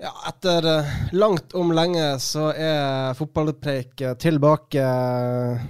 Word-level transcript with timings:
Ja, 0.00 0.12
etter 0.28 0.78
eh, 0.78 0.84
langt 1.12 1.54
om 1.54 1.72
lenge 1.74 2.18
så 2.22 2.52
er 2.54 3.14
fotballpreik 3.18 4.00
eh, 4.00 4.12
tilbake. 4.14 4.84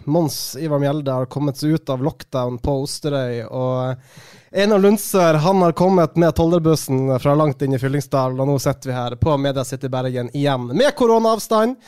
Mons 0.04 0.56
Ivar 0.60 0.82
Mjelde 0.82 1.14
har 1.16 1.30
kommet 1.32 1.56
seg 1.56 1.78
ut 1.78 1.88
av 1.88 2.02
lockdown 2.04 2.58
på 2.60 2.74
Osterøy. 2.82 3.38
Og 3.48 4.52
Einar 4.52 4.82
Lundsør 4.82 5.38
han 5.40 5.64
har 5.64 5.72
kommet 5.72 6.20
med 6.20 6.36
Tolderbussen 6.36 7.14
fra 7.22 7.32
langt 7.40 7.64
inn 7.64 7.72
i 7.72 7.80
Fyllingsdal. 7.80 8.36
Og 8.36 8.50
nå 8.50 8.58
sitter 8.60 8.90
vi 8.90 8.96
her 8.98 9.16
på 9.16 9.36
Media 9.40 9.64
City 9.64 9.88
Bergen 9.88 10.28
igjen 10.36 10.66
med 10.76 10.92
koronaavstand. 10.98 11.78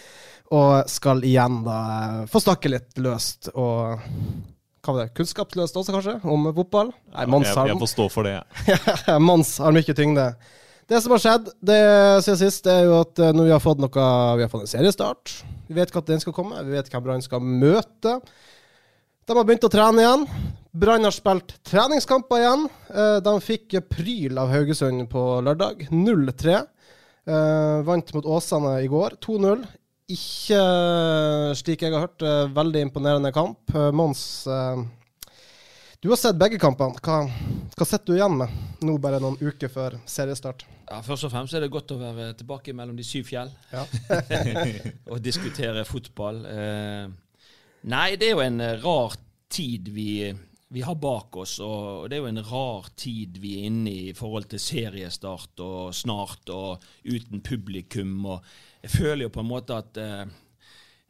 Og 0.57 0.89
skal 0.89 1.21
igjen 1.29 1.61
da 1.67 1.77
eh, 1.99 2.23
få 2.33 2.41
snakke 2.41 2.73
litt 2.73 3.03
løst 3.05 3.51
og 3.53 4.01
hva 4.81 4.95
var 4.97 5.03
det, 5.03 5.13
kunnskapsløst 5.13 5.77
også, 5.77 5.93
kanskje? 5.93 6.17
Om 6.25 6.49
fotball? 6.57 6.95
Nei, 7.13 7.29
Mons 7.29 7.51
Jeg, 7.51 7.59
har 7.59 7.69
jeg 7.69 7.81
får 7.85 7.93
stå 7.93 8.09
for 8.17 8.25
det. 8.25 8.39
Mons 9.29 9.53
har 9.61 9.77
mye 9.77 9.97
tyngde. 10.01 10.27
Det 10.91 10.99
som 10.99 11.13
har 11.15 11.21
skjedd 11.23 11.51
det 11.63 11.83
siden 12.27 12.39
sist, 12.41 12.65
det 12.67 12.73
er 12.75 12.89
jo 12.89 12.97
at 12.99 13.21
eh, 13.23 13.31
når 13.31 13.47
vi 13.47 13.53
har 13.55 13.63
fått 13.63 13.79
noe 13.79 14.07
Vi 14.41 14.43
har 14.43 14.51
fått 14.51 14.65
en 14.65 14.73
seriestart. 14.73 15.37
Vi 15.69 15.77
vet 15.77 15.93
når 15.95 16.07
den 16.09 16.23
skal 16.23 16.35
komme. 16.35 16.65
Vi 16.67 16.75
vet 16.75 16.89
hvem 16.91 17.05
Brann 17.05 17.23
skal 17.23 17.45
møte. 17.45 18.17
De 19.23 19.37
har 19.37 19.47
begynt 19.47 19.69
å 19.69 19.71
trene 19.71 20.03
igjen. 20.03 20.25
Brann 20.75 21.07
har 21.07 21.15
spilt 21.15 21.55
treningskamper 21.71 22.43
igjen. 22.43 22.65
Eh, 22.91 23.19
De 23.23 23.37
fikk 23.45 23.79
pryl 23.87 24.41
av 24.43 24.51
Haugesund 24.51 25.07
på 25.13 25.23
lørdag. 25.47 25.87
0-3. 25.95 26.57
Eh, 26.59 27.77
Vant 27.87 28.11
mot 28.17 28.27
Åsane 28.27 28.81
i 28.83 28.91
går. 28.91 29.15
2-0. 29.23 29.63
Ikke, 30.11 30.59
slik 31.55 31.85
jeg 31.87 31.95
har 31.95 32.09
hørt, 32.09 32.25
veldig 32.51 32.81
imponerende 32.89 33.31
kamp. 33.31 33.71
Mons, 33.95 34.43
du 36.01 36.09
har 36.09 36.17
sett 36.17 36.39
begge 36.41 36.57
kampene. 36.61 36.97
Hva, 37.05 37.27
hva 37.77 37.87
sitter 37.87 38.09
du 38.09 38.17
igjen 38.17 38.37
med 38.41 38.85
nå 38.89 38.95
bare 39.03 39.19
noen 39.21 39.37
uker 39.37 39.69
før 39.69 39.99
seriestart? 40.09 40.65
Ja, 40.89 41.03
Først 41.05 41.27
og 41.29 41.33
fremst 41.35 41.55
er 41.55 41.61
det 41.61 41.73
godt 41.73 41.93
å 41.93 41.99
være 42.01 42.31
tilbake 42.39 42.73
mellom 42.77 42.97
de 42.97 43.05
syv 43.05 43.29
fjell 43.29 43.51
Ja. 43.71 43.83
og 45.13 45.21
diskutere 45.21 45.85
fotball. 45.85 46.41
Eh, 46.49 47.11
nei, 47.93 48.07
det 48.17 48.31
er 48.31 48.33
jo 48.33 48.47
en 48.47 48.65
rar 48.81 49.19
tid 49.53 49.91
vi, 49.93 50.31
vi 50.73 50.87
har 50.87 50.97
bak 50.97 51.37
oss, 51.43 51.59
og 51.61 52.09
det 52.09 52.17
er 52.17 52.25
jo 52.25 52.31
en 52.33 52.45
rar 52.49 52.89
tid 52.97 53.37
vi 53.43 53.59
er 53.59 53.69
inne 53.69 53.93
i 53.93 54.09
i 54.11 54.17
forhold 54.17 54.49
til 54.51 54.63
seriestart 54.63 55.61
og 55.67 55.93
snart 55.95 56.49
og 56.57 56.87
uten 57.05 57.45
publikum. 57.45 58.17
og 58.25 58.49
Jeg 58.81 58.97
føler 58.97 59.27
jo 59.29 59.35
på 59.37 59.45
en 59.45 59.53
måte 59.53 59.77
at 59.85 60.01
eh, 60.01 60.25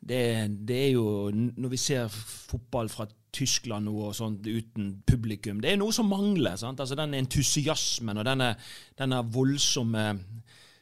det, 0.01 0.23
det 0.67 0.77
er 0.89 0.93
jo 0.95 1.31
Når 1.31 1.69
vi 1.69 1.77
ser 1.77 2.09
fotball 2.09 2.89
fra 2.89 3.07
Tyskland 3.33 3.87
nå 3.89 3.95
og 4.09 4.15
sånt 4.17 4.47
uten 4.47 4.93
publikum, 5.07 5.61
det 5.63 5.73
er 5.73 5.81
noe 5.81 5.95
som 5.95 6.09
mangler. 6.11 6.57
sant? 6.61 6.81
Altså 6.81 6.99
Den 6.99 7.15
entusiasmen 7.15 8.19
og 8.19 8.27
denne, 8.27 8.55
denne 8.99 9.23
voldsomme 9.33 10.07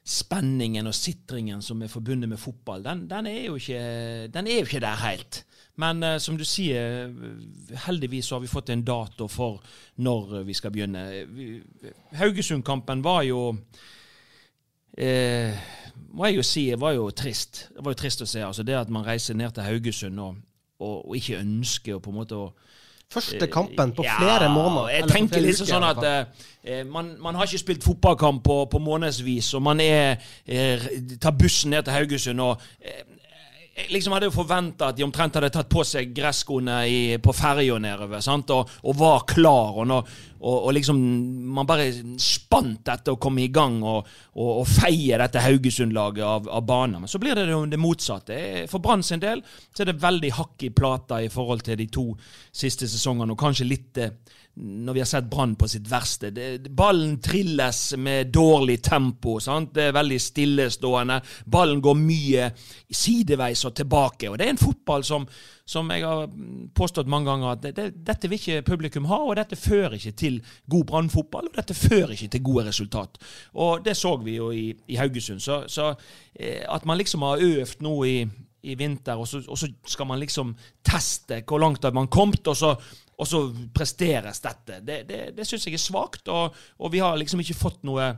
spenningen 0.08 0.88
og 0.88 0.96
sitringen 0.96 1.60
som 1.62 1.82
er 1.84 1.92
forbundet 1.92 2.30
med 2.30 2.40
fotball, 2.40 2.82
den, 2.84 3.04
den, 3.10 3.26
er, 3.28 3.42
jo 3.50 3.58
ikke, 3.60 3.82
den 4.32 4.46
er 4.48 4.62
jo 4.62 4.68
ikke 4.68 4.80
der 4.80 5.02
helt. 5.02 5.42
Men 5.78 6.02
uh, 6.02 6.16
som 6.18 6.38
du 6.38 6.46
sier, 6.48 7.12
heldigvis 7.84 8.30
har 8.32 8.40
vi 8.42 8.50
fått 8.50 8.72
en 8.72 8.86
dato 8.86 9.28
for 9.30 9.60
når 10.02 10.42
vi 10.48 10.56
skal 10.56 10.72
begynne. 10.74 11.04
Haugesund-kampen 12.18 13.04
var 13.04 13.22
jo 13.28 13.42
eh, 14.98 15.54
må 16.08 16.26
jeg 16.28 16.38
jo 16.38 16.46
si, 16.46 16.64
var 16.78 16.96
jo 16.96 17.10
trist. 17.14 17.66
Det 17.74 17.84
var 17.84 17.94
jo 17.94 18.00
trist 18.00 18.24
å 18.24 18.28
se. 18.28 18.42
altså 18.44 18.64
Det 18.66 18.76
at 18.78 18.90
man 18.92 19.06
reiser 19.06 19.36
ned 19.38 19.54
til 19.54 19.66
Haugesund 19.66 20.20
og, 20.24 20.40
og, 20.78 21.08
og 21.08 21.16
ikke 21.16 21.40
ønsker 21.42 21.96
å 21.96 22.02
på 22.02 22.14
en 22.14 22.20
måte 22.22 22.38
å 22.38 22.50
Første 23.08 23.46
kampen 23.48 23.94
på 23.96 24.04
ja, 24.04 24.18
flere 24.20 24.50
måneder. 24.52 24.90
Jeg 24.92 25.06
tenker 25.08 25.40
litt 25.40 25.54
liksom 25.54 25.70
sånn 25.70 25.84
at 25.86 26.00
hvert 26.02 26.42
eh, 26.60 26.82
man, 26.84 27.14
man 27.24 27.38
har 27.38 27.48
ikke 27.48 27.62
spilt 27.62 27.86
fotballkamp 27.86 28.42
på, 28.44 28.56
på 28.68 28.80
månedsvis, 28.84 29.54
og 29.56 29.62
man 29.64 29.80
er, 29.80 30.18
er, 30.44 30.84
tar 31.16 31.32
bussen 31.40 31.72
ned 31.72 31.86
til 31.86 31.96
Haugesund 31.96 32.42
og 32.44 32.66
eh, 32.84 33.00
jeg 33.78 33.92
liksom 33.94 34.14
hadde 34.14 34.26
jo 34.26 34.34
forventa 34.34 34.88
at 34.90 34.96
de 34.98 35.04
omtrent 35.06 35.36
hadde 35.38 35.50
tatt 35.54 35.68
på 35.70 35.84
seg 35.86 36.10
gresskoene 36.14 36.80
på 37.22 37.34
ferja 37.36 37.76
nedover 37.78 38.22
sant? 38.24 38.50
Og, 38.50 38.72
og 38.82 38.96
var 38.98 39.22
klar. 39.28 39.78
Og, 39.84 39.92
og, 40.38 40.56
og 40.56 40.72
liksom 40.74 40.98
Man 41.54 41.68
bare 41.68 41.86
spant 42.22 42.90
etter 42.90 43.14
å 43.14 43.20
komme 43.22 43.44
i 43.44 43.52
gang 43.54 43.78
og, 43.86 44.08
og, 44.34 44.64
feie 44.68 45.18
dette 45.20 45.42
Haugesund-laget 45.44 46.24
av, 46.26 46.50
av 46.50 46.66
banen. 46.66 47.04
Men 47.04 47.10
så 47.10 47.20
blir 47.22 47.38
det 47.38 47.46
jo 47.50 47.62
det 47.70 47.80
motsatte. 47.80 48.40
For 48.70 48.82
Brann 48.82 49.06
sin 49.06 49.22
del 49.22 49.44
så 49.46 49.84
er 49.84 49.92
det 49.92 50.02
veldig 50.02 50.34
hakk 50.40 50.66
i 50.66 50.74
plata 50.74 51.22
i 51.22 51.30
forhold 51.32 51.62
til 51.68 51.78
de 51.78 51.86
to 51.92 52.08
siste 52.50 52.88
sesongene, 52.90 53.34
og 53.34 53.40
kanskje 53.40 53.68
litt 53.68 54.02
eh, 54.02 54.14
når 54.60 54.92
vi 54.92 55.00
har 55.00 55.06
sett 55.06 55.28
Brann 55.30 55.54
på 55.56 55.68
sitt 55.68 55.86
verste. 55.90 56.30
Det, 56.34 56.70
ballen 56.74 57.18
trilles 57.22 57.94
med 57.96 58.32
dårlig 58.34 58.80
tempo. 58.82 59.38
Sant? 59.40 59.70
Det 59.74 59.88
er 59.88 59.94
veldig 59.94 60.18
stillestående. 60.22 61.20
Ballen 61.46 61.82
går 61.84 62.00
mye 62.00 62.48
sideveis 62.90 63.64
og 63.68 63.76
tilbake. 63.78 64.30
Og 64.30 64.38
Det 64.38 64.46
er 64.46 64.54
en 64.54 64.60
fotball 64.60 65.04
som, 65.06 65.28
som 65.64 65.90
jeg 65.94 66.04
har 66.06 66.26
påstått 66.74 67.10
mange 67.10 67.30
ganger 67.30 67.52
at 67.52 67.62
det, 67.62 67.74
det, 67.76 67.86
dette 68.08 68.30
vil 68.30 68.40
ikke 68.40 68.66
publikum 68.66 69.06
ha, 69.12 69.20
og 69.22 69.36
dette 69.38 69.56
fører 69.60 69.94
ikke 69.98 70.16
til 70.18 70.40
god 70.70 70.84
Brann-fotball, 70.90 71.52
og 71.52 71.60
dette 71.60 71.78
fører 71.78 72.16
ikke 72.16 72.32
til 72.34 72.46
gode 72.50 72.66
resultat. 72.72 73.22
Og 73.54 73.84
Det 73.84 73.96
så 73.96 74.16
vi 74.24 74.36
jo 74.40 74.50
i, 74.50 74.72
i 74.88 74.98
Haugesund. 74.98 75.40
Så, 75.44 75.62
så 75.68 75.92
eh, 76.34 76.64
at 76.68 76.84
man 76.84 76.98
liksom 76.98 77.22
har 77.22 77.44
øvd 77.44 77.82
nå 77.86 77.96
i 78.04 78.18
i 78.62 78.74
vinter, 78.78 79.18
og 79.18 79.28
så, 79.28 79.42
og 79.46 79.58
så 79.58 79.68
skal 79.86 80.08
man 80.10 80.18
liksom 80.18 80.54
teste 80.86 81.42
hvor 81.46 81.62
langt 81.62 81.84
har 81.86 81.94
man 81.94 82.10
kommet, 82.10 82.46
og 82.50 82.56
så, 82.58 82.72
og 83.18 83.28
så 83.28 83.44
presteres 83.74 84.42
dette. 84.44 84.80
Det, 84.82 85.02
det, 85.08 85.20
det 85.36 85.46
syns 85.46 85.68
jeg 85.68 85.78
er 85.78 85.82
svakt, 85.82 86.28
og, 86.32 86.56
og 86.78 86.92
vi 86.92 87.02
har 87.04 87.18
liksom 87.18 87.42
ikke 87.44 87.58
fått 87.58 87.86
noe 87.86 88.12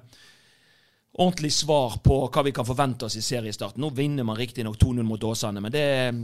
ordentlig 1.21 1.53
svar 1.53 1.99
på 2.05 2.17
hva 2.33 2.43
vi 2.47 2.53
kan 2.57 2.65
forvente 2.65 3.05
oss 3.05 3.17
i 3.19 3.23
seriestart. 3.23 3.77
Nå 3.77 3.91
vinner 3.93 4.25
man 4.25 4.39
riktignok 4.39 4.79
2-0 4.81 5.05
mot 5.05 5.25
Åsane, 5.25 5.61
men 5.61 5.73
det 5.73 5.83
er, 5.85 6.15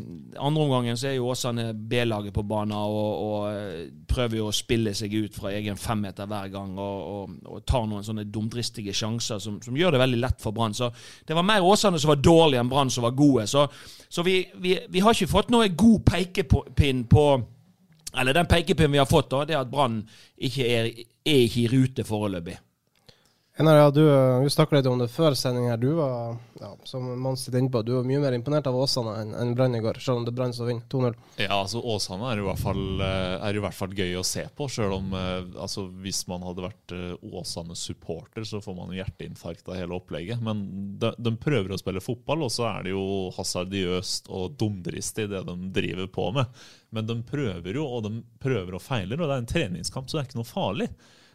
andre 0.41 0.63
omgangen 0.65 0.97
så 0.97 1.11
er 1.11 1.19
jo 1.19 1.29
Åsane 1.33 1.67
B-laget 1.77 2.33
på 2.35 2.45
banen 2.49 2.73
og, 2.79 3.11
og 3.27 3.43
eh, 3.51 3.83
prøver 4.09 4.41
jo 4.41 4.49
å 4.49 4.55
spille 4.57 4.95
seg 4.97 5.13
ut 5.13 5.37
fra 5.37 5.53
egen 5.53 5.77
femmeter 5.77 6.29
hver 6.31 6.49
gang 6.55 6.73
og, 6.81 7.03
og, 7.13 7.37
og 7.45 7.65
tar 7.69 7.85
noen 7.91 8.07
sånne 8.07 8.25
dumdristige 8.33 8.95
sjanser 8.97 9.43
som, 9.43 9.59
som 9.65 9.77
gjør 9.77 9.97
det 9.97 10.03
veldig 10.07 10.23
lett 10.23 10.41
for 10.43 10.57
Brann. 10.57 10.77
Så 10.77 10.89
det 11.29 11.37
var 11.37 11.45
mer 11.45 11.67
Åsane 11.67 12.01
som 12.01 12.15
var 12.15 12.23
dårlige 12.25 12.65
enn 12.65 12.73
Brann 12.73 12.93
som 12.93 13.05
var 13.05 13.17
gode. 13.19 13.45
Så, 13.53 13.67
så 14.09 14.25
vi, 14.25 14.39
vi, 14.63 14.79
vi 14.89 15.05
har 15.05 15.13
ikke 15.13 15.35
fått 15.35 15.53
noe 15.53 15.69
god 15.77 16.07
pekepinn 16.09 17.05
på 17.11 17.27
Eller 18.17 18.33
den 18.33 18.49
pekepinnen 18.49 18.95
vi 18.95 19.03
har 19.03 19.11
fått, 19.11 19.29
da, 19.29 19.45
det 19.45 19.59
er 19.59 19.67
at 19.67 19.71
Brann 19.73 20.01
ikke 20.41 20.65
er, 20.65 20.87
er 21.21 21.43
ikke 21.45 21.67
i 21.67 21.73
rute 21.75 22.05
foreløpig. 22.09 22.57
Einar, 23.59 23.77
ja, 23.77 23.91
vi 24.43 24.51
snakka 24.51 24.77
litt 24.77 24.87
om 24.87 24.99
det 25.01 25.07
før 25.09 25.33
sending 25.33 25.71
her. 25.71 25.79
Du 25.81 25.95
var, 25.97 26.35
ja, 26.61 26.75
som 26.85 27.07
Mons 27.21 27.47
inne 27.49 27.81
du 27.87 27.95
var 27.95 28.05
mye 28.05 28.19
mer 28.21 28.35
imponert 28.37 28.67
av 28.69 28.77
Åsane 28.77 29.15
enn 29.23 29.31
en 29.33 29.55
Brann 29.57 29.79
i 29.79 29.81
går, 29.81 29.97
selv 30.05 30.21
om 30.21 30.27
det 30.27 30.35
Brann 30.37 30.53
som 30.53 30.69
vinner 30.69 30.85
2-0. 30.93 31.17
Ja, 31.41 31.63
altså 31.63 31.81
Åsane 31.81 32.29
er 32.35 32.43
i 32.43 32.45
fall, 32.61 33.01
eh, 33.01 33.47
er 33.49 33.57
i 33.57 33.63
hvert 33.65 33.79
fall 33.79 33.97
gøy 33.97 34.13
å 34.21 34.27
se 34.29 34.45
på. 34.53 34.69
Selv 34.69 34.99
om 34.99 35.17
eh, 35.17 35.49
altså, 35.57 35.87
hvis 36.05 36.21
man 36.29 36.45
hadde 36.45 36.67
vært 36.67 36.97
eh, 36.99 37.17
Åsane-supporter, 37.33 38.45
så 38.45 38.61
får 38.61 38.77
man 38.77 38.93
hjerteinfarkt 38.93 39.73
av 39.73 39.81
hele 39.81 39.97
opplegget. 39.97 40.45
Men 40.45 40.67
de, 41.01 41.15
de 41.17 41.37
prøver 41.41 41.73
å 41.73 41.81
spille 41.81 42.05
fotball, 42.05 42.45
og 42.45 42.53
så 42.53 42.69
er 42.75 42.85
det 42.85 42.93
jo 42.93 43.09
hasardiøst 43.41 44.29
og 44.37 44.61
dumdristig 44.61 45.31
det 45.33 45.47
de 45.49 45.61
driver 45.81 46.13
på 46.13 46.29
med. 46.37 46.65
Men 46.93 47.09
de 47.09 47.23
prøver 47.25 47.81
jo, 47.81 47.89
og 47.89 48.05
de 48.05 48.19
prøver 48.37 48.77
og 48.77 48.85
feiler, 48.85 49.17
og 49.17 49.31
det 49.31 49.39
er 49.39 49.47
en 49.47 49.55
treningskamp, 49.57 50.13
så 50.13 50.21
det 50.21 50.27
er 50.27 50.35
ikke 50.35 50.45
noe 50.45 50.57
farlig. 50.59 50.93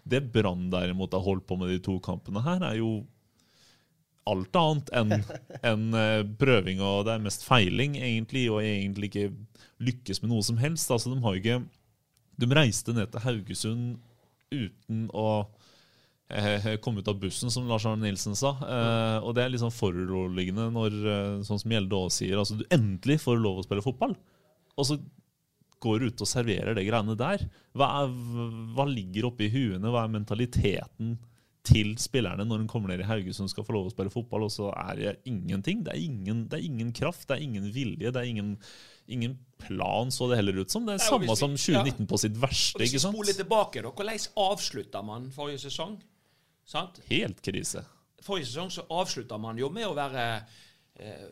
Det 0.08 0.22
Brann 0.34 0.70
derimot 0.74 1.14
har 1.14 1.26
holdt 1.26 1.48
på 1.50 1.58
med 1.60 1.72
de 1.72 1.80
to 1.84 1.98
kampene 2.04 2.44
her, 2.46 2.64
er 2.66 2.80
jo 2.80 3.02
alt 4.30 4.56
annet 4.56 4.92
enn 4.96 5.14
enn, 5.72 5.88
eh, 5.98 6.22
prøving, 6.40 6.82
og 6.86 7.06
det 7.08 7.16
er 7.16 7.26
mest 7.26 7.46
feiling, 7.48 7.98
egentlig, 8.00 8.48
og 8.54 8.62
egentlig 8.66 9.12
ikke 9.12 9.30
lykkes 9.82 10.22
med 10.22 10.34
noe 10.34 10.46
som 10.46 10.60
helst. 10.62 10.92
Altså, 10.94 11.14
de 11.14 11.22
har 11.24 11.40
ikke 11.40 11.62
De 12.42 12.48
reiste 12.56 12.94
ned 12.96 13.12
til 13.12 13.22
Haugesund 13.22 14.00
uten 14.52 15.04
å 15.14 15.46
eh, 16.32 16.76
komme 16.84 17.02
ut 17.02 17.10
av 17.12 17.20
bussen, 17.22 17.52
som 17.54 17.68
Lars 17.70 17.86
Arne 17.86 18.08
Nilsen 18.08 18.36
sa. 18.38 18.56
Eh, 18.66 19.18
og 19.22 19.36
det 19.36 19.44
er 19.44 19.54
litt 19.54 19.64
sånn 19.64 19.74
foruroligende 19.74 20.70
når, 20.74 20.98
eh, 21.02 21.40
sånn 21.48 21.62
som 21.62 21.76
Gjelde 21.76 21.98
også 21.98 22.24
sier, 22.24 22.40
altså 22.42 22.58
du 22.60 22.66
endelig 22.74 23.22
får 23.26 23.42
lov 23.42 23.62
å 23.62 23.66
spille 23.68 23.86
fotball. 23.86 24.16
Og 24.80 24.88
så 24.88 24.98
går 25.82 26.08
ut 26.12 26.22
og 26.24 26.30
serverer 26.30 26.76
det 26.78 26.86
greiene 26.88 27.16
der. 27.18 27.44
Hva, 27.78 27.88
er, 28.04 28.16
hva 28.78 28.86
ligger 28.90 29.28
oppi 29.32 29.50
huene? 29.54 29.90
Hva 29.92 30.06
er 30.06 30.14
mentaliteten 30.14 31.16
til 31.66 31.92
spillerne 32.02 32.42
når 32.48 32.64
de 32.64 32.70
kommer 32.72 32.90
ned 32.90 33.04
i 33.04 33.06
Haugesund 33.06 33.52
skal 33.52 33.66
få 33.68 33.76
lov 33.76 33.90
å 33.90 33.94
spille 33.94 34.10
fotball, 34.14 34.48
og 34.48 34.50
så 34.54 34.72
er 34.74 34.96
det 34.98 35.12
ingenting. 35.30 35.84
Det 35.86 35.94
er 35.94 36.00
ingen, 36.02 36.48
det 36.50 36.58
er 36.58 36.66
ingen 36.66 36.90
kraft, 36.98 37.28
det 37.30 37.36
er 37.38 37.44
ingen 37.46 37.68
vilje, 37.76 38.10
det 38.10 38.18
er 38.18 38.30
ingen, 38.32 38.56
ingen 39.14 39.36
plan, 39.62 40.10
så 40.14 40.26
det 40.32 40.40
heller 40.40 40.58
ut 40.64 40.74
som. 40.74 40.88
Det 40.90 40.96
er 40.98 41.04
samme 41.06 41.28
vi- 41.30 41.38
som 41.38 41.54
2019 41.54 42.08
på 42.10 42.18
sitt 42.18 42.34
verste, 42.42 42.80
Hvis 42.82 42.90
vi 42.90 42.98
ikke 42.98 43.04
sant? 43.06 43.14
spoler 43.18 43.38
tilbake, 43.38 43.84
da, 43.86 43.92
hvordan 43.94 44.26
avslutta 44.48 45.04
man 45.06 45.30
forrige 45.36 45.62
sesong? 45.68 46.00
Sant? 46.66 46.98
Helt 47.12 47.42
krise. 47.46 47.86
Forrige 48.26 48.50
sesong 48.50 48.70
så 48.74 48.88
avslutta 48.90 49.38
man 49.42 49.58
jo 49.62 49.70
med 49.70 49.86
å 49.86 49.94
være 49.98 50.26
eh, 50.98 51.30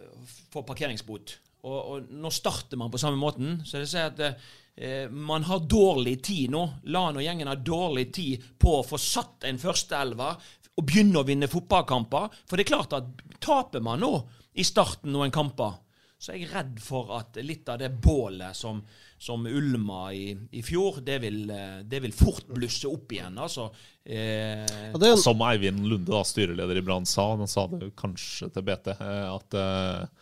få 0.53 0.61
parkeringsbot. 0.65 1.39
Og, 1.67 1.79
og 1.79 2.11
nå 2.15 2.31
starter 2.31 2.79
man 2.79 2.91
på 2.91 3.01
samme 3.01 3.19
måten. 3.19 3.59
Så 3.67 3.81
det 3.81 3.89
sier 3.91 4.13
at 4.13 4.21
eh, 4.25 5.09
man 5.11 5.43
har 5.49 5.65
dårlig 5.67 6.19
tid 6.23 6.53
nå. 6.55 6.63
Lan 6.93 7.19
og 7.19 7.25
gjengen 7.25 7.51
har 7.51 7.59
dårlig 7.59 8.09
tid 8.15 8.47
på 8.59 8.79
å 8.79 8.85
få 8.87 8.99
satt 9.01 9.47
en 9.49 9.59
førsteelver 9.59 10.49
og 10.79 10.87
begynne 10.87 11.19
å 11.19 11.27
vinne 11.27 11.51
fotballkamper. 11.51 12.41
For 12.47 12.55
det 12.55 12.65
er 12.65 12.73
klart 12.73 12.95
at 12.95 13.27
taper 13.43 13.83
man 13.83 14.03
nå 14.03 14.13
i 14.59 14.65
starten 14.67 15.11
noen 15.13 15.31
kamper, 15.31 15.77
så 16.19 16.33
er 16.33 16.41
jeg 16.41 16.49
redd 16.51 16.79
for 16.83 17.13
at 17.15 17.37
litt 17.45 17.69
av 17.71 17.77
det 17.79 17.93
bålet 18.03 18.55
som, 18.57 18.81
som 19.15 19.45
ulma 19.47 20.09
i, 20.11 20.33
i 20.51 20.63
fjor, 20.65 20.99
det 21.05 21.15
vil, 21.23 21.45
eh, 21.55 21.77
det 21.87 22.01
vil 22.03 22.15
fort 22.15 22.49
blusse 22.51 22.89
opp 22.91 23.13
igjen. 23.15 23.37
Altså. 23.39 23.69
Eh, 24.03 24.65
ja, 24.65 24.99
det 24.99 25.13
er 25.13 25.21
Som 25.21 25.45
Eivind 25.47 25.85
Lunde, 25.87 26.11
da, 26.11 26.25
styreleder 26.27 26.81
i 26.81 26.83
Brann, 26.83 27.07
sa, 27.07 27.29
han 27.39 27.47
sa 27.47 27.69
det 27.71 27.93
kanskje 27.99 28.51
til 28.51 28.67
BT, 28.67 28.91
eh, 28.97 29.29
at 29.31 29.59
eh, 29.61 30.18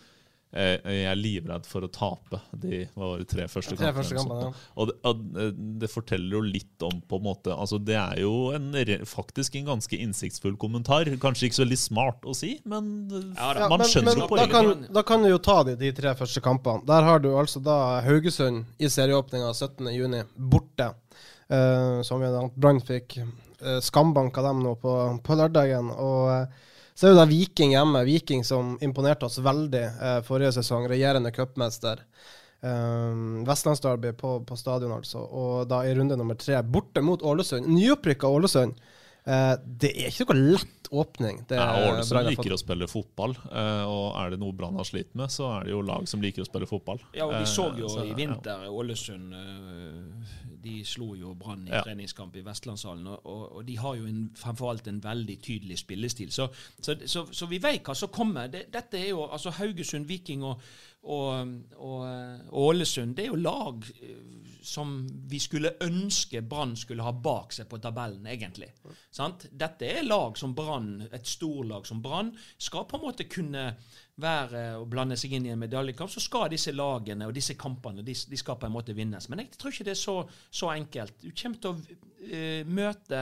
eh, 0.57 0.89
jeg 0.97 1.07
er 1.11 1.19
livredd 1.19 1.67
for 1.69 1.85
å 1.85 1.89
tape 1.93 2.39
de 2.51 2.81
var 2.97 3.21
det 3.21 3.27
tre 3.31 3.45
første 3.51 3.77
Tre 3.77 3.91
kampene. 3.91 3.97
første 3.97 4.15
eller 4.15 4.23
kampene, 4.23 4.49
sånt. 4.51 4.73
Og 4.75 4.89
det, 4.89 4.95
og 5.07 5.39
eh, 5.43 5.51
det 5.83 5.89
forteller 5.91 6.37
jo 6.37 6.41
litt 6.45 6.85
om 6.87 6.99
på 7.07 7.19
en 7.19 7.25
måte 7.27 7.55
altså 7.55 7.79
Det 7.81 7.97
er 7.97 8.21
jo 8.23 8.33
en, 8.57 8.69
faktisk 9.07 9.57
en 9.59 9.69
ganske 9.71 10.01
innsiktsfull 10.07 10.57
kommentar. 10.59 11.09
Kanskje 11.21 11.49
ikke 11.49 11.59
så 11.59 11.65
veldig 11.65 11.79
smart 11.81 12.27
å 12.27 12.35
si, 12.37 12.55
men 12.69 12.91
eh, 13.11 13.31
Ja 13.37 13.53
da. 13.57 13.71
man 13.71 13.83
men, 13.83 13.89
skjønner 13.91 14.11
men 14.11 14.21
jo 14.21 14.27
da, 14.27 14.29
poenget. 14.33 14.55
kan, 14.57 14.93
da 14.99 15.05
kan 15.13 15.25
du 15.25 15.31
jo 15.31 15.41
ta 15.49 15.57
de, 15.67 15.77
de 15.79 15.91
tre 15.97 16.13
første 16.19 16.43
kampene. 16.43 16.85
Der 16.87 17.07
har 17.07 17.23
du 17.23 17.31
altså 17.37 17.63
da 17.63 17.77
Haugesund 18.05 18.65
i 18.81 18.89
serieåpninga 18.91 19.53
17.6, 19.53 20.37
borte. 20.37 20.93
Uh, 21.47 22.03
som 22.03 22.19
Brann 22.59 22.81
fikk 22.83 23.21
uh, 23.21 23.79
skambanka 23.79 24.43
dem 24.43 24.59
nå 24.65 24.75
på, 24.81 24.93
på 25.23 25.37
lørdagen. 25.39 25.91
Og 25.95 26.31
eh, 26.33 26.65
så 26.97 27.05
er 27.05 27.13
jo 27.13 27.19
da 27.19 27.27
Viking 27.29 27.75
hjemme. 27.75 28.01
Viking 28.07 28.41
som 28.47 28.73
imponerte 28.81 29.27
oss 29.27 29.37
veldig 29.45 29.83
eh, 29.85 30.19
forrige 30.25 30.55
sesong. 30.55 30.87
Regjerende 30.89 31.29
cupmester. 31.35 32.01
Um, 32.65 33.43
Vestlandsderby 33.45 34.15
på, 34.17 34.39
på 34.49 34.57
stadion, 34.57 34.95
altså. 34.95 35.21
Og 35.21 35.67
da 35.69 35.83
i 35.85 35.93
runde 35.93 36.17
nummer 36.17 36.39
tre, 36.41 36.57
borte 36.65 37.03
mot 37.05 37.21
Ålesund. 37.21 37.69
Nyopprykka 37.69 38.31
Ålesund. 38.33 38.81
Eh, 39.27 39.53
det 39.83 39.91
er 39.91 40.11
ikke 40.13 40.29
noe 40.31 40.55
lett 40.55 40.87
åpning. 40.95 41.41
Det 41.49 41.57
er 41.59 41.89
Ålesund 41.89 42.07
som 42.07 42.27
liker 42.29 42.53
å 42.55 42.59
spille 42.61 42.87
fotball, 42.87 43.33
eh, 43.51 43.83
og 43.83 44.15
er 44.21 44.31
det 44.31 44.39
noe 44.39 44.55
Brann 44.55 44.77
har 44.79 44.87
slitt 44.87 45.11
med, 45.19 45.31
så 45.33 45.49
er 45.57 45.67
det 45.67 45.73
jo 45.73 45.81
lag 45.83 46.07
som 46.07 46.23
liker 46.23 46.45
å 46.45 46.47
spille 46.47 46.69
fotball. 46.69 47.01
Ja, 47.17 47.27
og 47.27 47.35
vi 47.35 47.45
så 47.49 47.67
Eh, 47.67 47.79
jo 47.81 47.89
så, 47.91 48.05
i 48.05 48.13
ja. 48.13 48.15
vinter 48.15 48.67
Ålesund 48.69 49.33
eh, 49.33 50.35
De 50.63 50.83
slo 50.85 51.15
jo 51.15 51.33
Brann 51.35 51.67
i 51.67 51.71
Ja. 51.71 51.81
treningskamp 51.83 52.35
i 52.35 52.41
Vestlandshallen, 52.41 53.07
og, 53.07 53.57
og, 53.57 53.65
de 53.67 53.75
har 53.77 53.95
jo 53.95 54.05
en, 54.05 54.31
fremfor 54.35 54.71
alt 54.71 54.87
en 54.87 55.03
veldig 55.03 55.37
tydelig 55.41 55.77
spillestil. 55.79 56.31
Så, 56.31 56.47
så, 56.81 56.95
så, 57.05 57.27
så 57.31 57.45
vi 57.47 57.59
vet 57.59 57.83
hva 57.83 57.95
som 57.95 58.09
kommer. 58.09 58.47
Det, 58.47 58.65
dette 58.73 58.97
er 58.99 59.09
jo 59.09 59.25
altså 59.27 59.51
Haugesund, 59.59 60.07
Viking 60.07 60.43
og, 60.43 60.61
og, 61.07 62.03
Ålesund. 62.51 63.15
Det 63.15 63.25
er 63.25 63.31
jo 63.31 63.39
lag 63.39 63.85
eh, 64.01 64.37
som 64.67 64.97
vi 65.31 65.39
skulle 65.39 65.77
ønske 65.83 66.41
Brann 66.43 66.75
skulle 66.75 67.05
ha 67.05 67.13
bak 67.13 67.53
seg 67.55 67.69
på 67.71 67.79
tabellen, 67.79 68.25
egentlig. 68.27 68.67
Sant? 69.13 69.47
Dette 69.51 69.87
er 69.87 70.07
lag 70.07 70.35
som 70.37 70.55
Brann, 70.55 71.05
et 71.07 71.27
storlag 71.27 71.87
som 71.87 72.01
Brann, 72.03 72.33
skal 72.57 72.87
på 72.89 72.99
en 72.99 73.05
måte 73.05 73.29
kunne 73.31 73.69
være 74.19 74.63
og 74.81 74.87
blande 74.91 75.15
seg 75.19 75.37
inn 75.37 75.47
i 75.47 75.53
en 75.53 75.61
medaljekamp, 75.61 76.11
så 76.11 76.23
skal 76.23 76.49
disse 76.51 76.73
lagene 76.75 77.29
og 77.29 77.35
disse 77.37 77.55
kampene 77.59 78.03
de, 78.03 78.15
de 78.17 78.39
skal 78.39 78.57
på 78.59 78.67
en 78.67 78.75
måte 78.75 78.95
vinnes. 78.97 79.29
Men 79.29 79.45
jeg 79.45 79.55
tror 79.55 79.71
ikke 79.71 79.87
det 79.87 79.93
er 79.93 80.01
så, 80.01 80.17
så 80.49 80.73
enkelt. 80.73 81.21
Du 81.21 81.31
kommer 81.31 81.63
til 81.63 81.71
å 81.71 81.77
uh, 81.77 82.73
møte 82.73 83.21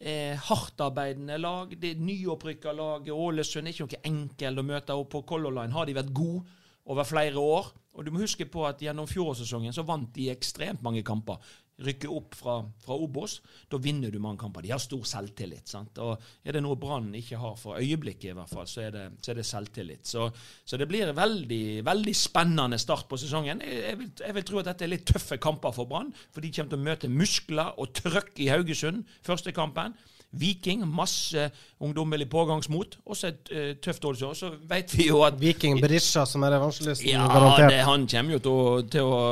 eh, 0.00 0.38
hardtarbeidende 0.48 1.38
lag. 1.38 1.74
Det 1.80 1.94
nyopprykka 2.00 2.72
laget 2.72 3.12
Ålesund 3.14 3.66
er 3.66 3.74
ikke 3.74 3.88
noe 3.88 4.06
enkelt 4.12 4.62
å 4.62 4.66
møte. 4.70 4.96
Og 4.96 5.10
på 5.12 5.24
Color 5.28 5.58
Line 5.58 5.74
har 5.74 5.88
de 5.88 5.96
vært 5.98 6.14
gode 6.14 6.46
over 6.88 7.06
flere 7.08 7.38
år. 7.38 7.70
Og 7.98 8.04
du 8.06 8.12
må 8.14 8.22
huske 8.22 8.46
på 8.46 8.66
at 8.68 8.82
gjennom 8.82 9.08
fjorårssesongen 9.10 9.74
så 9.74 9.86
vant 9.86 10.12
de 10.14 10.28
ekstremt 10.32 10.84
mange 10.86 11.02
kamper. 11.06 11.40
Rykke 11.78 12.08
opp 12.10 12.34
fra, 12.34 12.56
fra 12.82 12.96
Obos, 12.98 13.36
da 13.70 13.78
vinner 13.78 14.10
du 14.10 14.18
mange 14.22 14.40
kamper. 14.40 14.64
De 14.66 14.72
har 14.72 14.80
stor 14.82 15.04
selvtillit. 15.06 15.68
sant? 15.70 15.98
Og 16.02 16.18
Er 16.42 16.56
det 16.56 16.62
noe 16.64 16.78
Brann 16.78 17.12
ikke 17.14 17.38
har 17.38 17.54
for 17.58 17.78
øyeblikket, 17.78 18.32
i 18.32 18.34
hvert 18.34 18.50
fall, 18.50 18.66
så 18.66 18.82
er 18.86 18.94
det, 18.94 19.04
så 19.22 19.30
er 19.30 19.38
det 19.38 19.46
selvtillit. 19.46 20.06
Så, 20.06 20.26
så 20.66 20.78
det 20.78 20.88
blir 20.90 21.06
en 21.06 21.16
veldig, 21.16 21.84
veldig 21.86 22.14
spennende 22.18 22.78
start 22.82 23.06
på 23.10 23.18
sesongen. 23.22 23.62
Jeg, 23.62 23.82
jeg, 23.84 23.98
vil, 24.02 24.12
jeg 24.26 24.38
vil 24.38 24.46
tro 24.50 24.62
at 24.62 24.72
dette 24.72 24.86
er 24.88 24.94
litt 24.94 25.06
tøffe 25.06 25.38
kamper 25.42 25.74
for 25.74 25.90
Brann, 25.90 26.10
for 26.34 26.42
de 26.42 26.50
kommer 26.54 26.74
til 26.74 26.82
å 26.82 26.88
møte 26.90 27.12
muskler 27.14 27.78
og 27.78 27.94
trøkk 27.98 28.42
i 28.42 28.50
Haugesund 28.50 29.06
første 29.26 29.54
kampen. 29.54 29.94
Viking, 30.30 30.82
masse 30.86 31.50
ungdommelig 31.80 32.28
pågangsmot. 32.30 32.98
Også 33.08 33.30
et 33.30 33.52
uh, 33.52 33.70
tøft 33.80 34.04
år. 34.04 34.18
Så 34.36 34.50
vet 34.68 34.92
vi 34.98 35.08
jo 35.08 35.22
at 35.24 35.38
Viking 35.40 35.80
Berisha, 35.80 36.26
som 36.28 36.44
er 36.44 36.56
revansjelysten, 36.58 37.08
ja, 37.08 37.24
garantert. 37.32 37.72
det, 37.72 37.80
han 37.88 38.04
kommer 38.10 38.36
jo 38.36 38.42
til 38.44 38.52
å, 38.52 38.76
til 38.92 39.08
å 39.08 39.22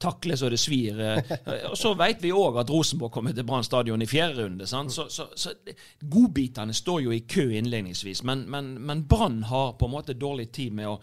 takle 0.00 0.36
så 0.36 0.48
det 0.50 0.58
svir. 0.58 1.00
eh. 1.00 1.32
Og 1.70 1.76
så 1.78 1.94
vet 1.98 2.22
vi 2.24 2.32
òg 2.34 2.60
at 2.62 2.70
Rosenborg 2.72 3.12
kommer 3.14 3.36
til 3.36 3.46
Brann 3.46 3.66
stadion 3.66 4.02
i 4.02 4.08
fjerde 4.10 4.42
runde. 4.42 4.66
Sant? 4.66 4.92
Så, 4.94 5.06
så, 5.12 5.28
så 5.36 5.54
godbitene 6.00 6.74
står 6.74 7.02
jo 7.06 7.14
i 7.14 7.22
kø 7.28 7.46
innledningsvis, 7.60 8.24
men, 8.26 8.46
men, 8.50 8.74
men 8.80 9.04
Brann 9.08 9.42
har 9.50 9.74
på 9.78 9.86
en 9.86 9.94
måte 9.94 10.18
dårlig 10.18 10.50
tid 10.56 10.74
med 10.74 10.88
å, 10.90 10.96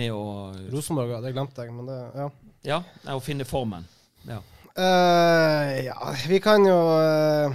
med 0.00 0.14
å 0.14 0.24
Rosenborg, 0.72 1.12
ja, 1.14 1.20
det 1.24 1.34
glemte 1.36 1.66
jeg, 1.66 1.76
men 1.76 1.90
det 1.90 2.00
Ja. 2.16 2.30
Ja, 2.60 2.82
å 3.16 3.20
finne 3.24 3.46
formen. 3.48 3.86
Ja. 4.28 4.42
Uh, 4.76 5.80
ja, 5.80 5.94
vi 6.28 6.38
kan 6.44 6.64
jo 6.64 6.76
eh, 7.00 7.54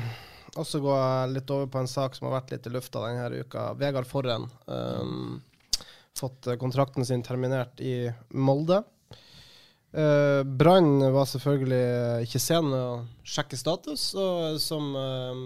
også 0.56 0.82
gå 0.84 0.96
litt 1.34 1.52
over 1.54 1.70
på 1.72 1.82
en 1.82 1.90
sak 1.92 2.16
som 2.16 2.28
har 2.28 2.40
vært 2.40 2.56
litt 2.56 2.68
i 2.68 2.74
lufta 2.74 3.04
denne 3.04 3.44
uka. 3.44 3.70
Vegard 3.80 4.08
Forren. 4.10 4.48
Um, 4.66 5.42
fått 6.16 6.48
eh, 6.48 6.56
kontrakten 6.56 7.06
sin 7.06 7.24
terminert 7.24 7.82
i 7.84 8.12
Molde. 8.30 8.84
Uh, 9.96 10.44
Brann 10.44 11.00
var 11.14 11.28
selvfølgelig 11.28 12.28
ikke 12.28 12.42
sen 12.44 12.68
med 12.72 12.80
å 12.80 12.96
sjekke 13.24 13.60
status, 13.60 14.10
og 14.20 14.60
som 14.64 14.92
um, 14.96 15.46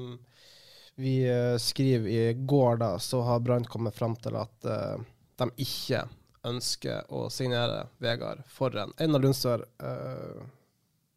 vi 0.99 1.29
eh, 1.29 1.57
skriver 1.57 2.09
i 2.09 2.33
går, 2.33 2.77
da, 2.77 2.99
så 2.99 3.21
har 3.21 3.39
Brann 3.39 3.65
kommet 3.65 3.95
fram 3.95 4.17
til 4.19 4.35
at 4.35 4.65
uh, 4.67 4.97
de 5.39 5.47
ikke 5.63 6.01
ønsker 6.49 7.07
å 7.13 7.27
signere 7.31 7.85
Vegard 8.03 8.41
Forren. 8.51 8.91
Einar 8.99 9.23
Lundsør, 9.23 9.63
uh, 9.83 10.41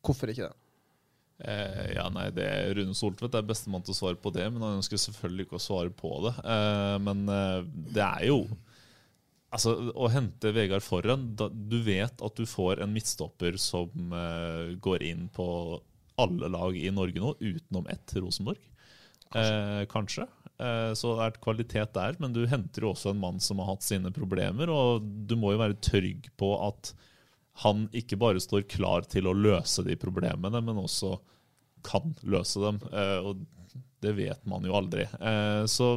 hvorfor 0.04 0.30
ikke 0.30 0.46
det? 0.46 0.61
Eh, 1.42 1.94
ja, 1.96 2.04
nei, 2.14 2.28
det 2.34 2.44
er 2.46 2.74
Rune 2.78 2.94
Soltvedt 2.94 3.34
er 3.34 3.46
bestemann 3.46 3.82
til 3.82 3.94
å 3.94 3.98
svare 3.98 4.20
på 4.22 4.30
det, 4.34 4.44
men 4.52 4.62
han 4.62 4.78
ønsker 4.78 5.00
selvfølgelig 5.00 5.48
ikke 5.48 5.58
å 5.58 5.64
svare 5.64 5.94
på 5.94 6.12
det. 6.26 6.36
Eh, 6.46 6.98
men 7.02 7.24
eh, 7.30 7.64
det 7.96 8.04
er 8.04 8.28
jo 8.30 8.44
Altså, 9.52 9.74
Å 9.92 10.08
hente 10.08 10.48
Vegard 10.56 10.80
foran 10.80 11.26
da, 11.36 11.50
Du 11.52 11.74
vet 11.84 12.22
at 12.24 12.38
du 12.38 12.46
får 12.48 12.80
en 12.80 12.92
midtstopper 12.94 13.58
som 13.60 14.14
eh, 14.16 14.70
går 14.80 15.04
inn 15.04 15.26
på 15.28 15.44
alle 16.22 16.48
lag 16.52 16.76
i 16.76 16.88
Norge 16.92 17.20
nå, 17.20 17.34
utenom 17.40 17.88
ett 17.92 18.14
Rosenborg. 18.16 18.60
Eh, 19.36 19.82
kanskje. 19.92 20.24
Eh, 20.56 20.92
så 20.96 21.14
det 21.16 21.24
er 21.24 21.32
et 21.32 21.40
kvalitet 21.44 21.94
der, 21.96 22.16
men 22.20 22.34
du 22.36 22.44
henter 22.48 22.84
jo 22.84 22.92
også 22.92 23.12
en 23.12 23.20
mann 23.20 23.40
som 23.44 23.60
har 23.60 23.72
hatt 23.72 23.84
sine 23.84 24.12
problemer, 24.14 24.70
og 24.72 25.04
du 25.28 25.34
må 25.40 25.54
jo 25.54 25.62
være 25.62 25.80
trygg 25.84 26.28
på 26.40 26.52
at 26.68 26.92
han 27.64 27.86
ikke 27.96 28.16
bare 28.20 28.40
står 28.40 28.64
klar 28.70 29.04
til 29.08 29.28
å 29.28 29.36
løse 29.36 29.84
de 29.84 29.96
problemene, 30.00 30.62
men 30.64 30.80
også 30.84 31.16
kan 31.84 32.14
løse 32.22 32.62
dem. 32.62 32.80
Eh, 32.92 33.18
og 33.22 33.42
det 34.02 34.14
vet 34.18 34.46
man 34.48 34.66
jo 34.66 34.76
aldri. 34.76 35.06
Eh, 35.06 35.64
så 35.70 35.94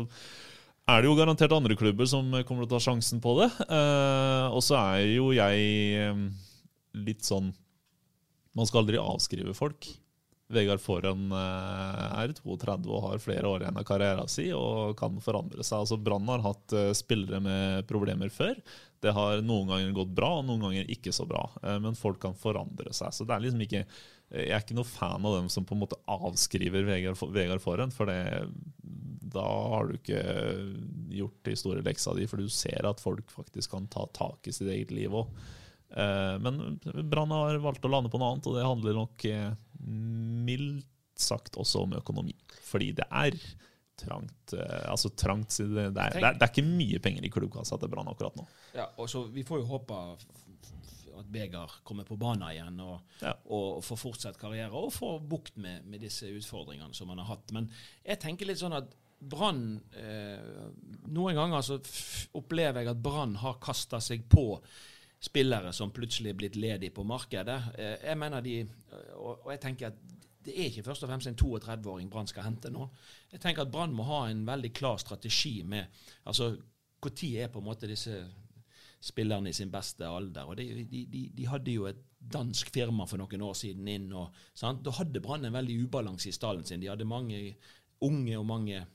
er 0.86 1.02
det 1.02 1.10
jo 1.10 1.18
garantert 1.18 1.54
andre 1.56 1.78
klubber 1.78 2.08
som 2.10 2.30
kommer 2.46 2.66
til 2.66 2.70
å 2.70 2.74
ta 2.76 2.86
sjansen 2.88 3.22
på 3.24 3.36
det. 3.42 3.50
Eh, 3.66 4.48
og 4.54 4.62
så 4.66 4.78
er 4.80 5.06
jo 5.16 5.32
jeg 5.36 6.16
litt 6.96 7.26
sånn 7.28 7.52
Man 8.56 8.68
skal 8.70 8.86
aldri 8.86 9.00
avskrive 9.02 9.52
folk. 9.58 9.90
Vegard 10.56 10.80
Forhen 10.80 11.26
eh, 11.34 12.04
er 12.22 12.32
32 12.38 12.88
og 12.88 13.02
har 13.08 13.20
flere 13.20 13.50
år 13.50 13.66
igjen 13.66 13.80
av 13.82 13.88
karrieren 13.90 14.30
sin 14.32 14.54
og 14.56 14.94
kan 15.00 15.18
forandre 15.20 15.66
seg. 15.66 15.82
Altså 15.82 15.98
Brann 16.00 16.30
har 16.32 16.46
hatt 16.46 16.76
spillere 16.96 17.42
med 17.44 17.90
problemer 17.90 18.32
før. 18.32 18.54
Det 19.04 19.12
har 19.12 19.42
noen 19.44 19.74
ganger 19.74 19.98
gått 19.98 20.14
bra, 20.16 20.30
og 20.38 20.46
noen 20.48 20.70
ganger 20.70 20.94
ikke 20.94 21.12
så 21.14 21.26
bra. 21.30 21.44
Men 21.84 21.98
folk 22.00 22.22
kan 22.24 22.38
forandre 22.38 22.94
seg. 22.96 23.12
Så 23.14 23.28
det 23.28 23.36
er 23.36 23.44
liksom 23.44 23.66
ikke 23.66 23.84
Jeg 24.34 24.52
er 24.52 24.64
ikke 24.64 24.78
noe 24.78 24.90
fan 24.90 25.26
av 25.28 25.36
dem 25.38 25.50
som 25.54 25.68
på 25.68 25.76
en 25.76 25.84
måte 25.84 26.00
avskriver 26.10 26.88
Vegard, 26.88 27.20
Vegard 27.36 27.62
Forhen, 27.64 27.94
for 27.94 28.10
det, 28.10 28.48
da 29.36 29.44
har 29.46 29.90
du 29.90 30.00
ikke 30.00 30.24
gjort 31.16 31.46
de 31.46 31.54
store 31.60 31.84
leksa 31.86 32.16
di, 32.18 32.26
for 32.30 32.42
du 32.42 32.50
ser 32.52 32.88
at 32.90 33.04
folk 33.04 33.30
faktisk 33.34 33.76
kan 33.76 33.86
ta 33.92 34.08
tak 34.18 34.50
i 34.50 34.56
sitt 34.56 34.72
eget 34.72 34.94
liv 34.96 35.14
òg. 35.14 35.30
Men 36.42 36.80
Brann 37.08 37.32
har 37.32 37.62
valgt 37.64 37.86
å 37.86 37.92
lande 37.92 38.10
på 38.12 38.20
noe 38.20 38.34
annet, 38.34 38.50
og 38.50 38.58
det 38.58 38.66
handler 38.66 38.98
nok 38.98 39.26
eh, 39.30 39.54
mildt 39.86 40.90
sagt 41.16 41.56
også 41.62 41.86
om 41.86 41.96
økonomi. 41.96 42.36
Fordi 42.66 42.92
det 42.98 43.06
er 43.08 43.38
trangt. 44.02 44.54
eh, 44.54 44.86
Altså 44.92 45.10
trangt 45.16 45.56
det, 45.58 45.86
er, 45.86 45.92
det, 45.96 46.08
er, 46.24 46.34
det 46.38 46.42
er 46.48 46.52
ikke 46.52 46.66
mye 46.68 47.00
penger 47.04 47.26
i 47.28 47.32
klubbkassa 47.34 47.78
til 47.82 47.92
Brann 47.94 48.10
akkurat 48.12 48.36
nå. 48.40 48.48
Ja, 48.76 48.90
og 49.00 49.10
så 49.12 49.24
Vi 49.32 49.44
får 49.48 49.62
jo 49.64 49.70
håpe 49.76 50.00
at 50.16 50.26
Begar 51.32 51.72
kommer 51.88 52.04
på 52.04 52.18
banen 52.20 52.44
igjen 52.52 52.80
og, 52.84 53.00
Ja. 53.24 53.32
og 53.48 53.80
får 53.88 53.98
fortsatt 54.02 54.38
karriere 54.40 54.76
og 54.76 54.92
får 54.94 55.22
bukt 55.32 55.56
med, 55.58 55.86
med 55.88 56.02
disse 56.04 56.28
utfordringene 56.28 56.94
som 56.94 57.10
han 57.10 57.22
har 57.24 57.30
hatt. 57.32 57.52
Men 57.56 57.70
jeg 58.06 58.20
tenker 58.20 58.46
litt 58.50 58.60
sånn 58.60 58.76
at 58.76 58.92
Brann 59.26 59.80
eh, 59.96 60.68
Noen 61.08 61.38
ganger 61.40 61.64
så 61.64 61.78
opplever 62.36 62.84
jeg 62.84 62.92
at 62.92 63.02
Brann 63.02 63.38
har 63.42 63.56
kasta 63.64 64.02
seg 64.04 64.28
på 64.30 64.60
spillere 65.24 65.72
som 65.74 65.90
plutselig 65.96 66.34
er 66.34 66.38
blitt 66.38 66.58
ledige 66.60 66.94
på 66.94 67.06
markedet. 67.08 67.58
Eh, 67.80 67.96
jeg 68.12 68.20
mener 68.22 68.44
de, 68.46 68.58
og, 69.16 69.40
og 69.48 69.52
jeg 69.56 69.62
tenker 69.64 69.94
at 69.94 70.25
det 70.46 70.54
er 70.54 70.70
ikke 70.70 70.86
først 70.86 71.06
og 71.06 71.10
fremst 71.10 71.30
en 71.30 71.38
32-åring 71.40 72.10
Brann 72.12 72.30
skal 72.30 72.46
hente 72.48 72.72
nå. 72.74 72.88
Jeg 73.32 73.42
tenker 73.44 73.66
at 73.66 73.72
Brann 73.74 73.96
må 73.96 74.06
ha 74.08 74.26
en 74.30 74.46
veldig 74.48 74.72
klar 74.78 74.98
strategi 75.02 75.62
med 75.64 75.86
altså 76.26 76.56
Når 77.06 77.24
er 77.38 77.52
på 77.54 77.60
en 77.60 77.66
måte 77.66 77.88
disse 77.88 78.24
spillerne 79.02 79.50
i 79.50 79.54
sin 79.54 79.72
beste 79.72 80.08
alder? 80.08 80.48
og 80.48 80.58
de, 80.58 80.86
de, 80.90 81.06
de, 81.06 81.30
de 81.38 81.48
hadde 81.48 81.72
jo 81.72 81.86
et 81.86 82.00
dansk 82.18 82.72
firma 82.74 83.06
for 83.06 83.22
noen 83.22 83.42
år 83.42 83.54
siden 83.54 83.88
inn. 83.88 84.12
og? 84.14 84.34
Da 84.58 84.92
hadde 84.98 85.22
Brann 85.22 85.46
en 85.46 85.54
veldig 85.54 85.84
ubalanse 85.86 86.30
i 86.30 86.34
stallen 86.34 86.66
sin. 86.66 86.82
De 86.82 86.90
hadde 86.90 87.06
mange 87.06 87.56
unge 88.02 88.38
og 88.40 88.46
mange 88.46 88.86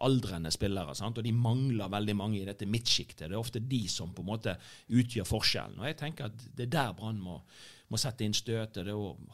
aldrende 0.00 0.50
spillere, 0.50 0.94
sant? 0.96 1.18
og 1.20 1.24
de 1.24 1.32
mangler 1.36 1.92
veldig 1.92 2.16
mange 2.16 2.40
i 2.40 2.46
dette 2.48 2.66
midtsjiktet. 2.66 3.28
Det 3.28 3.36
er 3.36 3.40
ofte 3.40 3.60
de 3.60 3.82
som 3.92 4.14
på 4.16 4.24
en 4.24 4.30
måte 4.32 4.56
utgjør 4.88 5.28
forskjellen. 5.28 5.80
Og 5.82 5.90
jeg 5.90 5.98
tenker 6.00 6.30
at 6.30 6.46
det 6.56 6.66
er 6.68 6.74
der 6.76 6.94
Brann 6.96 7.20
må, 7.22 7.40
må 7.90 7.98
sette 7.98 8.24
inn 8.26 8.36
støtet. 8.36 8.82
Er 8.86 8.90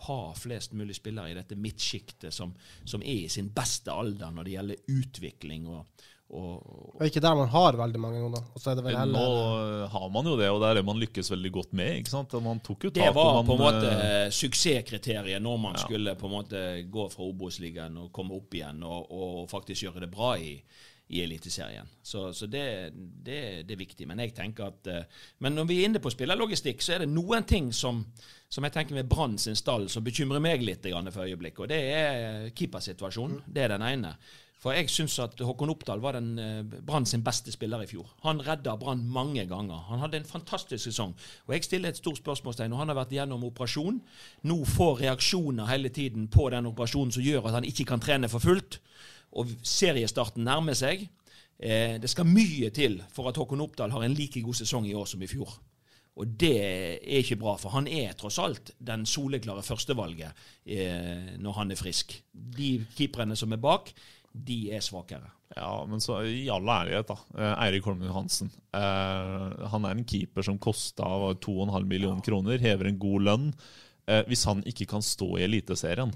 ha 0.08 0.18
flest 0.38 0.74
mulig 0.76 0.96
spillere 0.98 1.32
i 1.32 1.38
dette 1.38 1.58
midtsjiktet 1.60 2.34
som, 2.34 2.54
som 2.84 3.04
er 3.04 3.26
i 3.26 3.32
sin 3.32 3.52
beste 3.54 3.92
alder 3.92 4.32
når 4.32 4.48
det 4.48 4.56
gjelder 4.56 4.94
utvikling 4.96 5.68
og, 5.70 6.06
og, 6.26 6.96
Og 6.98 7.04
ikke 7.06 7.20
der 7.22 7.36
man 7.38 7.46
har 7.52 7.76
veldig 7.78 8.00
mange 8.02 8.18
nå, 8.18 8.30
da. 8.34 8.40
Og 8.50 8.58
så 8.62 8.72
er 8.72 8.78
det 8.78 8.84
vel 8.86 8.96
Nå 8.96 9.02
heller 9.04 9.84
eh, 9.84 9.90
har 9.92 10.08
man 10.10 10.26
jo 10.26 10.32
det, 10.40 10.48
og 10.50 10.58
det 10.62 10.70
er 10.70 10.78
det 10.80 10.84
man 10.88 10.98
lykkes 10.98 11.30
veldig 11.30 11.52
godt 11.54 11.76
med. 11.78 12.00
ikke 12.00 12.10
sant? 12.10 12.32
Man 12.42 12.58
tok 12.66 12.88
jo 12.88 12.90
Det 12.96 13.06
var 13.14 13.30
man, 13.36 13.46
på 13.46 13.54
en 13.54 13.62
måte 13.62 13.92
uh, 13.94 14.26
suksesskriteriet 14.34 15.42
når 15.44 15.60
man 15.62 15.78
Ja. 15.78 15.84
skulle 15.84 16.16
på 16.18 16.26
en 16.26 16.34
måte 16.34 16.64
gå 16.90 17.06
fra 17.12 17.28
Obos-ligaen 17.28 17.96
og 18.02 18.10
komme 18.16 18.34
opp 18.34 18.54
igjen 18.58 18.82
og, 18.82 19.12
og 19.14 19.46
faktisk 19.50 19.86
gjøre 19.86 20.02
det 20.02 20.10
bra 20.10 20.32
i, 20.38 20.56
i 21.14 21.20
Eliteserien. 21.22 21.86
Så, 22.02 22.32
så 22.34 22.48
det, 22.50 22.64
det, 22.96 23.38
det 23.68 23.76
er 23.76 23.78
viktig. 23.84 24.08
Men 24.10 24.18
jeg 24.24 24.34
tenker 24.34 24.72
at 24.72 24.90
uh, 24.90 25.20
Men 25.38 25.54
når 25.54 25.68
vi 25.70 25.76
er 25.78 25.90
inne 25.92 26.02
på 26.02 26.10
spillerlogistikk, 26.10 26.82
så 26.82 26.96
er 26.96 27.04
det 27.04 27.12
noen 27.12 27.46
ting 27.46 27.70
som, 27.70 28.02
som 28.50 28.66
jeg 28.66 28.74
tenker 28.74 28.98
med 28.98 29.06
Brann 29.06 29.38
sin 29.38 29.54
stall 29.54 29.86
som 29.92 30.02
bekymrer 30.02 30.42
meg 30.42 30.66
litt 30.66 30.82
for 31.14 31.22
øyeblikket. 31.22 31.62
Og 31.62 31.70
det 31.70 31.80
er 31.94 32.50
keepersituasjonen. 32.50 33.44
Det 33.46 33.62
er 33.62 33.76
den 33.76 33.86
ene. 33.86 34.16
For 34.56 34.72
jeg 34.72 34.88
syns 34.88 35.18
at 35.20 35.40
Håkon 35.44 35.70
Oppdal 35.74 36.00
var 36.00 36.16
den 36.16 36.38
eh, 36.40 36.62
Brann 36.64 37.04
sin 37.06 37.24
beste 37.24 37.52
spiller 37.52 37.82
i 37.84 37.88
fjor. 37.90 38.08
Han 38.24 38.40
redda 38.40 38.76
Brann 38.80 39.04
mange 39.12 39.44
ganger. 39.48 39.82
Han 39.90 40.00
hadde 40.00 40.22
en 40.22 40.28
fantastisk 40.28 40.80
sesong. 40.86 41.12
Og 41.46 41.54
jeg 41.54 41.66
stiller 41.66 41.92
et 41.92 42.00
stort 42.00 42.22
spørsmålstegn. 42.22 42.72
Og 42.72 42.80
han 42.80 42.92
har 42.92 42.98
vært 42.98 43.12
gjennom 43.18 43.44
operasjon. 43.50 44.00
Nå 44.48 44.58
får 44.72 45.02
reaksjoner 45.04 45.68
hele 45.68 45.92
tiden 45.92 46.30
på 46.32 46.48
den 46.54 46.72
operasjonen 46.72 47.12
som 47.12 47.26
gjør 47.26 47.50
at 47.50 47.60
han 47.60 47.68
ikke 47.68 47.88
kan 47.92 48.02
trene 48.02 48.32
for 48.32 48.42
fullt. 48.42 48.80
Og 49.36 49.52
seriestarten 49.66 50.46
nærmer 50.48 50.78
seg. 50.78 51.04
Eh, 51.60 52.00
det 52.00 52.08
skal 52.12 52.28
mye 52.28 52.72
til 52.72 53.02
for 53.12 53.28
at 53.28 53.36
Håkon 53.36 53.64
Oppdal 53.64 53.92
har 53.92 54.08
en 54.08 54.16
like 54.16 54.40
god 54.40 54.56
sesong 54.56 54.88
i 54.88 54.96
år 54.96 55.04
som 55.12 55.22
i 55.22 55.30
fjor. 55.30 55.52
Og 56.16 56.28
det 56.40 56.54
er 56.64 57.20
ikke 57.20 57.36
bra, 57.36 57.58
for 57.60 57.74
han 57.76 57.88
er 57.92 58.14
tross 58.16 58.38
alt 58.40 58.72
den 58.80 59.04
soleklare 59.08 59.64
førstevalget 59.64 60.46
eh, 60.64 61.34
når 61.36 61.58
han 61.58 61.72
er 61.72 61.80
frisk. 61.80 62.14
De 62.32 62.78
keeperne 62.96 63.36
som 63.36 63.52
er 63.52 63.60
bak, 63.60 63.92
de 64.44 64.60
er 64.76 64.84
svakere. 64.84 65.32
Ja, 65.56 65.86
men 65.88 66.02
så 66.02 66.18
i 66.26 66.48
all 66.52 66.66
ærlighet, 66.68 67.08
da. 67.08 67.16
Eh, 67.38 67.52
Eirik 67.64 67.86
Holmen 67.86 68.10
Johansen. 68.10 68.50
Eh, 68.76 69.66
han 69.72 69.86
er 69.86 69.96
en 69.96 70.06
keeper 70.08 70.44
som 70.44 70.58
kosta 70.58 71.06
2,5 71.40 71.86
millioner 71.86 72.24
kroner, 72.26 72.58
hever 72.60 72.90
en 72.90 72.98
god 73.00 73.26
lønn. 73.28 73.52
Eh, 74.06 74.22
hvis 74.28 74.44
han 74.46 74.62
ikke 74.66 74.88
kan 74.90 75.04
stå 75.04 75.36
i 75.38 75.46
Eliteserien 75.46 76.12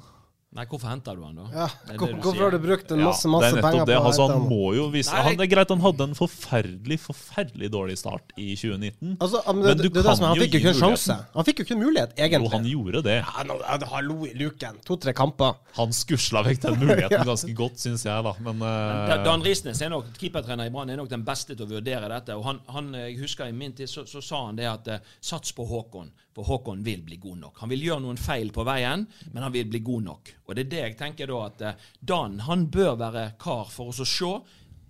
Nei, 0.51 0.65
hvorfor 0.67 0.89
henter 0.91 1.15
du 1.15 1.23
han 1.23 1.37
da? 1.39 1.45
Ja, 1.55 1.67
Det 1.87 1.93
det 1.93 1.97
hvor- 2.01 2.09
du 2.11 2.15
Hvorfor 2.17 2.33
sier. 2.35 2.43
har 2.43 2.51
du 2.51 2.59
brukt 2.59 2.91
en 2.91 2.99
Ja, 2.99 3.05
masse, 3.07 3.29
masse 3.31 3.51
det 3.55 3.59
er 3.61 3.63
penger 3.63 3.85
på 3.85 3.87
det. 3.87 3.97
Altså, 4.03 4.25
han 4.33 4.49
må 4.51 4.75
jo 4.75 4.89
vise 4.91 5.13
Nei, 5.15 5.21
han, 5.23 5.37
Det 5.37 5.45
er 5.47 5.51
greit 5.55 5.69
han 5.71 5.81
hadde 5.85 6.01
en 6.09 6.15
forferdelig 6.19 6.99
forferdelig 6.99 7.69
dårlig 7.71 7.97
start 8.01 8.33
i 8.37 8.57
2019. 8.57 9.17
Altså, 9.21 9.43
men 9.47 9.63
Men 9.63 9.77
du 9.79 9.83
det, 9.85 9.93
det 9.95 10.03
kan 10.05 10.17
som, 10.17 10.25
han 10.27 10.37
jo 10.37 10.43
fikk 10.43 10.53
jo 10.55 10.59
ikke 10.59 10.73
en 10.75 10.81
sjanse. 10.81 11.17
Han 11.37 11.45
fikk 11.47 11.59
jo 11.61 11.65
ikke 11.69 11.77
en 11.77 11.83
mulighet, 11.85 12.11
Jo, 12.19 12.25
egentlig. 12.25 12.51
han 12.51 12.65
gjorde 12.67 13.03
det. 13.07 13.17
Ja, 13.23 13.45
nå, 13.47 13.61
hallo 13.93 14.17
i 14.27 14.33
luken. 14.35 14.81
To-tre 14.85 15.13
kamper. 15.15 15.55
Han 15.79 15.93
skusla 15.95 16.43
vekk 16.43 16.61
den 16.67 16.81
muligheten 16.83 17.25
ganske 17.31 17.55
godt, 17.55 17.79
syns 17.79 18.03
jeg, 18.05 18.25
da. 18.27 18.35
Men 18.41 18.61
uh... 18.61 19.15
eh, 19.15 19.23
Dan 19.25 19.43
Risnes 19.47 19.81
er 19.83 19.89
nok, 19.95 20.11
keepertrener 20.19 20.67
i 20.67 20.71
Brann 20.75 20.91
er 20.91 20.97
nok 20.97 21.09
den 21.15 21.23
beste 21.23 21.55
til 21.55 21.63
å 21.65 21.71
vurdere 21.77 22.09
dette. 22.11 22.35
og 22.35 22.43
han, 22.45 22.59
han, 22.67 22.91
Jeg 22.95 23.21
husker 23.23 23.47
i 23.47 23.53
min 23.55 23.73
tid 23.73 23.87
så, 23.89 24.03
så 24.05 24.19
sa 24.21 24.47
han 24.47 24.57
det 24.59 24.67
at 24.67 24.89
uh, 24.89 24.99
sats 25.21 25.53
på 25.55 25.63
Håkon, 25.65 26.11
for 26.35 26.43
Håkon 26.43 26.83
vil 26.83 27.03
bli 27.07 27.19
god 27.23 27.39
nok. 27.39 27.59
Han 27.63 27.69
vil 27.71 27.83
gjøre 27.87 28.03
noen 28.03 28.19
feil 28.19 28.51
på 28.51 28.65
veien, 28.67 29.07
men 29.33 29.43
han 29.47 29.53
vil 29.53 29.67
bli 29.71 29.79
god 29.79 30.03
nok. 30.11 30.35
Og 30.51 30.57
det 30.59 30.67
er 30.67 30.71
det 30.73 30.83
jeg 30.83 30.99
tenker 30.99 31.31
da 31.31 31.45
at 31.47 31.63
eh, 31.63 31.89
Dan 32.03 32.41
han 32.47 32.67
bør 32.75 32.99
være 32.99 33.25
kar 33.41 33.71
for 33.71 33.95
oss 33.95 34.03
å 34.03 34.09
se. 34.09 34.33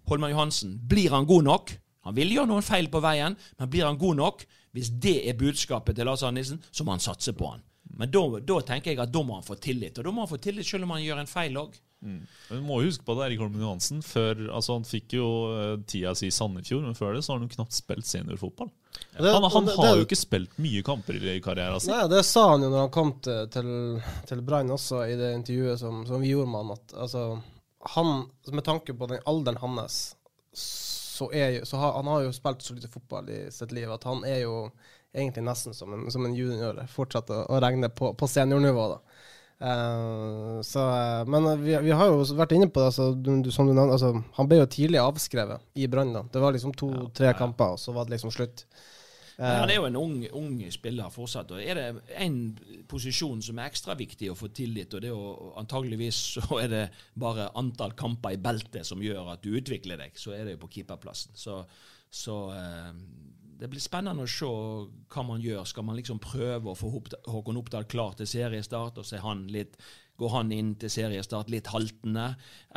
Holman 0.08 0.32
Johansen, 0.32 0.78
blir 0.88 1.12
han 1.12 1.28
god 1.28 1.46
nok? 1.46 1.74
Han 2.08 2.16
vil 2.16 2.32
gjøre 2.32 2.48
noen 2.48 2.64
feil 2.64 2.88
på 2.90 3.02
veien, 3.04 3.36
men 3.58 3.70
blir 3.70 3.84
han 3.84 4.00
god 4.00 4.16
nok? 4.18 4.46
Hvis 4.72 4.88
det 5.02 5.18
er 5.28 5.36
budskapet 5.38 5.98
til 5.98 6.08
Lars 6.08 6.24
Arne 6.24 6.42
så 6.46 6.86
må 6.86 6.94
han 6.94 7.02
satse 7.02 7.34
på 7.36 7.50
han. 7.52 7.62
Men 7.98 8.10
da, 8.10 8.22
da 8.46 8.60
tenker 8.64 8.94
jeg 8.94 9.02
at 9.02 9.12
da 9.12 9.22
må 9.26 9.36
han 9.36 9.46
få 9.46 9.58
tillit. 9.60 9.98
Og 9.98 10.06
da 10.06 10.12
må 10.14 10.24
han 10.24 10.30
få 10.30 10.38
tillit 10.40 10.66
selv 10.66 10.86
om 10.86 10.94
han 10.94 11.04
gjør 11.04 11.22
en 11.22 11.30
feil 11.30 11.58
òg. 11.60 11.74
Men 12.02 12.22
Du 12.48 12.60
må 12.64 12.80
jo 12.80 12.88
huske 12.88 13.04
på 13.04 13.12
at 13.18 13.26
Erik 13.26 13.38
Holmen 13.42 13.60
Johansen. 13.60 13.98
Før, 14.02 14.38
altså 14.56 14.72
Han 14.78 14.86
fikk 14.88 15.12
jo 15.18 15.26
eh, 15.52 15.74
tida 15.86 16.14
si 16.16 16.30
i 16.30 16.34
Sandefjord, 16.34 16.86
men 16.88 16.94
før 16.96 17.12
det 17.14 17.22
så 17.26 17.32
har 17.34 17.40
han 17.40 17.48
jo 17.48 17.54
knapt 17.56 17.76
spilt 17.76 18.06
seniorfotball. 18.08 18.70
Det- 19.18 19.32
Han, 19.34 19.42
han 19.52 19.66
det- 19.68 19.76
har 19.76 19.86
det- 19.90 19.98
jo 20.00 20.06
ikke 20.08 20.16
spilt 20.18 20.58
mye 20.58 20.82
kamper 20.82 21.14
i 21.20 21.40
karrieren 21.44 21.80
sin. 21.80 21.92
Nei, 21.92 22.06
det 22.08 22.24
sa 22.24 22.46
han 22.50 22.62
jo 22.62 22.70
når 22.72 22.80
han 22.86 22.90
kom 22.90 23.12
til, 23.20 23.46
til, 23.52 24.02
til 24.26 24.40
Brann 24.42 24.70
også, 24.70 25.02
i 25.12 25.16
det 25.20 25.34
intervjuet 25.36 25.78
som, 25.78 26.04
som 26.06 26.20
vi 26.20 26.32
gjorde 26.32 26.48
med 26.50 26.64
han. 26.64 26.72
At 26.78 26.96
altså, 27.04 27.26
han, 27.96 28.24
med 28.52 28.64
tanke 28.64 28.94
på 28.96 29.06
den 29.08 29.20
alderen 29.26 29.60
hans, 29.60 30.00
så 30.54 31.28
er 31.36 31.58
jo 31.58 31.64
så 31.68 31.76
har, 31.76 31.92
Han 32.00 32.06
har 32.06 32.22
jo 32.24 32.32
spilt 32.32 32.62
så 32.64 32.74
lite 32.74 32.88
fotball 32.88 33.28
i 33.30 33.50
sitt 33.52 33.72
liv 33.76 33.90
at 33.92 34.04
han 34.08 34.24
er 34.24 34.40
jo 34.46 34.70
egentlig 35.14 35.42
nesten 35.44 35.74
som 35.74 35.92
en, 35.92 36.10
som 36.10 36.24
en 36.24 36.34
junior 36.34 36.78
fortsatt 36.88 37.28
å, 37.34 37.42
å 37.50 37.60
regne 37.60 37.88
på, 37.92 38.12
på 38.16 38.28
seniornivå. 38.30 38.88
da. 38.94 38.98
Eh, 39.60 40.60
så, 40.62 40.84
eh, 40.88 41.26
men 41.28 41.50
vi, 41.62 41.76
vi 41.84 41.92
har 41.92 42.08
jo 42.08 42.22
vært 42.38 42.54
inne 42.56 42.70
på 42.70 42.80
det. 42.80 42.92
Altså, 42.92 43.10
du, 43.12 43.34
du, 43.44 43.50
som 43.52 43.68
du 43.68 43.74
nevnte, 43.74 43.98
altså, 43.98 44.14
han 44.38 44.48
ble 44.48 44.62
jo 44.62 44.70
tidlig 44.72 45.02
avskrevet 45.02 45.66
i 45.76 45.88
Brann. 45.90 46.16
Det 46.32 46.40
var 46.40 46.56
liksom 46.56 46.72
to-tre 46.76 47.34
kamper, 47.36 47.76
og 47.76 47.82
så 47.82 47.94
var 47.96 48.08
det 48.08 48.16
liksom 48.16 48.32
slutt. 48.34 48.64
Men 49.40 49.62
han 49.62 49.70
er 49.72 49.78
jo 49.78 49.86
en 49.88 49.96
ung, 49.96 50.16
ung 50.36 50.56
spiller 50.68 51.12
fortsatt. 51.12 51.52
og 51.56 51.62
Er 51.64 51.78
det 51.78 52.16
en 52.20 52.34
posisjon 52.88 53.40
som 53.40 53.56
er 53.56 53.70
ekstra 53.70 53.94
viktig 53.96 54.28
å 54.28 54.36
få 54.36 54.50
tillit, 54.52 54.92
og 54.92 55.00
det 55.00 55.08
er 55.08 55.14
jo 55.14 55.52
antageligvis 55.60 56.18
så 56.36 56.58
er 56.60 56.68
det 56.68 56.82
bare 57.16 57.48
antall 57.56 57.94
kamper 57.96 58.36
i 58.36 58.42
beltet 58.42 58.84
som 58.84 59.00
gjør 59.00 59.32
at 59.32 59.44
du 59.44 59.54
utvikler 59.56 60.02
deg, 60.02 60.12
så 60.20 60.34
er 60.36 60.44
det 60.44 60.58
jo 60.58 60.64
på 60.66 60.74
keeperplassen. 60.76 61.32
Så, 61.40 61.62
så 62.12 62.36
eh, 62.52 62.92
det 63.60 63.68
blir 63.68 63.82
spennende 63.82 64.24
å 64.24 64.30
se 64.30 64.48
hva 65.12 65.24
man 65.26 65.42
gjør. 65.44 65.66
Skal 65.68 65.84
man 65.84 65.98
liksom 65.98 66.20
prøve 66.22 66.72
å 66.72 66.78
få 66.78 66.90
Håkon 67.28 67.60
Oppdal 67.60 67.88
klar 67.90 68.16
til 68.16 68.28
seriestart, 68.30 69.00
og 69.00 69.06
så 69.06 69.20
han 69.24 69.46
litt 69.52 69.78
Går 70.20 70.34
han 70.34 70.50
inn 70.52 70.74
til 70.76 70.90
seriestart 70.92 71.48
litt 71.48 71.70
haltende, 71.72 72.26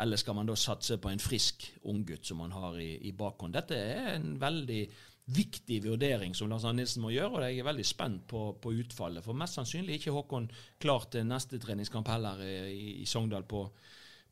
eller 0.00 0.16
skal 0.16 0.38
man 0.38 0.48
da 0.48 0.54
satse 0.56 0.96
på 0.96 1.10
en 1.10 1.20
frisk 1.20 1.66
unggutt 1.92 2.24
som 2.24 2.38
man 2.40 2.54
har 2.56 2.78
i, 2.80 2.94
i 3.04 3.12
bakhånd? 3.12 3.52
Dette 3.52 3.76
er 3.76 4.14
en 4.14 4.30
veldig 4.40 4.78
viktig 5.36 5.82
vurdering 5.84 6.32
som 6.36 6.48
Lars 6.48 6.64
Arne 6.64 6.80
Nilsen 6.80 7.04
må 7.04 7.12
gjøre, 7.12 7.42
og 7.42 7.44
jeg 7.44 7.60
er 7.60 7.68
veldig 7.68 7.84
spent 7.84 8.24
på, 8.32 8.46
på 8.60 8.72
utfallet. 8.80 9.24
For 9.24 9.36
mest 9.36 9.58
sannsynlig 9.58 9.92
er 9.92 10.00
ikke 10.00 10.16
Håkon 10.16 10.48
klar 10.80 11.04
til 11.12 11.28
neste 11.28 11.60
treningskamp 11.60 12.08
heller 12.12 12.40
i, 12.44 13.02
i 13.02 13.06
Sogndal 13.08 13.44
på, 13.48 13.66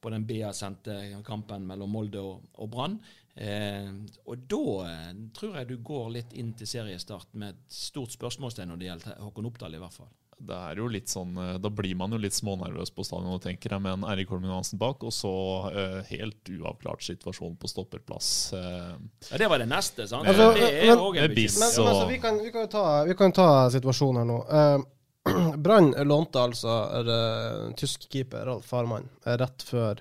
på 0.01 0.13
den 0.17 0.25
BA-sendte 0.29 0.97
kampen 1.29 1.69
mellom 1.69 1.93
Molde 1.93 2.25
og, 2.25 2.49
og 2.65 2.73
Brann. 2.73 2.97
Eh, 3.35 3.87
og 4.29 4.43
da 4.51 4.63
eh, 4.91 5.13
tror 5.33 5.55
jeg 5.57 5.69
du 5.71 5.77
går 5.81 6.11
litt 6.19 6.33
inn 6.37 6.51
til 6.59 6.69
seriestart 6.69 7.31
med 7.41 7.55
et 7.55 7.73
stort 7.73 8.13
spørsmålstegn 8.13 8.69
når 8.69 8.81
det 8.83 8.91
gjelder 8.91 9.23
Håkon 9.25 9.47
Oppdal, 9.49 9.75
i 9.79 9.81
hvert 9.81 9.97
fall. 9.97 10.11
Det 10.43 10.57
er 10.59 10.75
jo 10.81 10.89
litt 10.91 11.07
sånn, 11.09 11.37
eh, 11.39 11.57
Da 11.63 11.71
blir 11.71 11.95
man 11.97 12.11
jo 12.13 12.19
litt 12.19 12.35
smånervøs 12.35 12.91
på 12.93 13.05
stadion, 13.07 13.31
og 13.37 13.41
tenker 13.45 13.71
jeg, 13.77 13.81
med 13.85 13.93
en 13.95 14.05
Eirik 14.11 14.29
Holmen 14.33 14.51
Johansen 14.51 14.79
bak, 14.81 15.05
og 15.07 15.15
så 15.15 15.33
eh, 15.71 15.99
helt 16.11 16.51
uavklart 16.59 17.05
situasjon 17.07 17.57
på 17.63 17.71
stopperplass. 17.71 18.31
Eh, 18.59 18.97
Ja, 19.31 19.39
Det 19.39 19.49
var 19.49 19.59
det 19.63 19.69
neste, 19.71 20.09
sant? 20.11 20.27
Altså, 20.29 20.53
det 20.59 20.69
er 20.83 20.87
men- 20.91 20.99
òg 20.99 21.17
en 21.17 21.25
er 21.25 21.29
bekymring. 21.29 21.59
Men, 21.63 21.71
Så- 21.73 21.85
men 21.85 21.95
altså, 21.95 22.09
vi, 22.09 22.19
kan, 22.19 22.39
vi, 22.43 22.51
kan 22.53 22.69
ta, 22.69 23.05
vi 23.05 23.15
kan 23.15 23.33
ta 23.33 23.49
situasjonen 23.71 24.19
her 24.19 24.29
nå. 24.29 24.41
Uh, 24.51 25.57
Brann 25.63 25.93
lånte 26.05 26.41
altså 26.43 26.69
uh, 27.07 27.73
tysk 27.79 28.09
keeper 28.11 28.45
Ralf 28.45 28.65
Farmann 28.67 29.07
rett 29.25 29.63
før 29.63 30.01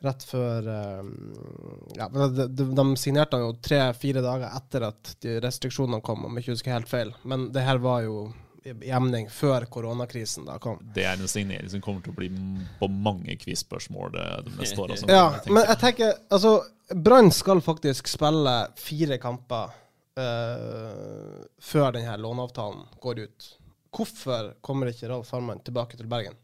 Rett 0.00 0.22
før 0.22 0.68
eh, 0.70 1.06
Ja, 1.98 2.06
de, 2.08 2.44
de, 2.46 2.66
de 2.74 2.84
signerte 3.00 3.38
han 3.38 3.48
jo 3.48 3.56
tre-fire 3.62 4.22
dager 4.22 4.52
etter 4.54 4.86
at 4.92 5.16
de 5.24 5.38
restriksjonene 5.42 6.04
kom, 6.06 6.22
om 6.26 6.36
jeg 6.38 6.46
ikke 6.46 6.54
husker 6.54 6.76
helt 6.76 6.90
feil. 6.90 7.10
Men 7.26 7.48
det 7.54 7.64
her 7.66 7.80
var 7.82 8.04
jo 8.06 8.28
emning 8.64 9.28
før 9.30 9.64
koronakrisen 9.70 10.46
da 10.46 10.58
kom. 10.62 10.80
Det 10.94 11.04
er 11.06 11.18
en 11.18 11.30
signering 11.30 11.70
som 11.72 11.82
kommer 11.84 12.04
til 12.04 12.12
å 12.12 12.18
bli 12.18 12.30
på 12.78 12.88
mange 12.92 13.36
quiz-spørsmål 13.40 14.12
det, 14.14 14.26
det 14.46 14.56
neste 14.58 14.82
året. 14.82 15.04
Ja, 15.08 15.28
men 15.48 15.64
jeg. 15.64 15.78
tenker 15.82 16.14
Altså, 16.28 16.54
Brann 16.94 17.30
skal 17.34 17.62
faktisk 17.64 18.10
spille 18.10 18.56
fire 18.78 19.18
kamper 19.22 19.72
uh, 20.18 21.46
før 21.60 21.94
denne 21.96 22.18
låneavtalen 22.20 22.84
går 23.02 23.24
ut. 23.26 23.48
Hvorfor 23.94 24.52
kommer 24.64 24.92
ikke 24.92 25.08
Ralf 25.10 25.32
Harman 25.32 25.62
tilbake 25.64 25.98
til 25.98 26.10
Bergen? 26.10 26.36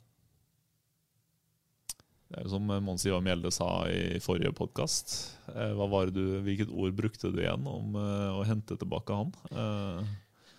Det 2.34 2.40
er 2.40 2.48
jo 2.48 2.56
som 2.56 2.70
Mons 2.82 3.04
Ivar 3.06 3.20
Mjelde 3.22 3.50
sa 3.54 3.66
i 3.86 4.18
forrige 4.18 4.50
podkast. 4.58 5.12
Hvilket 5.46 6.72
ord 6.74 6.96
brukte 6.98 7.30
du 7.30 7.36
igjen 7.38 7.62
om 7.70 7.94
eh, 7.94 8.30
å 8.34 8.40
hente 8.48 8.74
tilbake 8.80 9.14
han? 9.14 9.30
Eh, 9.54 10.08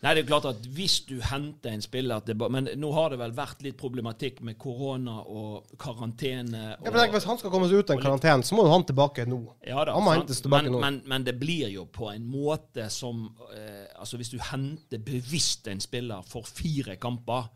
Nei, 0.05 0.13
det 0.13 0.21
er 0.21 0.29
klart 0.29 0.47
at 0.47 0.69
hvis 0.71 1.01
du 1.09 1.17
henter 1.23 1.73
en 1.73 1.83
spiller 1.83 2.21
tilbake 2.23 2.53
Men 2.53 2.69
nå 2.79 2.91
har 2.93 3.11
det 3.11 3.17
vel 3.19 3.33
vært 3.35 3.63
litt 3.65 3.75
problematikk 3.79 4.39
med 4.45 4.55
korona 4.61 5.17
og 5.25 5.75
karantene. 5.81 6.77
Og, 6.77 6.87
Ja, 6.87 6.95
tenk, 6.95 7.17
Hvis 7.17 7.27
han 7.27 7.41
skal 7.41 7.51
komme 7.51 7.67
seg 7.67 7.83
ut 7.83 7.91
av 7.91 7.97
en 7.97 8.05
karantene, 8.05 8.47
så 8.47 8.55
må 8.55 8.67
jo 8.69 8.71
han 8.71 8.87
tilbake 8.87 9.27
nå. 9.27 9.41
Ja 9.67 9.83
da, 9.83 9.97
Han 9.97 10.07
må 10.07 10.15
hentes 10.15 10.39
tilbake 10.45 10.69
men, 10.69 10.77
nå. 10.77 10.83
Men, 10.85 11.01
men 11.11 11.27
det 11.27 11.35
blir 11.41 11.73
jo 11.73 11.89
på 11.91 12.07
en 12.13 12.23
måte 12.23 12.87
som 12.93 13.25
eh, 13.51 13.83
Altså 13.99 14.21
Hvis 14.21 14.31
du 14.31 14.39
henter 14.39 15.03
bevisst 15.03 15.67
en 15.67 15.83
spiller 15.83 16.23
for 16.23 16.47
fire 16.47 16.95
kamper, 16.95 17.51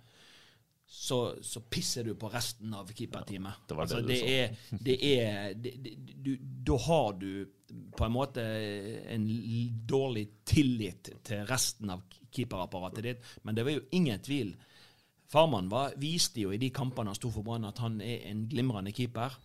så, 0.92 1.36
så 1.42 1.62
pisser 1.62 2.04
du 2.04 2.16
på 2.18 2.32
resten 2.34 2.74
av 2.74 2.90
keeperteamet. 2.90 3.62
det 3.68 3.76
var 3.78 3.86
det 3.86 3.96
altså, 3.96 4.02
du 4.02 4.08
det 4.10 4.20
sa. 4.20 4.26
er, 4.26 4.56
det 4.72 4.96
er 5.06 5.54
det, 5.54 5.74
det, 5.86 5.92
du, 6.26 6.32
Da 6.42 6.78
har 6.82 7.14
du 7.14 7.30
på 7.94 8.06
en 8.08 8.16
måte 8.16 8.46
en 9.14 9.28
dårlig 9.86 10.26
tillit 10.50 11.12
til 11.24 11.46
resten 11.46 11.94
av 11.94 12.02
keeperapparatet 12.34 13.06
ditt. 13.06 13.30
Men 13.46 13.58
det 13.58 13.68
var 13.68 13.78
jo 13.78 13.86
ingen 13.94 14.24
tvil. 14.26 14.56
Farman 15.30 15.70
var, 15.70 15.94
viste 16.02 16.42
jo 16.42 16.54
i 16.56 16.62
de 16.62 16.72
kampene 16.74 17.14
han 17.14 17.20
sto 17.20 17.30
for 17.34 17.46
Brann, 17.46 17.70
at 17.70 17.78
han 17.84 18.02
er 18.02 18.26
en 18.32 18.48
glimrende 18.50 18.94
keeper. 18.96 19.38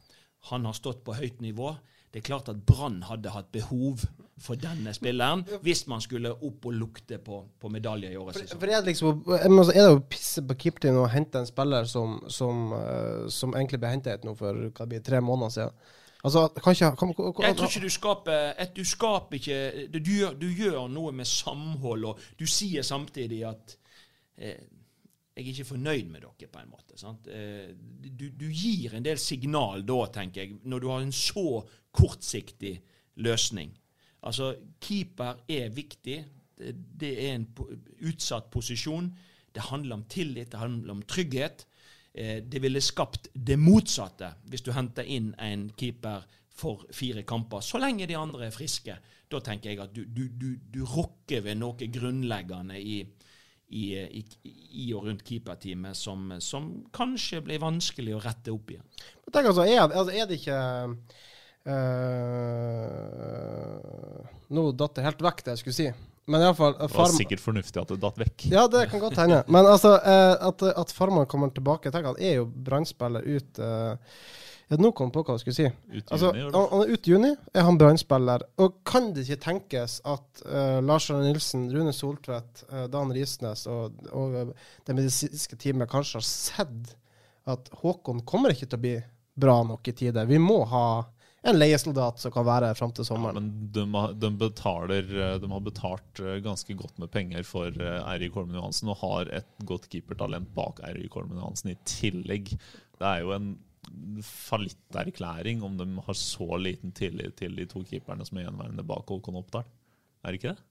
Han 0.48 0.64
har 0.64 0.76
stått 0.80 1.04
på 1.04 1.16
høyt 1.18 1.44
nivå. 1.44 1.74
Det 2.14 2.20
er 2.20 2.26
klart 2.28 2.46
at 2.52 2.60
Brann 2.62 3.00
hadde 3.08 3.32
hatt 3.34 3.48
behov 3.50 4.04
for 4.38 4.58
denne 4.58 4.92
spilleren 4.94 5.40
hvis 5.64 5.80
man 5.90 6.02
skulle 6.02 6.30
opp 6.30 6.68
og 6.70 6.76
lukte 6.78 7.18
på, 7.18 7.40
på 7.58 7.70
medalje 7.74 8.12
i 8.12 8.18
årets 8.18 8.38
sesong. 8.44 8.60
For 8.62 8.70
er 8.70 8.86
liksom 8.86 9.24
Er 9.34 9.50
det 9.50 9.86
å 9.96 9.98
pisse 10.12 10.44
på 10.46 10.56
keeperteamet 10.62 11.02
og 11.02 11.10
hente 11.10 11.42
en 11.42 11.48
spiller 11.48 11.88
som, 11.90 12.20
som, 12.30 12.68
eh, 12.78 13.26
som 13.34 13.56
egentlig 13.58 13.82
ble 13.82 13.90
hentet 13.96 14.26
nå 14.26 14.36
for 14.38 14.68
hva 14.68 14.86
det 14.86 14.92
blir, 14.92 15.02
tre 15.02 15.18
måneder 15.26 15.56
siden? 15.56 15.90
Altså, 16.24 16.44
kan 16.54 16.78
ikke 16.78 16.92
kan, 17.00 17.10
kan, 17.18 17.44
Jeg 17.44 17.56
tror 17.58 17.72
ikke 17.72 17.82
du 17.82 17.92
skaper 17.92 18.70
Du 18.78 18.84
skaper 18.88 19.40
ikke 19.40 19.58
du, 19.92 19.98
du, 19.98 20.12
gjør, 20.20 20.38
du 20.38 20.46
gjør 20.54 20.86
noe 20.88 21.12
med 21.12 21.28
samhold, 21.28 22.06
og 22.12 22.22
du 22.38 22.46
sier 22.46 22.86
samtidig 22.86 23.42
at 23.50 23.74
eh, 24.38 24.62
jeg 25.34 25.42
er 25.42 25.50
ikke 25.50 25.72
fornøyd 25.72 26.10
med 26.12 26.22
dere, 26.22 26.48
på 26.50 26.60
en 26.62 26.70
måte. 26.70 26.96
Sant? 26.98 27.26
Eh, 27.26 27.72
du, 27.74 28.28
du 28.30 28.46
gir 28.54 28.94
en 28.94 29.04
del 29.04 29.18
signal 29.18 29.82
da, 29.86 29.98
tenker 30.14 30.44
jeg, 30.44 30.58
når 30.62 30.84
du 30.84 30.90
har 30.92 31.02
en 31.02 31.14
så 31.14 31.64
kortsiktig 31.94 32.76
løsning. 33.24 33.72
Altså, 34.24 34.54
keeper 34.80 35.42
er 35.50 35.74
viktig. 35.74 36.20
Det, 36.54 37.10
er 37.10 37.34
en 37.34 37.48
utsatt 38.06 38.46
posisjon. 38.54 39.10
Det 39.54 39.66
handler 39.70 39.98
om 39.98 40.06
tillit, 40.10 40.52
det 40.52 40.62
handler 40.62 40.94
om 40.94 41.02
trygghet. 41.02 41.66
Eh, 42.14 42.38
det 42.46 42.62
ville 42.62 42.82
skapt 42.82 43.28
det 43.34 43.58
motsatte 43.58 44.30
hvis 44.46 44.62
du 44.62 44.70
henter 44.72 45.02
inn 45.02 45.32
en 45.42 45.66
keeper 45.74 46.22
for 46.54 46.86
fire 46.94 47.24
kamper, 47.26 47.58
så 47.66 47.80
lenge 47.82 48.06
de 48.06 48.14
andre 48.14 48.46
er 48.46 48.54
friske. 48.54 48.94
Da 49.26 49.40
tenker 49.42 49.72
jeg 49.72 49.82
at 49.82 49.94
du, 49.96 50.04
du, 50.06 50.28
du, 50.30 50.52
du 50.70 50.84
rokker 50.86 51.42
ved 51.42 51.58
noe 51.58 51.88
grunnleggende 51.90 52.78
i, 52.78 53.00
i, 53.68 53.94
i, 54.20 54.24
i 54.84 54.94
og 54.94 55.06
rundt 55.08 55.24
keeperteamet 55.26 55.96
som, 55.98 56.32
som 56.44 56.68
kanskje 56.94 57.40
blir 57.46 57.62
vanskelig 57.62 58.14
å 58.16 58.22
rette 58.22 58.52
opp 58.54 58.70
igjen. 58.74 58.84
Men 59.24 59.36
tenk 59.36 59.46
altså, 59.50 59.64
er, 59.66 59.80
altså, 59.84 60.12
er 60.14 60.26
det 60.28 60.36
ikke 60.40 60.60
eh, 61.72 61.92
Nå 64.54 64.66
datt 64.76 64.98
det 64.98 65.06
helt 65.06 65.24
vekk, 65.24 65.40
det 65.44 65.54
jeg 65.54 65.62
skulle 65.64 65.78
si. 65.78 65.88
Men 66.30 66.40
iallfall 66.40 66.76
det 66.78 66.88
var 66.94 67.10
sikkert 67.12 67.42
fornuftig 67.42 67.80
at 67.82 67.90
det 67.92 68.00
datt 68.00 68.20
vekk. 68.20 68.46
Ja, 68.52 68.64
det 68.70 68.86
kan 68.92 69.02
godt 69.02 69.18
hende. 69.20 69.42
Men 69.54 69.68
altså, 69.68 69.96
eh, 70.00 70.34
at, 70.48 70.64
at 70.70 70.94
Farman 70.96 71.28
kommer 71.28 71.52
tilbake 71.52 71.92
Tenk, 71.92 72.08
Han 72.12 72.20
er 72.20 72.38
jo 72.40 72.46
Brann-spiller 72.48 73.26
ut 73.26 73.60
eh, 73.60 74.16
ja, 74.70 74.76
Nå 74.80 74.90
kom 74.96 75.10
jeg 75.10 75.14
på 75.18 75.22
hva 75.26 75.34
jeg 75.36 75.42
skulle 75.44 75.56
si. 75.58 75.66
Ut 75.98 76.12
Altså, 76.14 76.30
juni, 76.32 76.44
han, 76.54 76.68
han 76.72 76.92
i 76.94 76.98
juni, 77.10 77.30
er 77.54 77.66
han 77.68 77.78
Brann-spiller. 77.80 78.44
Og 78.64 78.78
kan 78.88 79.10
det 79.14 79.26
ikke 79.26 79.40
tenkes 79.44 79.98
at 80.08 80.44
uh, 80.46 80.78
Lars 80.84 81.10
Arne 81.12 81.26
Nilsen, 81.28 81.66
Rune 81.74 81.92
Soltvedt, 81.92 82.64
uh, 82.72 82.84
Dan 82.92 83.12
Risnes 83.14 83.66
og, 83.70 83.98
og 84.12 84.38
uh, 84.38 84.70
det 84.88 84.96
medisinske 84.96 85.58
teamet 85.60 85.90
kanskje 85.92 86.20
har 86.22 86.28
sett 86.28 86.94
at 87.50 87.68
Håkon 87.82 88.22
kommer 88.24 88.54
ikke 88.54 88.70
til 88.70 88.78
å 88.80 88.84
bli 88.86 88.94
bra 89.36 89.58
nok 89.68 89.90
i 89.90 89.92
tide. 89.98 90.24
Vi 90.30 90.38
må 90.40 90.62
ha 90.70 90.86
en 91.44 91.58
leiesoldat 91.60 92.22
som 92.22 92.32
kan 92.32 92.46
være 92.48 92.70
fram 92.78 92.94
til 92.96 93.04
Ja, 93.04 93.10
sommeren. 93.10 93.36
men 93.36 93.68
de, 93.74 93.82
har- 93.92 94.14
de, 94.16 94.30
betaler, 94.40 95.02
de 95.42 95.50
har 95.50 95.60
betalt 95.66 96.22
ganske 96.40 96.72
godt 96.78 96.96
med 97.02 97.10
penger 97.12 97.44
for 97.44 97.68
Eirik 97.68 98.32
Holmen 98.38 98.56
Johansen 98.56 98.88
og 98.94 98.96
har 99.02 99.28
et 99.42 99.50
godt 99.68 99.90
keepertalent 99.92 100.48
bak 100.56 100.80
Eirik 100.88 101.12
Holmen 101.12 101.36
Johansen 101.42 101.74
i 101.74 101.76
tillegg. 101.84 102.54
Det 102.96 103.10
er 103.10 103.20
jo 103.26 103.34
en 103.36 103.50
fallitterklæring 104.24 105.62
om 105.66 105.78
de 105.78 105.88
har 106.06 106.18
så 106.18 106.58
liten 106.60 106.92
tillit 106.96 107.36
til 107.40 107.56
de 107.58 107.66
to 107.70 107.82
keeperne 107.88 108.26
som 108.26 108.38
er 108.38 108.48
gjenværende 108.48 108.86
bak 108.86 109.10
Håkon 109.10 109.40
Oppdal. 109.40 109.66
Er 110.24 110.32
det 110.32 110.40
ikke 110.40 110.54
det? 110.54 110.62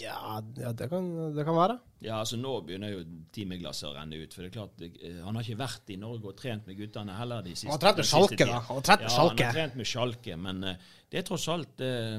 Ja, 0.00 0.40
ja 0.56 0.72
det, 0.72 0.88
kan, 0.90 1.08
det 1.36 1.44
kan 1.44 1.56
være. 1.56 1.76
Ja, 2.02 2.20
altså 2.22 2.38
Nå 2.40 2.54
begynner 2.66 2.92
jo 2.92 3.02
timeglasset 3.34 3.90
å 3.90 3.92
renne 3.96 4.18
ut. 4.18 4.34
for 4.34 4.42
det 4.42 4.50
er 4.50 4.54
klart, 4.54 4.78
det, 4.80 4.88
Han 5.22 5.36
har 5.36 5.44
ikke 5.44 5.60
vært 5.60 5.92
i 5.92 5.98
Norge 6.00 6.30
og 6.30 6.38
trent 6.38 6.66
med 6.66 6.78
guttene 6.78 7.16
heller. 7.18 7.44
de 7.44 7.54
siste 7.54 7.68
Han 7.68 7.76
har 7.76 7.84
trent 7.84 8.00
med 8.00 8.32
tiden. 8.32 8.54
da. 8.54 8.62
Han 8.68 8.80
har 8.80 8.86
trent 8.88 9.04
med 9.04 9.10
ja, 9.10 9.14
Schalke. 9.16 9.44
Han 9.44 9.50
har 9.50 9.58
trent 9.58 9.78
med 9.78 9.90
sjalke, 9.92 10.38
men 10.46 10.64
uh, 10.64 10.96
det 11.10 11.20
er 11.20 11.28
tross 11.28 11.46
alt 11.52 11.84
eh, 11.84 12.18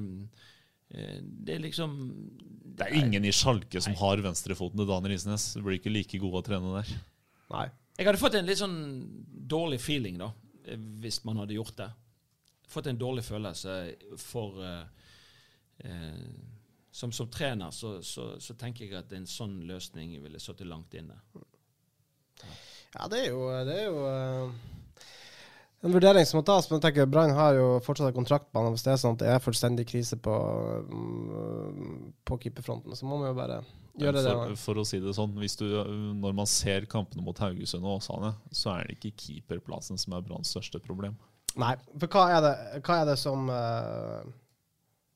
eh, 0.94 1.20
Det 1.22 1.56
er 1.56 1.66
liksom 1.66 1.98
Det 2.80 2.88
er 2.88 2.98
ingen 3.02 3.28
i 3.28 3.34
Sjalke 3.36 3.82
som 3.84 3.98
har 4.00 4.24
venstrefoten 4.24 4.80
til 4.80 4.90
Dan 4.90 5.10
Risnes. 5.10 5.52
Det 5.58 5.66
blir 5.66 5.82
ikke 5.82 5.94
like 5.94 6.22
gode 6.22 6.44
å 6.44 6.46
trene 6.46 6.76
der. 6.80 6.96
Nei. 7.50 7.68
Jeg 8.00 8.08
hadde 8.08 8.20
fått 8.22 8.38
en 8.40 8.48
litt 8.48 8.62
sånn 8.62 8.78
dårlig 9.52 9.82
feeling, 9.84 10.22
da, 10.22 10.30
eh, 10.64 10.80
hvis 11.04 11.20
man 11.28 11.42
hadde 11.42 11.58
gjort 11.58 11.76
det. 11.82 11.90
Fått 12.72 12.88
en 12.88 13.02
dårlig 13.02 13.26
følelse 13.28 13.74
for 14.22 14.62
uh, 14.62 14.86
uh, 15.84 16.24
som, 16.92 17.12
som 17.12 17.28
trener 17.32 17.72
så, 17.72 17.98
så, 18.06 18.40
så 18.40 18.56
tenker 18.56 18.86
jeg 18.86 18.96
at 19.02 19.14
en 19.18 19.28
sånn 19.28 19.60
løsning 19.68 20.16
ville 20.24 20.40
sittet 20.40 20.70
langt 20.70 20.94
inne. 20.96 21.18
Ja, 22.94 23.10
det 23.12 23.26
er 23.26 23.28
jo, 23.34 23.42
det 23.68 23.76
er 23.76 23.90
jo 23.90 24.00
eh, 24.10 24.54
en 25.82 25.94
vurdering 25.96 26.26
som 26.28 26.40
må 26.40 26.44
tas. 26.48 26.68
Men 26.70 26.80
jeg 26.80 26.88
tenker 26.88 27.10
Brann 27.10 27.36
har 27.38 27.58
jo 27.58 27.68
fortsatt 27.86 28.16
kontrakt 28.16 28.50
han. 28.56 28.72
Hvis 28.74 28.86
det 28.86 28.94
er 28.94 29.02
sånn 29.02 29.18
at 29.18 29.24
det 29.24 29.30
er 29.34 29.44
fullstendig 29.44 29.88
krise 29.90 30.20
på, 30.20 30.36
mm, 30.90 32.02
på 32.28 32.40
keeperfronten, 32.44 32.96
så 32.98 33.08
må 33.08 33.22
vi 33.22 33.30
jo 33.30 33.38
bare 33.38 33.62
gjøre 34.00 34.24
det. 34.24 34.34
For, 34.34 34.60
for 34.66 34.82
å 34.82 34.86
si 34.88 35.00
det 35.04 35.16
sånn, 35.16 35.36
hvis 35.40 35.58
du, 35.60 35.68
når 36.20 36.36
man 36.42 36.50
ser 36.50 36.88
kampene 36.92 37.24
mot 37.26 37.40
Haugesund 37.44 37.86
og 37.86 38.00
Åsane, 38.00 38.34
så 38.52 38.76
er 38.76 38.90
det 38.90 39.00
ikke 39.00 39.16
keeperplassen 39.24 40.00
som 40.02 40.16
er 40.18 40.26
Branns 40.26 40.52
største 40.56 40.82
problem. 40.84 41.18
Nei, 41.60 41.74
for 41.98 42.12
hva 42.14 42.28
er 42.36 42.44
det, 42.46 42.54
hva 42.86 43.00
er 43.02 43.08
det 43.10 43.16
som 43.18 43.48
eh, 43.50 44.20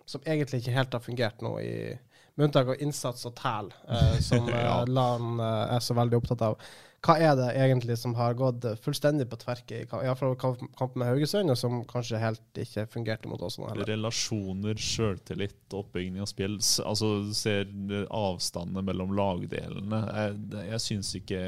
Som 0.10 0.23
egentlig 0.26 0.63
ikke 0.63 0.73
helt 0.73 0.95
har 0.97 1.04
fungert 1.04 1.43
nå, 1.45 1.52
i, 1.62 1.93
med 2.34 2.47
unntak 2.49 2.71
av 2.73 2.82
innsats 2.82 3.28
og 3.30 3.36
tæl, 3.38 3.69
eh, 3.88 4.17
som 4.26 4.49
uh, 4.49 4.58
Ja. 4.65 4.80
Lan 4.89 5.38
eh, 5.38 5.76
er 5.76 5.86
så 5.86 5.95
veldig 5.97 6.19
opptatt 6.19 6.43
av. 6.49 6.58
Hva 7.04 7.18
er 7.20 7.34
det 7.36 7.50
egentlig 7.60 7.98
som 8.00 8.13
har 8.16 8.38
gått 8.39 8.63
fullstendig 8.80 9.26
på 9.28 9.36
tverke 9.42 9.82
i 9.82 9.84
iallfall 9.84 10.38
kampen 10.39 11.02
med 11.02 11.10
Haugesund, 11.10 11.52
og 11.52 11.60
som 11.60 11.82
kanskje 11.89 12.22
helt 12.22 12.60
ikke 12.63 12.86
fungerte 12.94 13.28
mot 13.28 13.44
Åsane 13.44 13.74
heller? 13.74 13.89
Relasjoner, 13.92 14.80
sjøltillit, 14.80 15.66
oppbygging 15.76 16.22
av 16.24 16.30
spill. 16.32 16.56
Altså, 16.86 17.10
du 17.28 17.34
ser 17.36 17.68
avstandene 18.08 18.86
mellom 18.88 19.12
lagdelene. 19.20 20.00
Jeg, 20.16 20.38
jeg 20.70 20.84
syns 20.86 21.12
ikke 21.20 21.42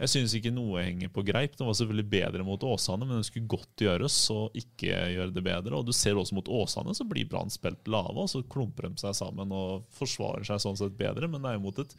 jeg 0.00 0.08
synes 0.08 0.32
ikke 0.36 0.52
noe 0.52 0.80
henger 0.80 1.10
på 1.12 1.24
greip. 1.28 1.56
Det 1.58 1.64
var 1.64 1.76
selvfølgelig 1.76 2.06
bedre 2.12 2.44
mot 2.44 2.62
Åsane, 2.64 3.04
men 3.04 3.20
det 3.20 3.28
skulle 3.28 3.50
godt 3.52 3.82
gjøres 3.84 4.14
å 4.32 4.38
ikke 4.56 4.92
gjøre 5.12 5.34
det 5.36 5.42
bedre. 5.44 5.76
Og 5.76 5.88
du 5.88 5.92
ser 5.96 6.16
også 6.20 6.36
mot 6.38 6.48
Åsane, 6.60 6.94
så 6.96 7.04
blir 7.08 7.28
Brann 7.28 7.52
spilt 7.52 7.88
lave, 7.88 8.16
og 8.16 8.30
så 8.32 8.40
klumper 8.44 8.88
de 8.88 9.00
seg 9.00 9.16
sammen 9.16 9.52
og 9.56 9.84
forsvarer 9.96 10.48
seg 10.48 10.62
sånn 10.64 10.80
sett 10.80 10.96
bedre, 11.00 11.28
men 11.28 11.44
det 11.44 11.52
er 11.52 11.58
jo 11.58 11.66
mot 11.66 11.82
et 11.84 11.92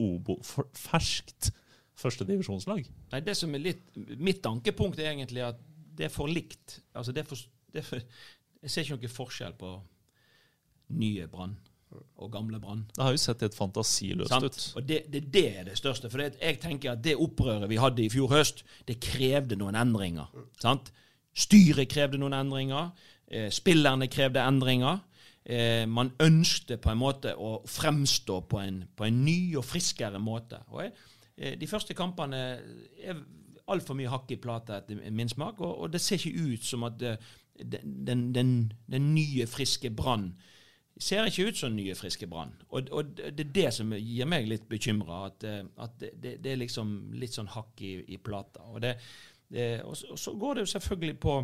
obo, 0.00 0.38
ferskt 0.78 1.50
førstedivisjonslag. 2.00 2.84
Nei, 3.12 3.22
det 3.24 3.36
som 3.38 3.54
er 3.54 3.64
litt 3.64 3.82
Mitt 4.20 4.46
ankepunkt 4.48 5.00
er 5.00 5.12
egentlig 5.12 5.44
at 5.46 5.60
det 5.96 6.08
er 6.08 6.12
for 6.12 6.30
likt. 6.30 6.80
Altså, 6.96 7.12
det 7.12 7.24
er 7.24 7.28
for, 7.28 7.48
det 7.72 7.82
er 7.82 7.86
for, 7.86 8.04
jeg 8.62 8.72
ser 8.72 8.86
ikke 8.86 8.96
noen 8.96 9.18
forskjell 9.18 9.56
på 9.60 9.74
nye 11.00 11.26
Brann 11.30 11.58
og 12.20 12.30
gamle 12.30 12.60
Brann. 12.62 12.84
Det 12.94 13.02
har 13.02 13.14
jo 13.14 13.20
sett 13.20 13.42
helt 13.44 13.56
fantasiløst 13.56 14.30
Sant? 14.30 14.46
ut. 14.46 14.66
Og 14.78 14.86
det, 14.86 15.00
det, 15.10 15.24
det 15.34 15.44
er 15.58 15.68
det 15.70 15.76
største. 15.78 16.10
For 16.12 16.22
jeg 16.22 16.58
tenker 16.62 16.94
at 16.94 17.02
det 17.04 17.16
opprøret 17.18 17.70
vi 17.70 17.80
hadde 17.82 18.04
i 18.04 18.10
fjor 18.12 18.30
høst, 18.30 18.64
det 18.86 19.00
krevde 19.02 19.58
noen 19.58 19.78
endringer. 19.78 20.30
Sant? 20.62 20.92
Styret 21.34 21.90
krevde 21.90 22.20
noen 22.20 22.36
endringer. 22.38 22.92
Eh, 23.26 23.48
spillerne 23.54 24.10
krevde 24.10 24.44
endringer. 24.46 25.02
Eh, 25.42 25.86
man 25.90 26.12
ønskte 26.22 26.78
på 26.78 26.92
en 26.92 27.00
måte 27.00 27.34
å 27.34 27.56
fremstå 27.66 28.40
på 28.50 28.60
en, 28.62 28.84
på 28.96 29.08
en 29.08 29.22
ny 29.24 29.56
og 29.58 29.66
friskere 29.66 30.20
måte. 30.22 30.62
Og 30.70 30.84
jeg, 30.84 30.94
de 31.40 31.66
første 31.70 31.94
kampene 31.96 32.40
er 33.00 33.20
altfor 33.70 33.96
mye 33.98 34.10
hakk 34.10 34.34
i 34.34 34.40
plata 34.40 34.80
etter 34.80 35.00
min 35.14 35.30
smak, 35.30 35.60
og, 35.60 35.74
og, 35.84 35.90
det 35.92 36.02
ser 36.02 36.20
ikke 36.20 36.54
ut 36.54 36.66
som 36.66 36.86
at 36.88 37.02
eh, 37.06 37.28
den, 37.60 38.30
den, 38.34 38.54
den 38.90 39.12
nye, 39.14 39.46
friske 39.50 39.92
Brann 39.94 40.32
ser 41.00 41.28
ikke 41.28 41.48
ut 41.48 41.60
som 41.60 41.74
nye, 41.76 41.94
friske 41.96 42.28
Brann. 42.28 42.52
Og, 42.68 42.90
og, 42.92 43.14
det 43.16 43.46
er 43.46 43.54
det 43.56 43.68
som 43.76 43.94
gir 43.96 44.28
meg 44.28 44.48
litt 44.50 44.66
bekymra, 44.68 45.24
at, 45.30 45.46
eh, 45.48 45.62
at 45.80 45.96
det, 46.00 46.38
det, 46.42 46.52
er 46.52 46.62
liksom 46.62 47.12
litt 47.20 47.36
sånn 47.36 47.50
hakk 47.54 47.84
i, 47.86 47.96
i 48.14 48.20
plata. 48.20 48.64
Og, 48.72 48.82
det, 48.84 48.96
det, 49.52 49.70
og, 49.86 49.96
så 49.96 50.34
går 50.38 50.58
det 50.58 50.66
jo 50.66 50.74
selvfølgelig 50.74 51.18
på 51.22 51.40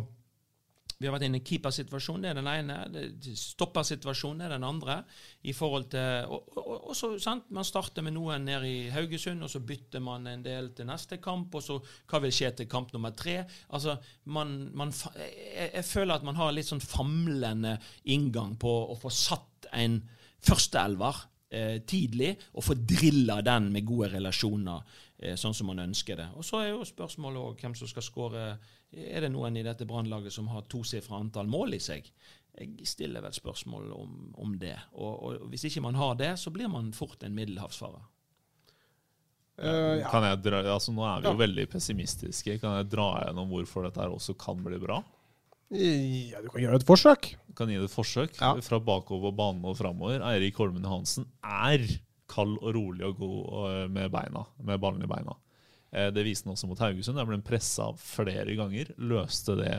vi 0.97 1.05
har 1.05 1.13
vært 1.13 1.27
inne 1.27 1.37
i 1.37 1.45
keepersituasjonen, 1.45 2.23
det 2.25 2.29
er 2.31 2.37
den 2.39 2.47
ene. 2.49 3.35
Stoppersituasjonen 3.37 4.41
er 4.41 4.55
den 4.55 4.65
andre. 4.65 5.03
i 5.43 5.53
forhold 5.53 5.85
til, 5.91 6.25
og, 6.33 6.49
og, 6.57 6.89
og 6.89 6.95
så, 6.97 7.11
sant, 7.21 7.51
Man 7.53 7.65
starter 7.65 8.01
med 8.01 8.15
noen 8.15 8.45
nede 8.45 8.65
i 8.65 8.89
Haugesund, 8.89 9.43
og 9.43 9.49
så 9.49 9.59
bytter 9.59 10.01
man 10.01 10.25
en 10.27 10.43
del 10.43 10.71
til 10.73 10.89
neste 10.89 11.17
kamp. 11.21 11.53
og 11.53 11.63
så 11.63 11.77
Hva 12.09 12.21
vil 12.23 12.33
skje 12.33 12.51
til 12.57 12.67
kamp 12.67 12.93
nummer 12.93 13.13
tre? 13.13 13.43
Altså, 13.69 13.97
man, 14.25 14.71
man, 14.73 14.93
jeg, 15.15 15.71
jeg, 15.73 15.85
føler 15.85 16.15
at 16.15 16.25
man 16.25 16.35
har 16.35 16.51
litt 16.51 16.69
sånn 16.69 16.81
famlende 16.81 17.77
inngang 18.05 18.57
på 18.57 18.73
å 18.89 18.97
få 18.97 19.13
satt 19.13 19.69
en 19.77 20.01
førsteelver 20.47 21.21
eh, 21.53 21.77
tidlig, 21.85 22.33
og 22.53 22.65
få 22.65 22.73
drilla 22.73 23.41
den 23.45 23.69
med 23.73 23.85
gode 23.85 24.09
relasjoner, 24.15 24.81
eh, 25.19 25.37
sånn 25.37 25.53
som 25.53 25.69
man 25.69 25.85
ønsker 25.85 26.17
det. 26.17 26.27
Og 26.33 26.45
Så 26.45 26.61
er 26.63 26.71
jo 26.71 26.81
spørsmålet 26.85 27.43
òg 27.43 27.61
hvem 27.61 27.77
som 27.77 27.87
skal 27.87 28.05
skåre 28.05 28.47
er 28.91 29.25
det 29.25 29.31
noen 29.33 29.57
i 29.59 29.65
dette 29.65 29.87
brannlaget 29.87 30.33
som 30.33 30.47
har 30.51 30.67
tosifra 30.71 31.19
antall 31.19 31.49
mål 31.51 31.75
i 31.77 31.81
seg? 31.83 32.07
Jeg 32.57 32.87
stiller 32.89 33.21
vel 33.21 33.33
spørsmål 33.35 33.91
om, 33.93 34.13
om 34.41 34.53
det. 34.57 34.77
Og, 34.95 35.11
og, 35.13 35.49
Hvis 35.51 35.67
ikke 35.69 35.83
man 35.85 35.97
har 35.99 36.15
det, 36.17 36.31
så 36.41 36.53
blir 36.53 36.71
man 36.71 36.89
fort 36.95 37.21
en 37.23 37.35
middelhavsfarer. 37.37 38.05
Uh, 39.57 39.97
ja. 39.97 40.09
jeg 40.21 40.41
dra, 40.45 40.59
altså 40.69 40.93
Nå 40.93 41.01
er 41.01 41.21
vi 41.23 41.31
jo 41.31 41.33
ja. 41.33 41.41
veldig 41.41 41.67
pessimistiske. 41.71 42.57
Kan 42.61 42.75
jeg 42.77 42.89
dra 42.93 43.07
gjennom 43.25 43.49
hvorfor 43.51 43.87
dette 43.87 44.01
her 44.01 44.13
også 44.13 44.37
kan 44.37 44.61
bli 44.65 44.79
bra? 44.81 45.01
Ja, 45.73 46.41
Du 46.41 46.49
kan 46.53 46.63
gjøre 46.63 46.79
et 46.79 46.87
forsøk. 46.87 47.31
Kan 47.57 47.71
gi 47.71 47.79
det 47.79 47.89
et 47.89 47.93
forsøk 47.93 48.37
ja. 48.39 48.53
Fra 48.63 48.79
bakover 48.79 49.33
banen 49.35 49.65
og 49.67 49.77
framover. 49.79 50.21
Eirik 50.31 50.57
Holmen 50.61 50.85
Hansen 50.87 51.27
er 51.43 51.83
kald 52.31 52.57
og 52.61 52.71
rolig 52.75 53.05
og 53.07 53.19
god 53.19 53.67
eh, 53.71 53.83
med 53.91 54.11
beina, 54.13 54.43
med 54.67 54.81
ballen 54.83 55.03
i 55.03 55.09
beina. 55.09 55.35
Eh, 55.91 56.09
det 56.13 56.25
viste 56.27 56.47
han 56.47 56.55
også 56.55 56.69
mot 56.69 56.81
Haugesund. 56.83 57.19
Der 57.19 57.27
ble 57.27 57.39
han 57.39 57.45
pressa 57.45 57.91
flere 58.01 58.57
ganger. 58.59 58.91
Løste 58.97 59.57
det 59.59 59.73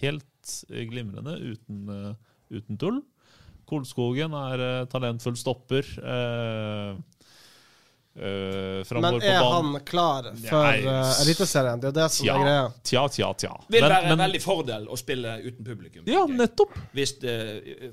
helt 0.00 0.56
glimrende, 0.68 1.36
uten, 1.36 1.84
eh, 1.92 2.58
uten 2.58 2.80
tull. 2.80 3.02
Kolskogen 3.68 4.34
er 4.36 4.64
eh, 4.64 4.88
talentfull 4.90 5.36
stopper. 5.36 5.94
Uh, 8.18 8.82
men 8.98 9.20
er 9.22 9.36
han 9.38 9.76
klar 9.86 10.26
for 10.40 10.64
uh, 10.66 11.20
Eliteserien? 11.22 11.78
Det 11.78 11.86
er 11.86 11.92
jo 11.92 11.96
det 12.00 12.06
som 12.10 12.24
tja, 12.26 12.32
er 12.32 12.40
greia. 12.42 12.64
Tja, 12.82 13.02
tja, 13.14 13.28
tja. 13.38 13.50
Vil 13.70 13.84
men, 13.84 13.92
være 13.92 14.10
en 14.10 14.22
veldig 14.24 14.40
fordel 14.42 14.88
å 14.90 14.98
spille 14.98 15.36
uten 15.44 15.62
publikum. 15.62 16.08
Ja, 16.10 16.24
nettopp. 16.26 16.74
Hvis 16.98 17.14
det, 17.22 17.36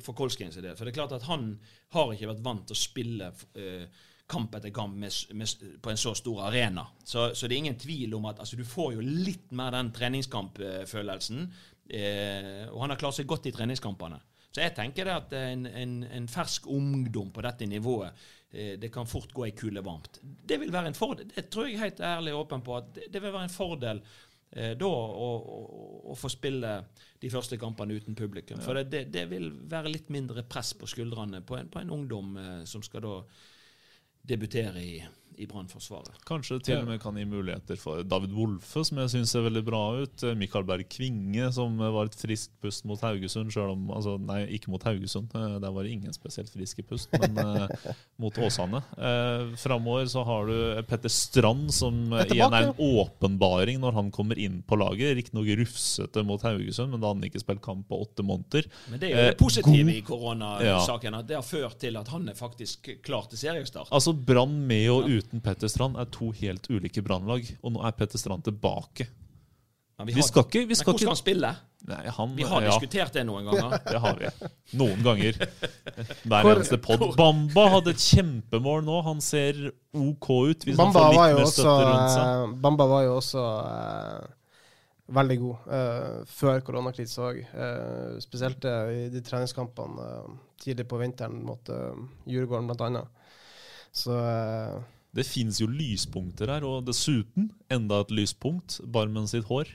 for 0.01 0.17
Kolskins 0.17 0.57
idé. 0.57 0.73
For 0.73 0.87
det 0.87 0.95
er 0.95 0.97
klart 0.97 1.13
at 1.19 1.27
han 1.29 1.51
har 1.93 2.15
ikke 2.15 2.31
vært 2.31 2.41
vant 2.47 2.65
til 2.65 2.73
å 2.73 2.81
spille 2.81 3.29
uh, 3.29 3.85
kamp 4.27 4.55
etter 4.57 4.73
kamp 4.73 4.95
med, 4.97 5.13
med, 5.37 5.65
på 5.81 5.91
en 5.91 5.99
så 6.01 6.15
stor 6.17 6.47
arena. 6.47 6.87
Så, 7.03 7.29
så, 7.35 7.47
det 7.47 7.55
er 7.55 7.63
ingen 7.65 7.79
tvil 7.79 8.15
om 8.17 8.25
at 8.31 8.39
altså, 8.41 8.57
du 8.57 8.65
får 8.65 8.95
jo 8.95 9.05
litt 9.05 9.51
mer 9.55 9.75
den 9.75 9.91
treningskampfølelsen. 9.93 11.43
Eh, 11.89 12.63
og 12.71 12.81
han 12.81 12.93
har 12.93 13.01
klart 13.01 13.19
seg 13.19 13.29
godt 13.29 13.45
i 13.49 13.53
treningskampene. 13.53 14.17
Så 14.55 14.63
jeg 14.63 14.73
tenker 14.77 15.05
det 15.05 15.13
at 15.13 15.33
en, 15.35 15.65
en, 15.67 15.95
en 16.15 16.27
fersk 16.31 16.69
ungdom 16.71 17.27
på 17.35 17.43
dette 17.43 17.67
nivået 17.67 18.25
eh, 18.55 18.77
det 18.79 18.89
kan 18.93 19.09
fort 19.09 19.33
gå 19.35 19.49
ei 19.49 19.55
kule 19.57 19.83
varmt. 19.83 20.21
Det 20.23 20.57
vil 20.61 20.71
være 20.73 20.93
en 20.93 20.97
fordel. 20.97 21.27
Det 21.29 21.49
tror 21.51 21.67
jeg 21.67 21.81
helt 21.81 21.99
ærlig 21.99 22.33
og 22.33 22.45
åpen 22.45 22.63
på 22.65 22.77
at 22.79 22.93
det, 22.95 23.09
det 23.11 23.21
vil 23.21 23.35
være 23.35 23.49
en 23.49 23.53
fordel 23.53 23.99
eh, 24.55 24.71
da 24.79 24.89
å, 24.89 25.27
å, 25.27 25.59
å, 26.13 26.15
få 26.17 26.31
spille 26.31 26.77
de 27.21 27.31
første 27.33 27.59
kampene 27.59 27.99
uten 27.99 28.15
publikum. 28.15 28.61
For 28.63 28.79
det, 28.79 28.87
det, 28.93 29.03
det, 29.13 29.25
vil 29.29 29.51
være 29.69 29.91
litt 29.91 30.07
mindre 30.13 30.45
press 30.47 30.71
på 30.79 30.87
skuldrene 30.89 31.43
på 31.45 31.59
en, 31.59 31.69
på 31.69 31.83
en 31.83 31.93
ungdom 31.99 32.39
eh, 32.39 32.63
som 32.69 32.85
skal 32.85 33.03
da 33.05 33.19
débutèrent 34.27 34.77
i 35.37 35.47
Brannforsvaret. 35.49 36.11
Kanskje 36.27 36.59
til 36.63 36.81
og 36.81 36.89
med 36.89 37.01
kan 37.03 37.17
gi 37.19 37.25
muligheter 37.27 37.79
for 37.79 38.03
David 38.07 38.33
Wolfe, 38.35 38.85
som 38.87 39.01
jeg 39.01 39.13
syns 39.13 39.33
ser 39.35 39.45
veldig 39.45 39.63
bra 39.67 39.81
ut. 40.01 40.23
Eh, 40.23 40.35
Mikael 40.37 40.65
Berg 40.67 40.87
Kvinge, 40.91 41.49
som 41.55 41.77
var 41.79 42.09
et 42.09 42.17
friskt 42.17 42.53
pust 42.63 42.85
mot 42.87 43.01
Haugesund. 43.01 43.53
Selv 43.53 43.73
om, 43.73 43.87
altså, 43.95 44.15
nei, 44.21 44.43
ikke 44.57 44.71
mot 44.73 44.83
Haugesund, 44.85 45.33
eh, 45.35 45.57
der 45.63 45.75
var 45.75 45.85
det 45.85 45.95
ingen 45.95 46.15
spesielt 46.15 46.51
friske 46.53 46.85
pust, 46.87 47.11
men 47.19 47.39
mot 48.21 48.37
Åsane. 48.39 48.81
Eh, 48.95 49.55
Framover 49.59 50.07
så 50.11 50.23
har 50.27 50.49
du 50.49 50.83
Petter 50.89 51.11
Strand, 51.11 51.73
som 51.75 51.99
igjen 52.25 52.53
er 52.55 52.69
en 52.69 52.79
åpenbaring 52.79 53.81
når 53.83 53.99
han 53.99 54.11
kommer 54.15 54.39
inn 54.39 54.61
på 54.65 54.79
laget. 54.79 55.15
Riktignok 55.19 55.51
rufsete 55.59 56.23
mot 56.27 56.41
Haugesund, 56.45 56.93
men 56.93 57.01
da 57.01 57.11
hadde 57.11 57.23
han 57.23 57.29
ikke 57.29 57.43
spilt 57.43 57.63
kamp 57.65 57.87
på 57.89 57.99
åtte 58.05 58.25
måneder. 58.25 58.69
Men 58.91 59.01
det 59.01 59.09
er 59.09 59.15
jo 59.15 59.27
det 59.31 59.39
positive 59.39 59.91
eh, 59.91 59.99
i 59.99 60.05
koronasaken, 60.05 61.11
ja. 61.13 61.21
at 61.21 61.29
det 61.29 61.39
har 61.39 61.45
ført 61.45 61.79
til 61.81 61.99
at 61.99 62.11
han 62.13 62.29
er 62.31 62.37
faktisk 62.37 62.89
klar 63.05 63.27
til 63.31 63.41
seriestart. 63.41 63.91
Altså 63.95 64.13
Brann 64.15 64.57
med 64.67 64.87
og 64.93 65.09
uten 65.09 65.24
uten 65.25 65.43
Petter 65.43 65.71
Strand 65.71 65.99
er 65.99 66.09
to 66.13 66.31
helt 66.37 66.69
ulike 66.71 67.03
brannlag. 67.05 67.49
Og 67.61 67.75
nå 67.75 67.83
er 67.85 67.95
Petter 67.97 68.21
Strand 68.21 68.45
tilbake. 68.47 69.09
Ja, 69.97 70.03
vi, 70.03 70.13
vi 70.13 70.23
skal 70.23 70.43
ikke 70.43 70.65
vi 70.67 70.75
skal 70.75 70.91
Men 70.91 70.99
hvordan 70.99 70.99
skal 70.99 71.13
han 71.13 71.19
spille? 71.21 71.49
Nei, 71.85 72.01
han, 72.09 72.31
vi 72.35 72.43
har 72.43 72.63
ja. 72.65 72.71
diskutert 72.73 73.13
det 73.13 73.23
noen 73.27 73.45
ganger. 73.45 73.75
det 73.91 73.99
har 74.01 74.17
vi. 74.19 74.31
Noen 74.79 75.03
ganger. 75.05 75.37
Hver 76.25 76.49
eneste 76.51 76.79
pod. 76.81 77.03
Bamba 77.15 77.67
hadde 77.77 77.93
et 77.93 78.01
kjempemål 78.03 78.81
nå. 78.87 78.95
Han 79.05 79.21
ser 79.23 79.59
OK 79.95 80.31
ut. 80.49 80.65
Hvis 80.65 80.79
Bamba 80.79 81.05
han 81.05 81.13
får 81.13 81.13
litt 81.13 81.39
mer 81.39 81.51
støtte 81.51 81.75
rundt 81.85 82.15
seg. 82.15 82.31
Eh, 82.31 82.55
Bamba 82.65 82.89
var 82.89 83.05
jo 83.05 83.13
også 83.19 83.43
uh, 83.69 84.25
veldig 85.19 85.37
god 85.43 85.69
uh, 85.69 86.17
før 86.33 86.65
koronakrisen 86.65 87.27
òg. 87.29 87.39
Uh, 87.53 88.17
spesielt 88.25 88.65
i 88.65 89.05
de 89.13 89.21
treningskampene 89.29 90.09
tidlig 90.65 90.89
på 90.89 90.99
vinteren 90.99 91.39
mot 91.45 91.71
Djurgården, 92.25 92.67
blant 92.71 92.83
annet. 92.89 93.23
Så 93.95 94.17
det 95.15 95.23
fins 95.27 95.61
jo 95.61 95.67
lyspunkter 95.71 96.51
her, 96.51 96.65
og 96.67 96.85
dessuten 96.89 97.49
enda 97.71 98.01
et 98.03 98.11
lyspunkt. 98.11 98.81
Barmen 98.83 99.29
sitt 99.31 99.47
hår. 99.47 99.71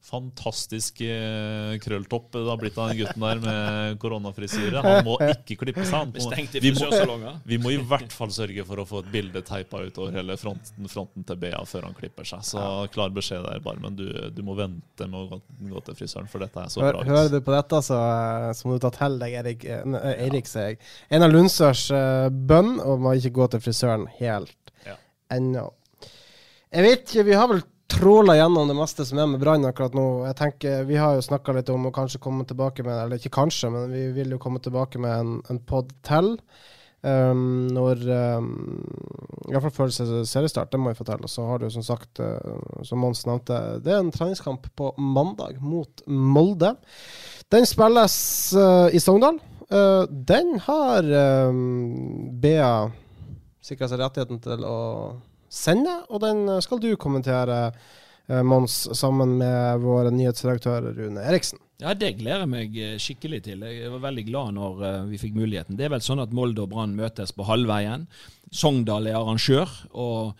Fantastisk 0.00 1.02
eh, 1.04 1.74
krølltopp 1.84 2.30
det 2.32 2.40
har 2.46 2.56
blitt 2.58 2.78
av 2.80 2.88
den 2.88 3.02
gutten 3.02 3.20
der 3.20 3.40
med 3.42 3.98
koronafrisyre. 4.00 4.80
Han 4.82 5.04
må 5.04 5.18
ikke 5.26 5.58
klippe 5.60 5.84
seg. 5.84 6.14
Vi 6.56 6.72
må, 6.72 6.88
vi 7.44 7.58
må 7.60 7.72
i 7.74 7.80
hvert 7.84 8.14
fall 8.14 8.32
sørge 8.32 8.64
for 8.64 8.80
å 8.80 8.86
få 8.88 9.02
et 9.04 9.10
bilde 9.12 9.42
teipa 9.44 9.82
utover 9.84 10.16
hele 10.16 10.38
fronten, 10.40 10.88
fronten 10.88 11.26
til 11.28 11.38
Bea 11.42 11.60
før 11.68 11.90
han 11.90 11.96
klipper 11.98 12.26
seg. 12.26 12.42
Så 12.48 12.62
klar 12.94 13.12
beskjed 13.12 13.44
der, 13.44 13.60
Barmen. 13.62 13.98
Du, 13.98 14.08
du 14.32 14.40
må 14.46 14.56
vente 14.58 15.04
med 15.04 15.18
å 15.20 15.26
gå, 15.34 15.40
gå, 15.74 15.82
til 15.90 15.98
frisøren, 16.00 16.30
for 16.32 16.42
dette 16.46 16.64
er 16.64 16.72
så 16.72 16.80
bra. 16.86 17.04
Hører 17.06 17.28
du 17.34 17.38
på 17.44 17.54
dette, 17.54 17.82
så, 17.84 17.98
så 18.56 18.70
må 18.70 18.78
du 18.78 18.86
ta 18.86 18.92
til 18.96 19.18
deg 19.20 19.36
Erik, 19.42 19.66
eh, 19.68 19.98
Eirik, 20.14 20.48
sier 20.48 20.72
jeg. 20.72 20.80
En 21.12 21.26
av 21.28 21.34
Lundsørs 21.34 21.84
bønn, 22.50 22.78
og 22.80 23.04
må 23.04 23.12
ikke 23.20 23.36
gå 23.42 23.50
til 23.52 23.62
frisøren 23.68 24.08
helt 24.16 24.72
ja. 24.88 24.96
ennå. 25.36 25.68
Jeg 26.70 26.86
vet 26.86 27.04
ikke, 27.04 27.26
vi 27.28 27.36
har 27.36 27.52
vel 27.52 27.62
tråla 27.90 28.36
gjennom 28.38 28.68
det 28.70 28.76
meste 28.78 29.04
som 29.06 29.18
er 29.20 29.28
med 29.30 29.40
Brann 29.42 29.66
akkurat 29.68 29.94
nå. 29.96 30.06
Jeg 30.28 30.36
tenker, 30.38 30.84
Vi 30.88 30.98
har 31.00 31.16
jo 31.16 31.24
snakka 31.26 31.54
litt 31.56 31.70
om 31.72 31.88
å 31.88 31.94
kanskje 31.94 32.22
komme 32.22 32.46
tilbake 32.48 32.84
med 32.86 32.96
Eller 33.04 33.20
ikke 33.20 33.34
kanskje, 33.40 33.70
men 33.74 33.90
vi 33.92 34.08
vil 34.16 34.34
jo 34.34 34.40
komme 34.42 34.62
tilbake 34.62 35.00
med 35.02 35.16
en, 35.16 35.32
en 35.50 35.58
pod 35.58 35.92
til. 36.06 36.36
Um, 37.00 37.70
når 37.72 38.02
um, 38.36 38.48
Iallfall 39.48 39.72
før 39.72 39.92
seriestart, 40.28 40.68
det 40.72 40.80
må 40.80 40.92
jeg 40.92 41.00
fortelle. 41.00 41.28
Så 41.32 41.46
har 41.48 41.62
du 41.62 41.70
som 41.72 41.84
sagt, 41.84 42.20
uh, 42.20 42.82
som 42.84 43.00
Mons 43.00 43.24
nevnte, 43.26 43.56
det 43.84 43.94
er 43.94 44.02
en 44.02 44.12
treningskamp 44.12 44.68
på 44.76 44.92
mandag 45.00 45.56
mot 45.64 46.04
Molde. 46.06 46.74
Den 47.50 47.66
spilles 47.68 48.18
uh, 48.52 48.92
i 48.92 49.00
Sogndal. 49.00 49.40
Uh, 49.70 50.04
den 50.10 50.58
har 50.66 51.08
um, 51.48 52.28
BA 52.42 52.90
sikra 53.64 53.88
seg 53.88 54.00
rettigheten 54.02 54.40
til 54.44 54.64
å 54.66 54.78
sende, 55.50 55.96
og 56.08 56.22
den 56.22 56.46
skal 56.64 56.80
du 56.82 56.92
kommentere, 57.00 57.72
eh, 58.28 58.42
Mons, 58.46 58.84
sammen 58.96 59.36
med 59.40 59.82
vår 59.82 60.12
nyhetsredaktør 60.14 60.92
Rune 60.94 61.26
Eriksen. 61.26 61.58
Ja, 61.80 61.94
Det 61.94 62.18
gleder 62.18 62.44
jeg 62.44 62.52
meg 62.52 62.74
eh, 62.76 62.96
skikkelig 63.00 63.42
til. 63.46 63.62
Jeg 63.64 63.90
var 63.94 64.02
veldig 64.10 64.24
glad 64.28 64.56
når 64.58 64.82
eh, 64.84 65.04
vi 65.10 65.20
fikk 65.22 65.36
muligheten. 65.38 65.78
Det 65.78 65.86
er 65.88 65.94
vel 65.94 66.04
sånn 66.04 66.20
at 66.20 66.34
Molde 66.36 66.66
og 66.66 66.72
Brann 66.74 66.96
møtes 66.96 67.32
på 67.32 67.46
halvveien. 67.48 68.06
Sogndal 68.52 69.08
er 69.08 69.16
arrangør. 69.16 69.70
og 69.92 70.34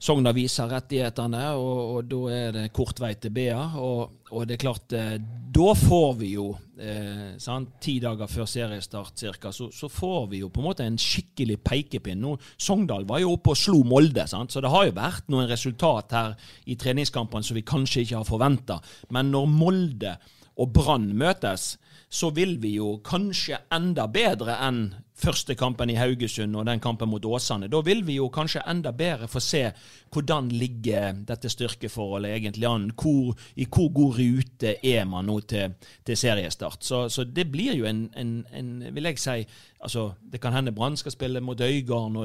Sogndal 0.00 0.32
viser 0.32 0.70
rettighetene, 0.70 1.42
og, 1.60 1.80
og, 1.92 2.06
da 2.08 2.20
er 2.32 2.54
det 2.54 2.62
kort 2.72 3.02
vei 3.02 3.10
til 3.20 3.34
BA. 3.36 3.58
Og, 3.76 4.22
og 4.32 4.46
det 4.48 4.56
er 4.56 4.62
klart, 4.62 4.94
eh, 4.96 5.18
da 5.52 5.74
får 5.76 6.14
vi 6.22 6.30
jo, 6.38 6.46
eh, 6.80 7.34
sant, 7.42 7.74
ti 7.84 7.98
dager 8.00 8.30
før 8.30 8.48
seriestart 8.48 9.20
cirka, 9.20 9.52
så, 9.52 9.68
så, 9.76 9.90
får 9.92 10.30
vi 10.32 10.40
jo 10.40 10.48
på 10.48 10.62
en 10.62 10.68
måte 10.70 10.86
en 10.88 10.96
skikkelig 11.00 11.58
pekepinn. 11.66 12.24
Nå, 12.24 12.32
Sogndal 12.56 13.04
var 13.10 13.20
jo 13.20 13.34
oppe 13.36 13.52
og 13.52 13.60
slo 13.60 13.82
Molde, 13.84 14.24
sant, 14.30 14.54
så 14.54 14.64
det 14.64 14.72
har 14.72 14.88
jo 14.88 14.96
vært 14.96 15.28
noen 15.28 15.50
resultat 15.50 16.16
her 16.16 16.34
i 16.64 16.78
treningskampene 16.80 17.44
som 17.44 17.60
vi 17.60 17.66
kanskje 17.68 18.06
ikke 18.06 18.22
har 18.22 18.30
forventa. 18.30 18.80
Men 19.12 19.28
når 19.34 19.52
Molde 19.52 20.16
og 20.56 20.72
Brann 20.76 21.10
møtes, 21.12 21.74
så 22.10 22.30
vil 22.34 22.56
vi 22.58 22.74
jo 22.74 22.96
kanskje 23.06 23.60
enda 23.70 24.08
bedre 24.10 24.56
enn 24.66 24.88
første 25.20 25.54
kampen 25.58 25.90
i 25.92 25.98
Haugesund 25.98 26.56
og 26.56 26.66
den 26.66 26.80
kampen 26.82 27.10
mot 27.12 27.24
Åsane. 27.24 27.68
Da 27.70 27.80
vil 27.84 28.02
vi 28.06 28.16
jo 28.16 28.30
kanskje 28.32 28.62
enda 28.68 28.92
bedre 28.96 29.28
få 29.30 29.42
se 29.44 29.62
hvordan 30.10 30.48
ligger 30.50 31.20
dette 31.28 31.50
styrkeforholdet 31.52 32.32
egentlig 32.34 32.66
an. 32.66 32.88
Hvor, 32.96 33.36
I 33.54 33.66
hvor 33.68 33.92
god 33.94 34.18
rute 34.18 34.74
er 34.86 35.04
man 35.06 35.28
nå 35.30 35.38
til, 35.50 35.76
til 36.06 36.18
seriestart? 36.18 36.82
Så, 36.84 37.04
så, 37.08 37.24
det 37.24 37.46
blir 37.52 37.76
jo 37.78 37.86
en, 37.86 38.08
en, 38.16 38.32
en, 38.52 38.72
vil 38.94 39.10
jeg 39.10 39.20
si 39.20 39.44
altså, 39.80 40.10
Det 40.32 40.40
kan 40.40 40.56
hende 40.56 40.72
Brann 40.72 40.96
skal 40.96 41.12
spille 41.12 41.40
mot 41.40 41.60
Øygarden, 41.60 42.18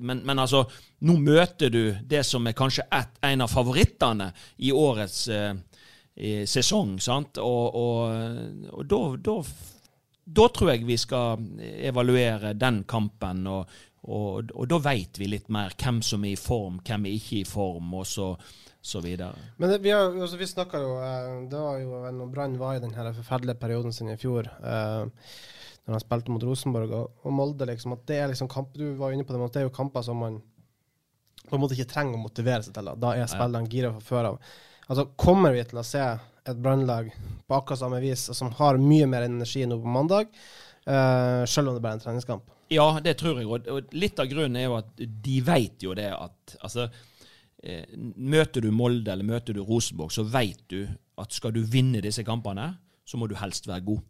men, 0.00 0.22
men, 0.24 0.38
altså, 0.38 0.64
nå 1.00 1.16
møter 1.18 1.68
du 1.68 1.96
det 2.10 2.24
som 2.26 2.46
er 2.46 2.56
kanskje 2.56 2.86
et, 2.92 3.18
en 3.24 3.40
av 3.40 3.50
favorittene 3.50 4.32
i 4.58 4.72
årets 4.72 5.28
eh, 5.28 5.54
sesong. 6.46 6.98
sant? 7.00 7.38
Og, 7.40 7.76
og, 7.78 8.72
og 8.72 8.88
da, 8.88 9.00
da, 9.30 9.36
da, 10.24 10.48
tror 10.52 10.72
jeg 10.74 10.84
vi 10.88 10.98
skal 11.00 11.46
evaluere 11.88 12.52
den 12.58 12.82
kampen. 12.88 13.46
Og, 13.48 13.78
og, 14.02 14.66
da 14.68 14.80
veit 14.82 15.20
vi 15.20 15.30
litt 15.30 15.48
mer 15.52 15.74
hvem 15.78 16.02
som 16.04 16.24
er 16.26 16.34
i 16.34 16.40
form, 16.40 16.80
hvem 16.84 17.06
er 17.06 17.16
ikke 17.16 17.40
i 17.40 17.48
form, 17.48 17.94
og 17.94 18.06
så, 18.08 18.32
så 18.82 19.00
videre. 19.04 19.32
Men 19.56 19.72
det, 19.72 19.80
vi, 19.84 19.94
har, 19.94 20.10
altså, 20.10 20.36
vi 20.40 20.50
snakka 20.50 20.80
jo 20.82 20.94
eh, 20.98 21.32
Det 21.50 21.64
var 21.64 21.80
jo 21.80 22.00
når 22.18 22.30
Brann 22.32 22.58
var 22.60 22.76
i 22.76 22.82
den 22.82 22.94
forferdelige 22.94 23.60
perioden 23.62 23.94
sin 23.94 24.10
i 24.10 24.18
fjor. 24.18 24.50
Eh, 24.58 25.28
når 25.82 25.96
han 25.96 26.02
spilte 26.02 26.34
mot 26.34 26.44
Rosenborg 26.46 26.92
og 26.94 27.30
Molde, 27.34 27.66
liksom, 27.66 27.94
at 27.96 28.04
det 28.06 28.18
er 28.18 28.28
liksom 28.30 28.50
kamp, 28.50 28.74
Du 28.74 28.92
var 28.98 29.14
inne 29.14 29.26
på 29.26 29.34
det, 29.34 29.40
men 29.40 29.50
det 29.54 29.62
er 29.62 29.70
jo 29.70 29.74
kamper 29.74 30.04
som 30.06 30.20
man 30.22 30.42
på 31.48 31.56
en 31.56 31.62
måte 31.62 31.74
ikke 31.74 31.90
trenger 31.90 32.16
å 32.16 32.22
motivere 32.22 32.62
seg 32.64 32.74
til. 32.74 32.86
Da, 32.90 32.94
da 32.96 33.16
er 33.18 33.30
spillerne 33.30 33.70
gira 33.70 33.90
fra 33.96 34.04
før 34.06 34.28
av. 34.30 34.52
Altså, 34.92 35.06
kommer 35.16 35.54
vi 35.56 35.62
til 35.64 35.78
å 35.80 35.86
se 35.86 36.02
et 36.02 36.58
brannlag 36.60 37.06
på 37.48 37.56
akkurat 37.56 37.80
samme 37.80 38.00
vis, 38.02 38.26
som 38.36 38.50
har 38.58 38.76
mye 38.76 39.06
mer 39.08 39.24
energi 39.24 39.64
nå 39.64 39.78
på 39.80 39.88
mandag, 39.88 40.28
uh, 40.84 41.48
selv 41.48 41.70
om 41.70 41.78
det 41.78 41.80
bare 41.80 41.96
er 41.96 42.00
en 42.00 42.04
treningskamp? 42.04 42.50
Ja, 42.72 42.84
det 43.00 43.14
tror 43.22 43.40
jeg. 43.40 43.48
Og 43.48 43.96
litt 43.96 44.20
av 44.20 44.28
grunnen 44.28 44.58
er 44.60 44.68
jo 44.68 44.76
at 44.76 44.92
de 45.00 45.38
vet 45.46 45.84
jo 45.84 45.96
det 45.96 46.10
at 46.12 46.56
altså, 46.60 46.86
eh, 47.64 47.88
Møter 47.96 48.64
du 48.64 48.70
Molde 48.72 49.12
eller 49.12 49.28
møter 49.28 49.56
du 49.56 49.60
Rosenborg, 49.64 50.12
så 50.12 50.24
vet 50.28 50.62
du 50.72 50.86
at 51.20 51.36
skal 51.36 51.52
du 51.56 51.60
vinne 51.68 52.00
disse 52.04 52.24
kampene, 52.24 52.70
så 53.04 53.20
må 53.20 53.28
du 53.28 53.36
helst 53.40 53.68
være 53.68 53.84
god. 53.88 54.04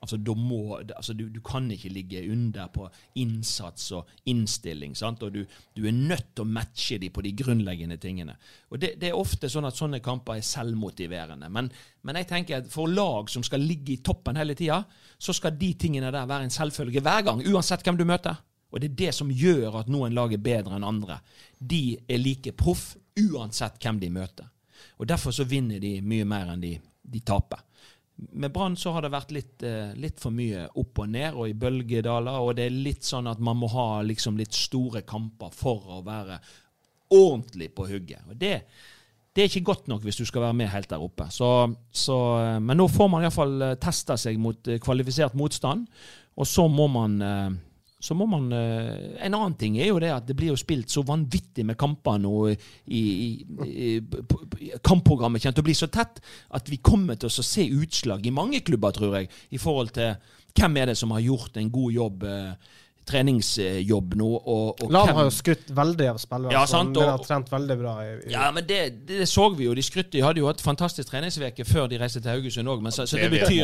Altså, 0.00 0.16
må, 0.16 0.78
altså 0.96 1.12
du, 1.12 1.26
du, 1.28 1.40
kan 1.44 1.66
ikke 1.70 1.90
ligge 1.92 2.22
under 2.32 2.70
på 2.72 2.86
innsats 3.20 3.90
og 3.92 4.08
innstilling. 4.32 4.94
Sant? 4.96 5.22
Og 5.22 5.34
du, 5.34 5.42
du, 5.76 5.82
er 5.84 5.92
nødt 5.92 6.30
til 6.32 6.46
å 6.46 6.48
matche 6.48 6.96
dem 7.02 7.12
på 7.12 7.20
de 7.26 7.34
grunnleggende 7.36 7.98
tingene. 8.00 8.38
Og 8.72 8.80
det, 8.80 8.94
det, 9.02 9.10
er 9.10 9.18
ofte 9.20 9.50
sånn 9.52 9.68
at 9.68 9.76
sånne 9.76 10.00
kamper 10.00 10.40
er 10.40 10.46
selvmotiverende. 10.46 11.52
Men, 11.52 11.68
men, 12.00 12.20
jeg 12.22 12.30
tenker 12.32 12.62
at 12.62 12.72
for 12.72 12.88
lag 12.88 13.28
som 13.28 13.44
skal 13.44 13.60
ligge 13.60 13.98
i 13.98 14.00
toppen 14.00 14.40
hele 14.40 14.56
tida, 14.56 14.80
så 15.20 15.36
skal 15.36 15.58
de 15.60 15.74
tingene 15.76 16.08
der 16.08 16.32
være 16.32 16.48
en 16.48 16.56
selvfølge 16.56 17.04
hver 17.04 17.26
gang, 17.28 17.44
uansett 17.52 17.84
hvem 17.84 18.00
du 18.00 18.08
møter. 18.08 18.40
Og 18.72 18.80
det 18.80 18.92
er 18.92 18.98
det 19.04 19.14
som 19.18 19.28
gjør 19.28 19.82
at 19.82 19.90
noen 19.92 20.16
lag 20.16 20.32
er 20.32 20.40
bedre 20.40 20.78
enn 20.78 20.86
andre. 20.86 21.20
De 21.60 21.98
er 22.08 22.22
like 22.22 22.56
proff 22.56 22.94
uansett 23.20 23.76
hvem 23.82 24.00
de 24.00 24.14
møter. 24.16 24.48
Og 24.96 25.08
Derfor 25.10 25.34
så 25.36 25.44
vinner 25.44 25.80
de 25.82 25.98
mye 26.00 26.24
mer 26.24 26.54
enn 26.54 26.62
de, 26.64 26.78
de 27.04 27.20
taper 27.20 27.66
med 28.32 28.52
Brann 28.52 28.76
så 28.76 28.92
har 28.94 29.04
det 29.04 29.12
vært 29.12 29.34
litt, 29.34 29.62
eh, 29.66 29.92
litt, 30.00 30.20
for 30.20 30.34
mye 30.34 30.66
opp 30.80 31.02
og 31.02 31.10
ned 31.12 31.36
og 31.36 31.48
i 31.48 31.56
bølgedaler. 31.56 32.40
Og 32.44 32.54
det 32.58 32.66
er 32.68 32.78
litt 32.88 33.06
sånn 33.06 33.30
at 33.30 33.40
man 33.42 33.60
må 33.60 33.70
ha 33.72 34.02
liksom 34.06 34.38
litt 34.40 34.56
store 34.56 35.02
kamper 35.08 35.52
for 35.54 35.98
å 35.98 36.00
være 36.06 36.40
ordentlig 37.16 37.70
på 37.74 37.88
hugget. 37.90 38.26
Og 38.30 38.38
det, 38.38 38.54
det 39.34 39.42
er 39.42 39.50
ikke 39.50 39.68
godt 39.72 39.90
nok 39.90 40.04
hvis 40.06 40.20
du 40.20 40.26
skal 40.28 40.46
være 40.48 40.58
med 40.60 40.72
helt 40.72 40.90
der 40.92 41.02
oppe. 41.02 41.30
Så, 41.34 41.50
så, 41.90 42.18
eh, 42.42 42.60
men 42.60 42.80
nå 42.80 42.88
får 42.90 43.10
man 43.12 43.26
iallfall 43.26 43.56
eh, 43.70 43.78
testa 43.82 44.18
seg 44.20 44.38
mot 44.42 44.72
kvalifisert 44.84 45.38
motstand, 45.38 45.88
og 46.40 46.48
så 46.48 46.68
må 46.70 46.86
man 46.88 47.18
så 48.00 48.16
må 48.16 48.24
man 48.30 48.48
eh, 48.56 49.20
En 49.26 49.36
annen 49.36 49.56
ting 49.60 49.76
er 49.78 49.90
jo 49.90 50.00
det 50.00 50.10
at 50.14 50.26
det 50.28 50.36
blir 50.38 50.54
jo 50.54 50.58
spilt 50.58 50.90
så 50.92 51.04
vanvittig 51.06 51.66
med 51.68 51.78
kamper 51.80 52.16
nå 52.22 52.34
i, 52.50 52.56
i, 52.96 53.00
i 53.68 54.70
Kampprogrammet 54.80 55.42
kommer 55.42 55.56
til 55.58 55.64
å 55.64 55.68
bli 55.68 55.76
så 55.76 55.90
tett 55.92 56.22
at 56.56 56.70
vi 56.72 56.80
kommer 56.80 57.20
til 57.20 57.28
å 57.28 57.44
se 57.44 57.66
utslag 57.68 58.24
i 58.26 58.34
mange 58.34 58.62
klubber, 58.64 58.94
tror 58.96 59.18
jeg, 59.18 59.30
i 59.52 59.60
forhold 59.60 59.92
til 59.96 60.16
hvem 60.56 60.78
er 60.80 60.90
det 60.90 60.98
som 60.98 61.12
har 61.14 61.22
gjort 61.22 61.56
en 61.60 61.70
god 61.72 61.92
jobb. 61.94 62.24
Eh, 62.26 62.78
treningsjobb 63.10 64.14
nå. 64.18 64.30
Og, 64.38 64.82
og 64.84 64.92
Lav 64.94 65.10
har 65.16 65.28
jo 65.28 65.34
skrytt 65.34 65.70
veldig 65.74 66.08
av 66.12 66.20
spillere 66.22 66.54
ja, 66.54 66.64
som 66.70 66.92
har 66.96 67.22
trent 67.24 67.50
veldig 67.52 67.76
bra. 67.80 67.94
I, 68.04 68.14
i 68.28 68.34
ja, 68.34 68.48
men 68.54 68.66
det, 68.66 68.80
det, 69.08 69.20
så 69.30 69.48
vi 69.54 69.66
jo. 69.68 69.74
De 69.76 69.84
skrytte, 69.84 70.12
de 70.16 70.24
hadde 70.24 70.42
jo 70.42 70.48
hatt 70.50 70.62
fantastisk 70.64 71.10
treningsuke 71.12 71.66
før 71.68 71.90
de 71.90 72.00
reiste 72.00 72.22
til 72.22 72.32
Haugesund 72.32 72.70
òg. 72.70 72.84
Så, 72.90 73.06
så, 73.06 73.16
det, 73.16 73.28
det 73.28 73.40
betyr 73.40 73.62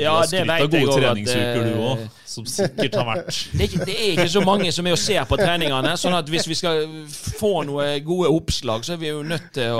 ja, 0.00 0.16
det 0.30 0.44
vet 0.46 0.64
jeg 0.64 0.72
gode 0.76 0.96
treningsuker, 0.98 1.60
du 1.66 1.74
òg. 1.80 2.04
Eh, 2.04 2.24
som 2.30 2.48
sikkert 2.48 2.98
har 3.00 3.06
vært. 3.12 3.28
Det 3.60 3.66
er, 3.66 3.68
ikke, 3.68 3.84
det 3.84 3.94
er, 3.94 4.10
ikke, 4.14 4.28
så 4.32 4.40
mange 4.44 4.72
som 4.72 4.86
er 4.86 4.94
og 4.94 5.00
ser 5.00 5.24
på 5.28 5.36
treningene. 5.40 5.92
sånn 6.00 6.14
at 6.16 6.28
hvis 6.30 6.46
vi 6.48 6.56
skal 6.58 6.86
få 7.10 7.62
noen 7.68 8.00
gode 8.06 8.30
oppslag, 8.32 8.84
så 8.86 8.94
er 8.94 9.00
vi 9.02 9.10
jo 9.10 9.22
nødt 9.26 9.50
til 9.54 9.68
å 9.76 9.78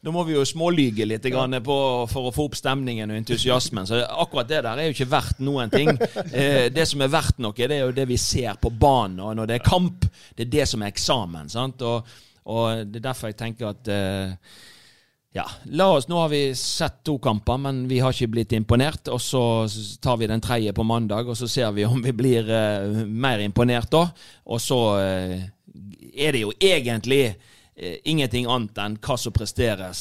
da 0.00 0.12
må 0.14 0.22
vi 0.24 0.32
jo 0.32 0.42
smålyge 0.48 1.04
litt 1.04 1.26
på, 1.28 1.76
for 2.08 2.28
å 2.30 2.32
få 2.32 2.46
opp 2.48 2.54
stemningen 2.56 3.10
og 3.12 3.18
entusiasmen. 3.20 3.84
Så 3.88 3.98
akkurat 4.00 4.48
det 4.48 4.62
der 4.64 4.80
er 4.80 4.88
jo 4.88 4.94
ikke 4.94 5.10
verdt 5.12 5.42
noen 5.44 5.72
ting. 5.72 5.90
Eh, 6.40 6.66
det 6.72 6.86
som 6.88 7.02
er 7.04 7.12
verdt 7.12 7.38
noe, 7.42 7.54
det 7.56 7.76
er 7.76 7.86
jo 7.86 7.94
det 7.96 8.08
vi 8.10 8.18
ser 8.20 8.58
på 8.60 8.72
banen. 8.72 9.20
Og 9.24 9.36
når 9.36 9.50
det 9.50 9.58
er 9.58 9.68
kamp, 9.68 10.06
det 10.36 10.46
er 10.46 10.52
det 10.58 10.66
som 10.70 10.82
er 10.82 10.92
eksamen. 10.92 11.48
sant? 11.52 11.82
Og, 11.86 12.10
og 12.50 12.84
det 12.86 13.00
er 13.00 13.08
derfor 13.10 13.30
jeg 13.30 13.40
tenker 13.40 13.70
at 13.70 13.90
eh, 13.92 14.56
ja, 15.36 15.44
la 15.70 15.86
oss, 15.94 16.08
Nå 16.10 16.18
har 16.18 16.32
vi 16.32 16.42
sett 16.58 17.04
to 17.06 17.18
kamper, 17.22 17.60
men 17.62 17.84
vi 17.88 18.00
har 18.02 18.14
ikke 18.14 18.32
blitt 18.34 18.56
imponert. 18.56 19.08
Og 19.12 19.20
så 19.22 19.44
tar 20.02 20.18
vi 20.18 20.30
den 20.30 20.42
tredje 20.42 20.74
på 20.74 20.86
mandag, 20.86 21.28
og 21.28 21.38
så 21.38 21.48
ser 21.48 21.70
vi 21.76 21.86
om 21.86 22.02
vi 22.02 22.16
blir 22.16 22.50
eh, 22.50 23.04
mer 23.06 23.44
imponert 23.44 23.90
da. 23.92 24.06
Og 24.50 24.60
så 24.62 24.80
eh, 24.98 25.38
er 26.14 26.34
det 26.34 26.44
jo 26.46 26.52
egentlig 26.58 27.24
ingenting 27.80 28.44
annet 28.50 28.76
enn 28.82 28.96
hva 29.00 29.14
som 29.16 29.32
presteres 29.32 30.00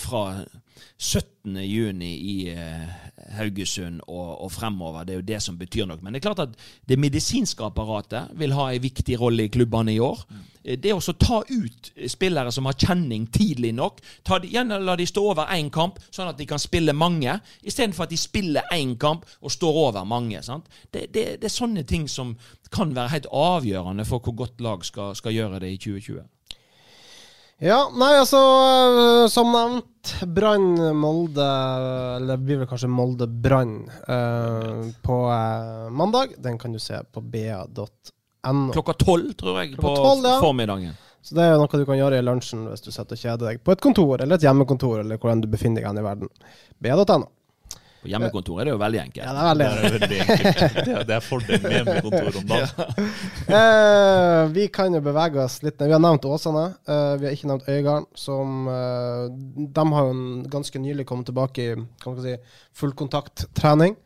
fra 0.00 0.22
17.6 1.00 2.02
i 2.04 2.48
eh, 2.52 2.88
Haugesund 3.36 4.00
og, 4.06 4.28
og, 4.44 4.52
fremover. 4.52 5.04
Det 5.04 5.14
er 5.14 5.20
jo 5.20 5.28
det 5.28 5.40
som 5.44 5.58
betyr 5.58 5.88
noe. 5.88 6.00
Men 6.02 6.14
det 6.14 6.20
er 6.20 6.28
klart 6.28 6.44
at 6.44 6.56
det 6.88 6.98
medisinske 7.00 7.64
apparatet 7.64 8.32
vil 8.38 8.54
ha 8.56 8.70
en 8.70 8.82
viktig 8.82 9.18
rolle 9.20 9.46
i 9.46 9.52
klubbene 9.52 9.94
i 9.94 10.00
år. 10.02 10.24
Mm. 10.28 10.46
Det 10.82 10.92
å 10.92 11.14
ta 11.16 11.38
ut 11.48 11.90
spillere 12.12 12.52
som 12.52 12.66
har 12.68 12.76
kjenning 12.76 13.24
tidlig 13.32 13.70
nok, 13.74 14.02
ta, 14.26 14.36
gjerne 14.44 14.80
la 14.84 14.96
de 14.98 15.06
stå 15.08 15.22
over 15.32 15.48
én 15.54 15.70
kamp, 15.72 15.96
sånn 16.12 16.28
at 16.32 16.38
de 16.38 16.46
kan 16.48 16.60
spille 16.60 16.92
mange, 16.92 17.38
istedenfor 17.64 18.04
at 18.04 18.12
de 18.12 18.18
spiller 18.20 18.74
én 18.76 18.92
kamp 19.00 19.24
og 19.40 19.54
står 19.54 19.80
over 19.86 20.04
mange. 20.04 20.42
Det, 20.92 21.06
det, 21.14 21.24
det, 21.40 21.46
er 21.48 21.54
sånne 21.54 21.86
ting 21.88 22.04
som 22.12 22.34
kan 22.70 22.92
være 22.94 23.14
helt 23.14 23.30
avgjørende 23.32 24.04
for 24.06 24.20
hvor 24.20 24.36
godt 24.44 24.60
lag 24.60 24.84
skal, 24.86 25.16
skal 25.16 25.34
gjøre 25.34 25.62
det 25.64 25.72
i 25.72 25.80
2020. 25.80 26.28
Ja, 27.60 27.90
nei, 27.92 28.14
altså 28.16 28.38
øh, 28.40 29.26
Som 29.28 29.52
nevnt, 29.52 30.14
Brann 30.32 30.78
Molde 30.96 31.44
Eller 32.16 32.38
det 32.38 32.46
blir 32.46 32.62
vel 32.62 32.68
kanskje 32.70 32.88
Molde 32.88 33.28
Brann 33.28 33.82
uh, 34.08 34.86
på 35.04 35.18
uh, 35.28 35.90
mandag. 35.92 36.32
Den 36.40 36.56
kan 36.58 36.72
du 36.72 36.80
se 36.80 36.96
på 37.12 37.20
ba.no. 37.20 38.72
Klokka 38.72 38.94
tolv, 38.96 39.34
tror 39.36 39.60
jeg, 39.60 39.74
Klokka 39.74 39.82
på 39.82 40.14
12, 40.16 40.24
ja. 40.24 40.38
formiddagen. 40.40 40.96
Så 41.20 41.36
det 41.36 41.44
er 41.44 41.52
jo 41.52 41.60
noe 41.60 41.82
du 41.82 41.84
kan 41.84 42.00
gjøre 42.00 42.22
i 42.22 42.24
lunsjen 42.24 42.64
hvis 42.70 42.86
du 42.86 42.88
setter 42.94 43.18
og 43.18 43.20
kjeder 43.20 43.50
deg 43.50 43.60
på 43.60 43.74
et 43.76 43.84
kontor 43.84 44.22
eller 44.24 44.40
et 44.40 44.46
hjemmekontor, 44.46 45.02
eller 45.02 45.20
hvordan 45.20 45.44
du 45.44 45.50
befinner 45.52 45.84
deg 45.84 46.00
i 46.00 46.06
verden. 46.06 46.32
ba.no. 46.80 47.28
På 48.00 48.08
hjemmekontor 48.08 48.60
er 48.60 48.68
det 48.68 48.72
jo 48.72 48.80
veldig 48.80 49.00
enkelt. 49.02 49.24
Ja, 49.26 49.32
det 49.36 49.40
er 49.40 49.48
veldig, 49.50 49.64
det 49.64 49.88
er 49.88 49.94
veldig 49.94 50.20
enkelt. 50.24 50.76
Det 50.76 50.92
er, 50.94 51.06
det 51.08 51.16
er 51.16 51.24
fordelen 51.24 51.64
med 51.66 51.74
hjemmekontor 51.76 52.38
om 52.40 52.46
dagen. 52.48 52.70
Ja. 52.80 53.58
eh, 53.60 54.44
vi 54.56 54.68
kan 54.72 54.96
jo 54.96 55.02
bevege 55.04 55.42
oss 55.44 55.58
litt 55.66 55.82
Vi 55.84 55.92
har 55.92 56.00
nevnt 56.00 56.24
Åsane. 56.24 56.66
Eh, 56.88 57.14
vi 57.20 57.28
har 57.28 57.36
ikke 57.36 57.50
nevnt 57.50 57.68
Øygarden. 57.68 58.06
Som 58.16 58.70
eh, 58.72 59.26
De 59.76 59.84
har 59.96 60.08
jo 60.08 60.14
ganske 60.56 60.80
nylig 60.80 61.04
kommet 61.10 61.28
tilbake 61.28 61.66
i 61.66 61.74
kan 62.00 62.16
man 62.16 62.24
si, 62.24 62.38
fullkontakttrening. 62.80 63.98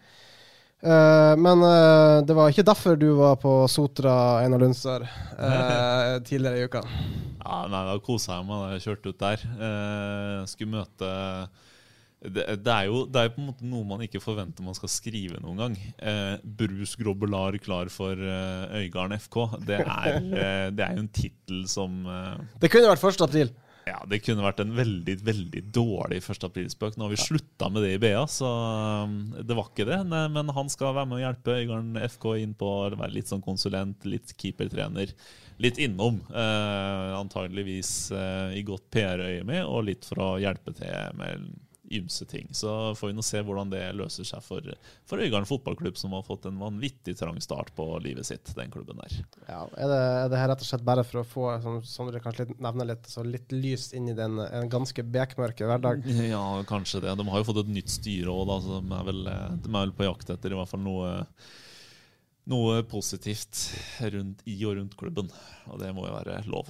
Uh, 0.84 1.32
men 1.40 1.62
uh, 1.64 2.20
det 2.26 2.34
var 2.36 2.50
ikke 2.52 2.66
derfor 2.66 2.98
du 3.00 3.14
var 3.16 3.38
på 3.40 3.52
Sotra 3.72 4.42
Einar 4.42 4.60
Lundsør 4.60 5.06
uh, 5.06 6.18
tidligere 6.28 6.60
i 6.60 6.66
uka? 6.68 6.82
Ja, 7.38 7.62
nei, 7.72 7.80
Da 7.88 7.94
kosa 8.04 8.36
jeg 8.36 8.48
meg 8.50 8.60
da 8.60 8.74
jeg 8.74 8.84
kjørte 8.84 9.12
ut 9.14 9.22
der. 9.22 9.46
skulle 10.48 10.80
møte 10.80 11.08
det, 12.24 12.44
det, 12.64 12.72
er 12.72 12.88
jo 12.88 13.02
det 13.10 13.20
er 13.20 13.32
på 13.34 13.42
en 13.42 13.50
måte 13.50 13.66
noe 13.68 13.86
man 13.88 14.04
ikke 14.06 14.22
forventer 14.22 14.64
man 14.66 14.76
skal 14.76 14.92
skrive 14.92 15.40
noen 15.42 15.60
gang. 15.60 15.76
Eh, 15.98 16.36
Brus 16.44 16.94
Grobbelar 17.00 17.58
klar 17.62 17.90
for 17.92 18.16
eh, 18.16 18.78
Øygarden 18.84 19.18
FK. 19.20 19.40
Det 19.66 19.82
er, 19.82 20.16
eh, 20.44 20.70
det 20.74 20.86
er 20.86 20.96
jo 20.96 21.04
en 21.04 21.12
tittel 21.12 21.66
som 21.70 22.02
eh, 22.08 22.48
Det 22.62 22.72
kunne 22.72 22.90
vært 22.92 23.04
1. 23.12 23.28
april. 23.28 23.52
Ja, 23.84 23.98
det 24.08 24.22
kunne 24.24 24.44
vært 24.46 24.62
en 24.62 24.72
veldig 24.72 25.18
veldig 25.26 25.60
dårlig 25.74 26.22
1. 26.22 26.46
aprilspøk. 26.48 26.96
Nå 26.96 27.04
har 27.04 27.12
vi 27.12 27.18
ja. 27.20 27.26
slutta 27.26 27.68
med 27.68 27.84
det 27.84 27.92
i 27.98 28.00
BA, 28.00 28.22
så 28.32 28.48
um, 29.04 29.18
det 29.36 29.56
var 29.58 29.68
ikke 29.68 29.84
det. 29.90 29.98
Men 30.08 30.52
han 30.56 30.72
skal 30.72 30.96
være 30.96 31.10
med 31.10 31.18
å 31.18 31.24
hjelpe 31.26 31.58
Øygarden 31.58 31.98
FK 32.14 32.30
inn 32.40 32.54
på 32.56 32.70
å 32.70 32.94
være 32.94 33.12
litt 33.18 33.28
sånn 33.28 33.44
konsulent, 33.44 34.06
litt 34.08 34.32
keepertrener. 34.40 35.12
Litt 35.62 35.78
innom. 35.78 36.16
Eh, 36.32 37.10
antageligvis 37.14 37.92
eh, 38.16 38.56
i 38.58 38.64
godt 38.66 38.88
PR-øye 38.94 39.44
med, 39.46 39.62
og 39.68 39.84
litt 39.90 40.08
for 40.08 40.22
å 40.24 40.30
hjelpe 40.42 40.74
til 40.74 41.20
med 41.20 41.44
ymse 41.98 42.26
ting. 42.30 42.48
Så 42.56 42.70
får 42.98 43.10
vi 43.10 43.16
nå 43.16 43.24
se 43.24 43.42
hvordan 43.44 43.72
det 43.72 43.82
løser 43.98 44.26
seg 44.28 44.44
for, 44.44 44.68
for 45.08 45.22
Øygarden 45.22 45.48
fotballklubb, 45.48 45.98
som 46.00 46.14
har 46.16 46.24
fått 46.26 46.48
en 46.50 46.60
vanvittig 46.60 47.16
trang 47.18 47.40
start 47.44 47.72
på 47.76 47.86
livet 48.04 48.28
sitt, 48.28 48.52
den 48.56 48.72
klubben 48.74 49.00
der. 49.02 49.18
Ja, 49.48 49.64
er, 49.76 49.90
det, 49.90 50.00
er 50.00 50.32
det 50.32 50.42
her 50.42 50.52
rett 50.52 50.64
og 50.64 50.70
slett 50.70 50.86
bare 50.86 51.06
for 51.06 51.22
å 51.22 51.26
få 51.28 51.48
som 51.64 51.80
Sondre 51.84 52.22
kanskje 52.22 52.48
litt, 52.48 52.62
nevner 52.62 52.88
litt, 52.94 53.08
så 53.10 53.24
litt 53.26 53.52
lys 53.54 53.90
inn 53.96 54.08
i 54.10 54.16
den 54.16 54.40
en 54.44 54.70
ganske 54.72 55.04
bekmørke 55.16 55.68
hverdag? 55.68 56.06
Ja, 56.34 56.46
kanskje 56.68 57.02
det. 57.04 57.14
De 57.18 57.28
har 57.28 57.42
jo 57.42 57.46
fått 57.50 57.64
et 57.64 57.74
nytt 57.74 57.92
styre 57.92 58.32
òg, 58.32 58.54
så 58.64 58.80
de 58.80 58.96
er, 58.96 59.04
vel, 59.10 59.22
de 59.26 59.68
er 59.68 59.78
vel 59.78 59.94
på 59.96 60.08
jakt 60.08 60.32
etter 60.34 60.54
i 60.54 60.58
hvert 60.58 60.70
fall 60.70 60.82
noe 60.84 61.12
noe 62.50 62.82
positivt 62.88 63.70
rundt, 64.12 64.42
i 64.48 64.58
og 64.68 64.76
rundt 64.78 64.96
klubben. 65.00 65.30
Og 65.72 65.80
det 65.80 65.92
må 65.96 66.06
jo 66.08 66.16
være 66.16 66.42
lov. 66.50 66.68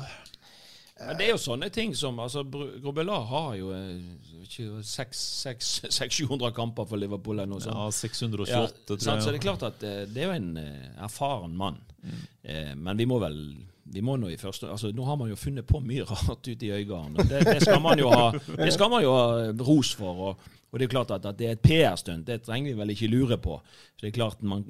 Men 1.00 1.16
det 1.18 1.24
er 1.26 1.32
jo 1.32 1.38
sånne 1.42 1.66
ting 1.74 1.90
som 1.98 2.20
altså, 2.22 2.44
Grobela 2.46 3.16
har 3.26 3.56
jo 3.58 3.72
eh, 3.74 3.98
600-700 4.46 6.52
kamper 6.58 6.86
for 6.86 6.94
Liverpool 7.00 7.40
eller 7.40 7.50
noe 7.50 7.60
sånt. 7.64 7.74
Ja, 7.74 7.90
628, 7.90 8.52
Ja, 8.52 8.68
tror 8.86 8.98
jeg. 9.02 9.22
Så 9.24 9.30
det 9.32 9.38
er 9.40 9.42
klart 9.42 9.62
at 9.66 9.82
eh, 9.82 10.06
det 10.06 10.22
er 10.22 10.26
jo 10.30 10.36
en 10.38 10.56
eh, 10.60 11.02
erfaren 11.02 11.56
mann. 11.58 11.80
Mm. 12.04 12.20
Eh, 12.42 12.74
men 12.78 12.96
vi 13.00 13.06
må 13.10 13.18
vel 13.22 13.56
vi 13.94 14.00
må 14.00 14.16
nå 14.16 14.30
i 14.32 14.40
første, 14.40 14.66
altså 14.72 14.88
Nå 14.96 15.04
har 15.04 15.16
man 15.20 15.28
jo 15.28 15.36
funnet 15.36 15.66
på 15.68 15.76
mye 15.84 16.04
rart 16.10 16.46
ute 16.46 16.66
i 16.66 16.72
Øygarden. 16.72 17.16
Det, 17.28 17.44
det, 17.44 17.62
skal 17.62 17.80
man 17.84 17.98
jo 18.00 18.08
ha, 18.14 18.30
det 18.32 18.72
skal 18.74 18.90
man 18.92 19.02
jo 19.04 19.10
ha 19.12 19.24
ros 19.66 19.94
for. 19.98 20.14
Og, 20.30 20.34
og 20.70 20.78
det 20.78 20.84
er 20.86 20.94
klart 20.94 21.10
at, 21.14 21.26
at 21.26 21.38
det 21.38 21.46
er 21.50 21.54
et 21.58 21.64
PR-stunt, 21.64 22.26
det 22.26 22.42
trenger 22.46 22.72
vi 22.72 22.78
vel 22.80 22.90
ikke 22.94 23.12
lure 23.12 23.38
på. 23.38 23.54
Så 23.94 24.00
det 24.06 24.10
er 24.12 24.20
klart 24.22 24.42
man 24.42 24.64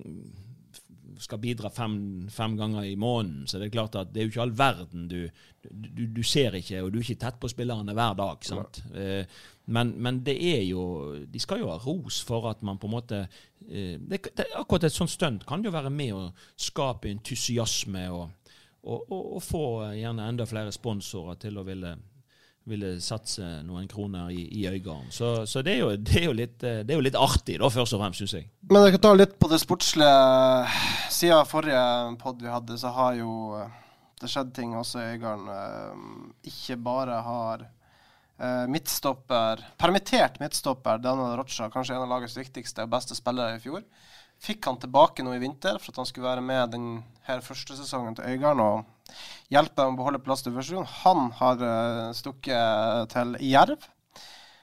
skal 1.20 1.40
bidra 1.42 1.70
fem, 1.70 1.96
fem 2.30 2.56
ganger 2.58 2.84
i 2.88 2.96
måneden, 2.96 3.46
så 3.46 3.58
det 3.58 3.68
er 3.68 3.74
klart 3.76 3.96
at 4.00 4.12
det 4.12 4.20
er 4.20 4.26
jo 4.26 4.32
ikke 4.32 4.44
all 4.44 4.54
verden 4.58 5.08
du, 5.08 5.18
du, 5.70 6.06
du 6.16 6.22
ser 6.26 6.56
ikke, 6.58 6.82
og 6.82 6.92
du 6.92 6.98
er 6.98 7.06
ikke 7.06 7.22
tett 7.24 7.40
på 7.40 7.50
spillerne 7.52 7.96
hver 7.96 8.16
dag. 8.18 8.46
sant? 8.46 8.82
Ja. 8.94 9.24
men, 9.66 9.94
men 10.02 10.20
det 10.26 10.34
er 10.36 10.62
jo 10.68 10.84
De 11.30 11.40
skal 11.40 11.62
jo 11.62 11.70
ha 11.70 11.78
ros 11.80 12.20
for 12.26 12.50
at 12.50 12.62
man 12.62 12.78
på 12.78 12.88
en 12.88 12.94
måte 12.94 13.20
eh, 13.24 13.96
det, 13.98 14.20
det, 14.36 14.50
Akkurat 14.58 14.84
et 14.84 14.92
sånt 14.92 15.12
stunt 15.12 15.46
kan 15.48 15.64
jo 15.64 15.72
være 15.72 15.92
med 15.92 16.14
å 16.14 16.24
skape 16.56 17.08
entusiasme 17.08 18.08
og, 18.12 18.50
og, 18.82 19.06
og, 19.08 19.22
og 19.38 19.44
få 19.44 19.64
gjerne 19.96 20.28
enda 20.28 20.48
flere 20.48 20.74
sponsorer 20.74 21.40
til 21.40 21.58
å 21.58 21.66
ville 21.66 21.96
ville 22.68 22.94
satse 23.04 23.44
noen 23.66 23.86
kroner 23.90 24.30
i, 24.32 24.44
i 24.60 24.64
Øygarden. 24.70 25.10
Så, 25.12 25.44
så 25.48 25.62
det, 25.64 25.74
er 25.76 25.82
jo, 25.82 25.90
det, 26.00 26.20
er 26.22 26.36
litt, 26.36 26.64
eh, 26.64 26.80
det 26.84 26.94
er 26.94 27.00
jo 27.00 27.04
litt 27.04 27.18
artig, 27.18 27.58
da, 27.60 27.68
først 27.72 27.96
og 27.96 28.00
fremst, 28.00 28.22
syns 28.22 28.36
jeg. 28.38 28.48
Men 28.72 28.86
jeg 28.86 28.96
kan 28.96 29.04
ta 29.04 29.12
litt 29.18 29.36
på 29.40 29.50
det 29.52 29.60
sportslige. 29.60 30.12
Siden 31.12 31.50
forrige 31.50 31.84
pod 32.22 32.40
vi 32.42 32.52
hadde, 32.52 32.78
så 32.80 32.92
har 32.96 33.18
jo 33.20 33.34
eh, 33.60 33.78
det 34.22 34.32
skjedd 34.32 34.54
ting 34.56 34.72
også 34.78 35.02
i 35.02 35.08
Øygarden. 35.14 35.48
Eh, 35.52 36.50
Ikke 36.52 36.80
bare 36.90 37.22
har 37.28 37.70
midtstopper, 38.66 39.60
permittert 39.78 40.40
midtstopper 40.42 40.98
Daniel 40.98 41.36
Rocha, 41.38 41.68
kanskje 41.70 41.94
en 41.94 42.02
av 42.02 42.10
lagets 42.16 42.34
viktigste 42.34 42.82
og 42.82 42.90
beste 42.90 43.14
spillere 43.14 43.54
i 43.54 43.60
fjor, 43.62 43.84
fikk 44.44 44.68
han 44.68 44.78
tilbake 44.82 45.24
nå 45.24 45.34
i 45.34 45.42
vinter 45.42 45.80
for 45.80 45.92
at 45.92 46.02
han 46.02 46.08
skulle 46.08 46.28
være 46.28 46.44
med 46.44 46.74
den 46.74 46.88
her 47.28 47.40
første 47.44 47.76
sesongen 47.78 48.16
til 48.18 48.28
Øygarden 48.34 48.60
og 48.60 49.16
hjelpe 49.52 49.80
dem 49.80 49.96
å 49.96 50.00
beholde 50.00 50.22
plass 50.24 50.44
til 50.44 50.54
førstevisjon. 50.54 50.90
Han 51.04 51.30
har 51.40 51.64
uh, 51.64 52.10
stukket 52.16 53.14
til 53.14 53.36
Jerv. 53.48 53.88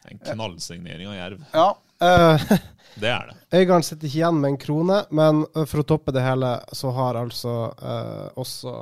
En 0.10 0.22
knallsignering 0.22 1.10
av 1.12 1.18
Jerv. 1.18 1.44
Ja. 1.56 1.68
Uh, 2.02 2.56
Det 3.02 3.08
er 3.08 3.30
det. 3.30 3.38
Øygarden 3.56 3.86
sitter 3.88 4.10
ikke 4.10 4.20
igjen 4.20 4.40
med 4.42 4.50
en 4.52 4.58
krone, 4.60 4.98
men 5.16 5.46
for 5.56 5.80
å 5.80 5.86
toppe 5.88 6.12
det 6.12 6.26
hele, 6.26 6.58
så 6.76 6.92
har 6.92 7.16
altså 7.22 7.54
uh, 7.72 8.28
også 8.42 8.74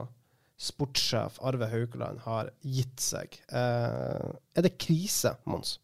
sportssjef 0.60 1.40
Arve 1.46 1.70
Haukeland 1.72 2.20
har 2.26 2.52
gitt 2.62 3.00
seg. 3.00 3.38
Eh, 3.48 4.32
er 4.56 4.66
det 4.66 4.76
krise, 4.82 5.38
Mons? 5.48 5.78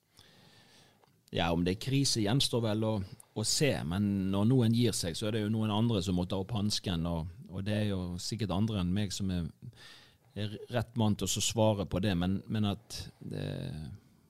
Ja, 1.32 1.52
om 1.54 1.64
det 1.64 1.78
er 1.78 1.86
krise 1.88 2.24
gjenstår 2.24 2.64
vel 2.68 2.84
å, 2.84 2.94
å 3.36 3.44
se, 3.44 3.72
men 3.84 4.32
når 4.32 4.48
noen 4.48 4.76
gir 4.76 4.96
seg, 4.96 5.18
så 5.18 5.28
er 5.28 5.36
det 5.36 5.44
jo 5.44 5.52
noen 5.52 5.74
andre 5.74 6.02
som 6.04 6.16
må 6.16 6.24
ta 6.30 6.40
opp 6.40 6.54
hansken, 6.56 7.04
og, 7.10 7.28
og 7.52 7.66
det 7.68 7.76
er 7.82 7.90
jo 7.90 8.00
sikkert 8.22 8.54
andre 8.56 8.80
enn 8.82 8.94
meg 8.96 9.12
som 9.12 9.32
er, 9.34 9.50
er 10.40 10.56
rett 10.72 10.96
mann 11.00 11.18
til 11.20 11.28
å 11.28 11.44
svare 11.44 11.88
på 11.90 12.00
det, 12.04 12.16
men, 12.20 12.40
men 12.48 12.72
at 12.72 13.00
det, 13.20 13.50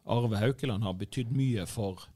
Arve 0.09 0.41
Haukeland 0.41 0.85
har 0.85 0.97
betydd 0.97 1.31
mye 1.33 1.65
for, 1.69 2.07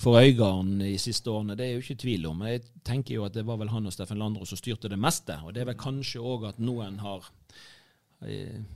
for 0.00 0.20
Øygarden 0.20 0.78
de 0.80 0.94
siste 1.00 1.30
årene, 1.32 1.56
det 1.56 1.66
er 1.66 1.76
jo 1.76 1.84
ikke 1.84 2.00
tvil 2.04 2.26
om. 2.28 2.42
Jeg 2.48 2.64
tenker 2.84 3.16
jo 3.16 3.26
at 3.28 3.36
det 3.36 3.46
var 3.48 3.60
vel 3.60 3.72
han 3.72 3.88
og 3.88 3.94
Steffen 3.94 4.20
Landro 4.20 4.48
som 4.48 4.60
styrte 4.60 4.90
det 4.92 5.00
meste, 5.00 5.36
og 5.44 5.52
det 5.52 5.64
er 5.64 5.72
vel 5.72 5.80
kanskje 5.80 6.20
òg 6.20 6.48
at 6.48 6.60
noen 6.60 7.00
har 7.04 7.28
eh, 7.28 7.41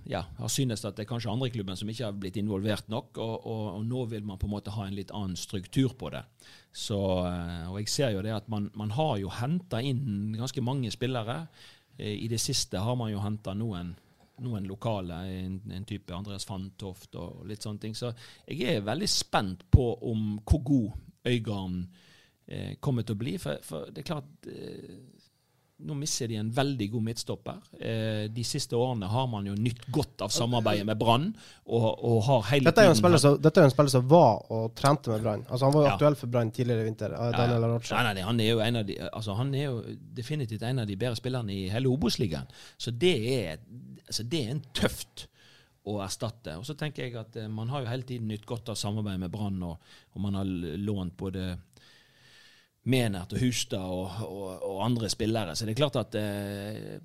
ja, 0.04 0.24
har 0.38 0.50
synes 0.50 0.84
at 0.84 0.96
det 0.96 1.04
er 1.04 1.08
kanskje 1.10 1.30
andre 1.30 1.50
klubben 1.54 1.78
som 1.78 1.90
ikke 1.90 2.08
har 2.08 2.16
blitt 2.18 2.38
involvert 2.40 2.88
nok, 2.90 3.18
og, 3.22 3.46
og, 3.46 3.64
og 3.76 3.84
nå 3.86 4.04
vil 4.10 4.24
man 4.26 4.40
på 4.40 4.48
en 4.48 4.54
måte 4.56 4.74
ha 4.74 4.86
en 4.86 4.96
litt 4.96 5.12
annen 5.14 5.36
struktur 5.38 5.94
på 5.98 6.10
det. 6.14 6.24
Så, 6.76 6.98
eh, 7.28 7.68
og 7.70 7.78
jeg 7.80 7.92
ser 7.92 8.14
jo 8.16 8.24
det 8.26 8.34
at 8.36 8.48
man, 8.52 8.70
man 8.76 8.92
har 8.96 9.16
jo 9.22 9.30
henta 9.32 9.80
inn 9.80 10.34
ganske 10.36 10.64
mange 10.64 10.90
spillere. 10.94 11.46
Eh, 11.96 12.16
I 12.24 12.28
det 12.32 12.40
siste 12.42 12.82
har 12.82 12.98
man 12.98 13.12
jo 13.12 13.22
henta 13.22 13.54
noen, 13.56 13.94
noen 14.44 14.66
lokale, 14.68 15.22
en, 15.38 15.60
en 15.72 15.86
type 15.88 16.12
Andreas 16.12 16.44
Fantoft 16.48 17.16
og 17.16 17.46
litt 17.48 17.64
sånne 17.64 17.82
ting. 17.86 17.96
Så 17.96 18.12
jeg 18.44 18.76
er 18.76 18.84
veldig 18.86 19.08
spent 19.10 19.64
på 19.72 19.92
om 20.10 20.36
hvor 20.44 20.64
god 20.66 21.02
Øygarden 21.26 21.80
eh, 22.46 22.74
kommer 22.78 23.02
til 23.02 23.16
å 23.16 23.22
bli. 23.22 23.38
For, 23.42 23.62
for 23.66 23.88
det 23.90 24.04
er 24.04 24.10
klart 24.12 24.50
eh, 24.52 24.98
nå 25.78 25.92
mister 25.94 26.28
de 26.30 26.38
en 26.40 26.48
veldig 26.56 26.86
god 26.94 27.02
midtstopper. 27.04 27.56
Eh, 27.84 28.28
de 28.32 28.44
siste 28.48 28.72
årene 28.78 29.04
har 29.12 29.26
man 29.28 29.44
jo 29.44 29.52
nytt 29.60 29.82
godt 29.92 30.22
av 30.24 30.30
samarbeidet 30.32 30.86
med 30.88 30.96
Brann. 30.98 31.26
Og, 31.66 31.84
og 32.00 32.22
har 32.24 32.46
hele 32.54 32.70
Dette 32.70 32.80
er 32.80 32.88
jo 32.88 32.94
en 32.94 33.00
spiller 33.02 33.20
som, 33.20 33.36
dette 33.44 33.60
er 33.60 33.66
jo 33.66 33.70
en 33.70 33.74
spiller 33.74 33.92
som 33.92 34.06
var 34.08 34.46
og 34.56 34.70
trente 34.78 35.12
med 35.12 35.20
Brann. 35.26 35.44
Altså, 35.50 35.66
han 35.68 35.74
var 35.76 35.82
jo 35.82 35.86
Ja. 35.90 35.92
aktuell 35.98 36.16
for 36.16 36.32
Brann 36.32 36.50
tidligere 36.50 36.80
i 36.80 36.88
vinter. 36.88 37.12
eh, 37.12 37.30
Daniel. 37.36 37.60
Nei, 37.76 38.02
nei, 38.08 38.14
nei, 38.14 38.22
han 38.30 38.40
er 38.40 38.50
jo 38.54 38.64
en 38.64 38.76
av 38.80 38.86
de 38.88 38.96
altså 39.12 39.34
Han 39.36 39.54
er 39.54 39.64
jo 39.66 39.82
definitivt 40.16 40.62
en 40.62 40.78
av 40.78 40.86
de 40.88 40.96
bedre 40.96 41.16
spillerne 41.20 41.52
i 41.52 41.68
hele 41.68 41.92
Obos-ligaen. 41.92 42.48
Så 42.78 42.90
det 42.96 43.14
er, 43.36 43.58
altså 44.08 44.24
det 44.24 44.44
er 44.46 44.50
en 44.56 44.64
tøft 44.72 45.26
å 45.86 46.00
erstatte. 46.02 46.56
Og 46.58 46.64
så 46.66 46.74
tenker 46.74 47.04
jeg 47.04 47.14
at 47.20 47.36
eh, 47.36 47.48
man 47.52 47.68
har 47.68 47.84
jo 47.84 47.92
hele 47.92 48.02
tiden 48.02 48.28
nytt 48.32 48.46
godt 48.48 48.72
av 48.72 48.80
samarbeidet 48.80 49.20
med 49.20 49.30
Brann, 49.30 49.60
og, 49.62 49.76
og 50.16 50.20
man 50.24 50.34
har 50.40 50.44
lånt 50.80 51.14
både 51.20 51.58
Menert 52.86 53.32
og 53.34 53.42
Hustad 53.42 53.82
og, 53.82 54.20
og, 54.26 54.50
og 54.62 54.82
andre 54.84 55.08
spillere. 55.10 55.56
Så 55.56 55.66
det 55.66 55.74
er 55.74 55.80
klart 55.80 55.98
at 55.98 56.18
eh, 56.20 56.98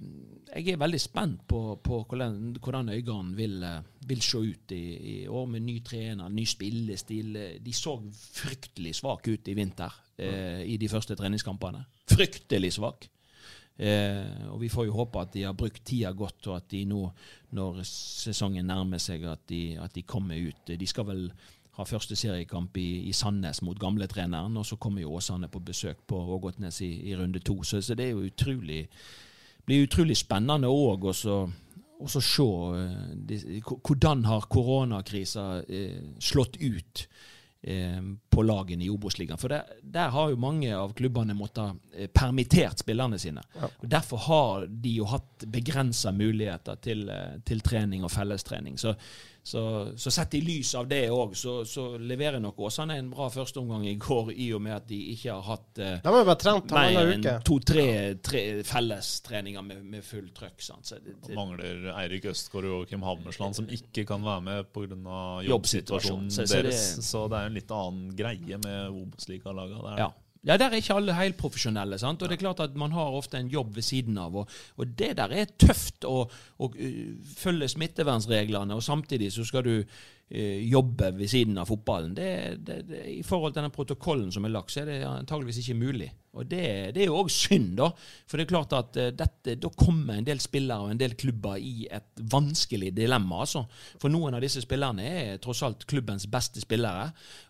jeg 0.51 0.73
er 0.73 0.81
veldig 0.81 0.99
spent 1.01 1.45
på, 1.49 1.61
på 1.81 2.03
hvordan, 2.09 2.57
hvordan 2.61 2.91
Øygarden 2.93 3.31
vil, 3.37 3.55
eh, 3.65 3.79
vil 4.09 4.21
se 4.21 4.43
ut 4.43 4.75
i, 4.77 4.83
i 5.13 5.15
år 5.27 5.47
med 5.49 5.65
ny 5.65 5.79
trener, 5.85 6.29
ny 6.29 6.45
spillestil. 6.45 7.39
De 7.63 7.73
så 7.73 7.95
fryktelig 8.11 8.97
svake 8.99 9.33
ut 9.33 9.49
i 9.49 9.57
vinter 9.57 9.95
eh, 10.21 10.61
i 10.69 10.77
de 10.77 10.91
første 10.91 11.17
treningskampene. 11.17 11.81
Fryktelig 12.11 12.75
svak. 12.77 13.09
Eh, 13.81 14.49
og 14.51 14.59
vi 14.61 14.69
får 14.69 14.85
jo 14.85 14.97
håpe 14.99 15.23
at 15.23 15.33
de 15.33 15.47
har 15.47 15.57
brukt 15.57 15.81
tida 15.87 16.11
godt, 16.13 16.45
og 16.51 16.59
at 16.59 16.67
de 16.73 16.83
nå, 16.85 17.01
når 17.57 17.81
sesongen 17.87 18.67
nærmer 18.69 19.01
seg, 19.01 19.25
at 19.25 19.47
de, 19.49 19.63
at 19.81 19.95
de 19.95 20.03
kommer 20.05 20.37
ut. 20.37 20.75
De 20.77 20.89
skal 20.89 21.07
vel 21.09 21.25
ha 21.77 21.83
første 21.87 22.15
seriekamp 22.19 22.75
i, 22.77 22.87
i 23.07 23.13
Sandnes 23.15 23.61
mot 23.63 23.79
gamletreneren, 23.79 24.57
og 24.59 24.65
så 24.67 24.75
kommer 24.77 25.01
jo 25.05 25.13
Åsane 25.15 25.47
på 25.47 25.59
besøk 25.63 26.01
på 26.07 26.17
Ågotnes 26.35 26.81
i, 26.83 26.91
i 27.09 27.15
runde 27.15 27.39
to. 27.39 27.61
Så, 27.63 27.79
så 27.81 27.95
det 27.95 28.09
er 28.09 28.15
jo 28.15 28.25
utrolig 28.27 28.85
blir 29.65 29.83
utrolig 29.85 30.17
spennende 30.17 30.67
òg 30.67 31.05
å 31.11 31.13
så 31.15 31.35
å 32.01 32.07
så 32.09 32.17
se 32.25 32.45
eh, 32.81 33.09
de- 33.29 33.59
hvordan 33.61 34.23
har 34.25 34.47
koronakrisa 34.49 35.43
eh, 35.69 35.99
slått 36.17 36.55
ut 36.57 37.03
eh, 37.61 37.99
på 38.33 38.41
lagene 38.41 38.87
i 38.87 38.89
Obos-ligaen. 38.89 39.37
For 39.37 39.53
der, 39.53 39.69
der 39.83 40.09
har 40.09 40.31
jo 40.33 40.39
mange 40.41 40.71
av 40.73 40.95
klubbene 40.97 41.35
måttet 41.37 41.77
eh, 41.93 42.09
permittert 42.09 42.81
spillerne 42.81 43.19
sine. 43.21 43.43
Og 43.69 43.85
Derfor 43.93 44.17
har 44.25 44.65
de 44.65 44.95
jo 44.97 45.05
hatt 45.13 45.45
begrensa 45.53 46.09
muligheter 46.11 46.81
til, 46.81 47.05
eh, 47.13 47.37
til 47.45 47.61
trening 47.61 48.01
og 48.03 48.09
fellestrening. 48.15 48.81
Så, 48.81 48.95
så, 49.43 49.61
så 49.97 50.11
sett 50.13 50.35
i 50.37 50.41
lys 50.45 50.75
av 50.77 50.85
det 50.87 51.07
òg, 51.09 51.31
så, 51.35 51.63
så 51.65 51.97
leverer 51.97 52.39
nok 52.43 52.59
Åsane 52.61 52.97
en 53.01 53.09
bra 53.09 53.25
førsteomgang 53.33 53.87
i 53.89 53.95
går, 54.01 54.29
i 54.37 54.51
og 54.53 54.61
med 54.61 54.75
at 54.75 54.85
de 54.91 54.99
ikke 55.15 55.33
har 55.33 55.41
hatt 55.47 55.81
eh, 55.81 55.95
De 56.03 56.13
har 56.13 56.37
trent 56.43 56.71
mer 56.75 57.09
enn 57.15 57.25
to-tre 57.47 57.85
tre 58.21 58.43
fellestreninger 58.69 59.65
med, 59.65 59.83
med 59.95 60.05
full 60.05 60.29
trøkk. 60.37 60.61
Sant? 60.61 60.85
Så 60.91 60.99
det, 61.01 61.15
Det 61.25 61.35
mangler 61.37 61.89
Eirik 61.95 62.29
Østgaard 62.31 62.69
og 62.69 62.87
Kim 62.89 63.01
Hammersland, 63.07 63.57
som 63.57 63.69
ikke 63.71 64.05
kan 64.13 64.21
være 64.25 64.45
med 64.45 64.71
pga. 64.73 64.85
Jobbsituasjonen. 64.91 65.49
jobbsituasjonen 65.49 66.29
Så- 66.31 66.45
så 66.45 66.53
det- 66.53 66.63
deres. 66.69 67.05
Så 67.09 67.27
det 67.29 67.39
er 67.39 67.45
en 67.49 67.53
litt 67.57 67.71
annen 67.71 68.15
greie 68.15 68.57
med 68.61 68.91
er 69.95 69.97
ja. 70.05 70.11
Ja, 70.47 70.57
der 70.57 70.71
er 70.71 70.79
ikke 70.81 70.95
alle 70.97 71.15
helprofesjonelle. 71.17 71.99
sant? 72.01 72.21
Og 72.21 72.29
det 72.29 72.37
er 72.37 72.43
klart 72.45 72.63
at 72.63 72.77
man 72.77 72.95
har 72.95 73.17
ofte 73.17 73.37
en 73.37 73.51
jobb 73.51 73.75
ved 73.75 73.85
siden 73.85 74.17
av. 74.17 74.35
Og, 74.41 74.49
og 74.77 74.95
det 74.97 75.13
der 75.19 75.35
er 75.37 75.53
tøft 75.61 76.07
å, 76.09 76.23
å 76.57 76.71
uh, 76.71 77.11
følge 77.37 77.69
smittevernreglene, 77.75 78.75
og 78.75 78.83
samtidig 78.85 79.31
så 79.35 79.45
skal 79.45 79.67
du 79.67 79.75
jobbe 80.31 81.09
ved 81.17 81.27
siden 81.27 81.57
av 81.59 81.67
fotballen. 81.67 82.13
Det, 82.15 82.31
det, 82.63 82.77
det, 82.87 83.03
I 83.17 83.23
forhold 83.27 83.53
til 83.55 83.65
den 83.65 83.73
protokollen 83.75 84.31
som 84.31 84.45
er 84.47 84.53
lagt, 84.53 84.71
så 84.71 84.85
er 84.85 84.91
det 84.91 84.99
antageligvis 85.03 85.59
ikke 85.63 85.79
mulig. 85.81 86.07
Og 86.39 86.47
det, 86.47 86.63
det 86.95 87.03
er 87.03 87.09
jo 87.09 87.17
òg 87.19 87.29
synd, 87.33 87.73
da. 87.75 87.89
For 88.29 88.39
det 88.39 88.45
er 88.45 88.51
klart 88.53 88.75
at 88.77 88.97
eh, 88.99 89.09
dette, 89.15 89.57
da 89.59 89.71
kommer 89.75 90.15
en 90.15 90.27
del 90.27 90.39
spillere 90.39 90.85
og 90.85 90.93
en 90.93 91.01
del 91.01 91.17
klubber 91.19 91.59
i 91.59 91.89
et 91.91 92.23
vanskelig 92.31 92.93
dilemma. 92.95 93.41
altså. 93.43 93.65
For 93.99 94.13
noen 94.13 94.37
av 94.37 94.43
disse 94.43 94.63
spillerne 94.63 95.03
er 95.03 95.41
tross 95.43 95.65
alt 95.67 95.83
klubbens 95.89 96.29
beste 96.31 96.63
spillere, 96.63 97.09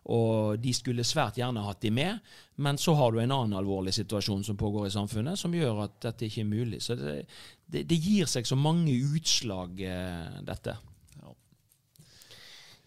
og 0.10 0.58
de 0.64 0.74
skulle 0.74 1.06
svært 1.06 1.38
gjerne 1.38 1.66
hatt 1.68 1.84
de 1.86 1.94
med. 1.94 2.34
Men 2.62 2.82
så 2.82 2.96
har 2.98 3.14
du 3.14 3.22
en 3.22 3.36
annen 3.38 3.58
alvorlig 3.60 3.94
situasjon 4.00 4.44
som 4.50 4.58
pågår 4.58 4.90
i 4.90 4.96
samfunnet, 4.98 5.38
som 5.38 5.54
gjør 5.54 5.86
at 5.86 6.00
dette 6.10 6.26
ikke 6.26 6.42
er 6.42 6.50
mulig. 6.50 6.82
Så 6.82 6.98
det, 6.98 7.20
det, 7.70 7.86
det 7.90 8.02
gir 8.02 8.30
seg 8.30 8.50
så 8.50 8.58
mange 8.58 8.98
utslag, 9.14 9.78
eh, 9.78 10.42
dette. 10.48 10.80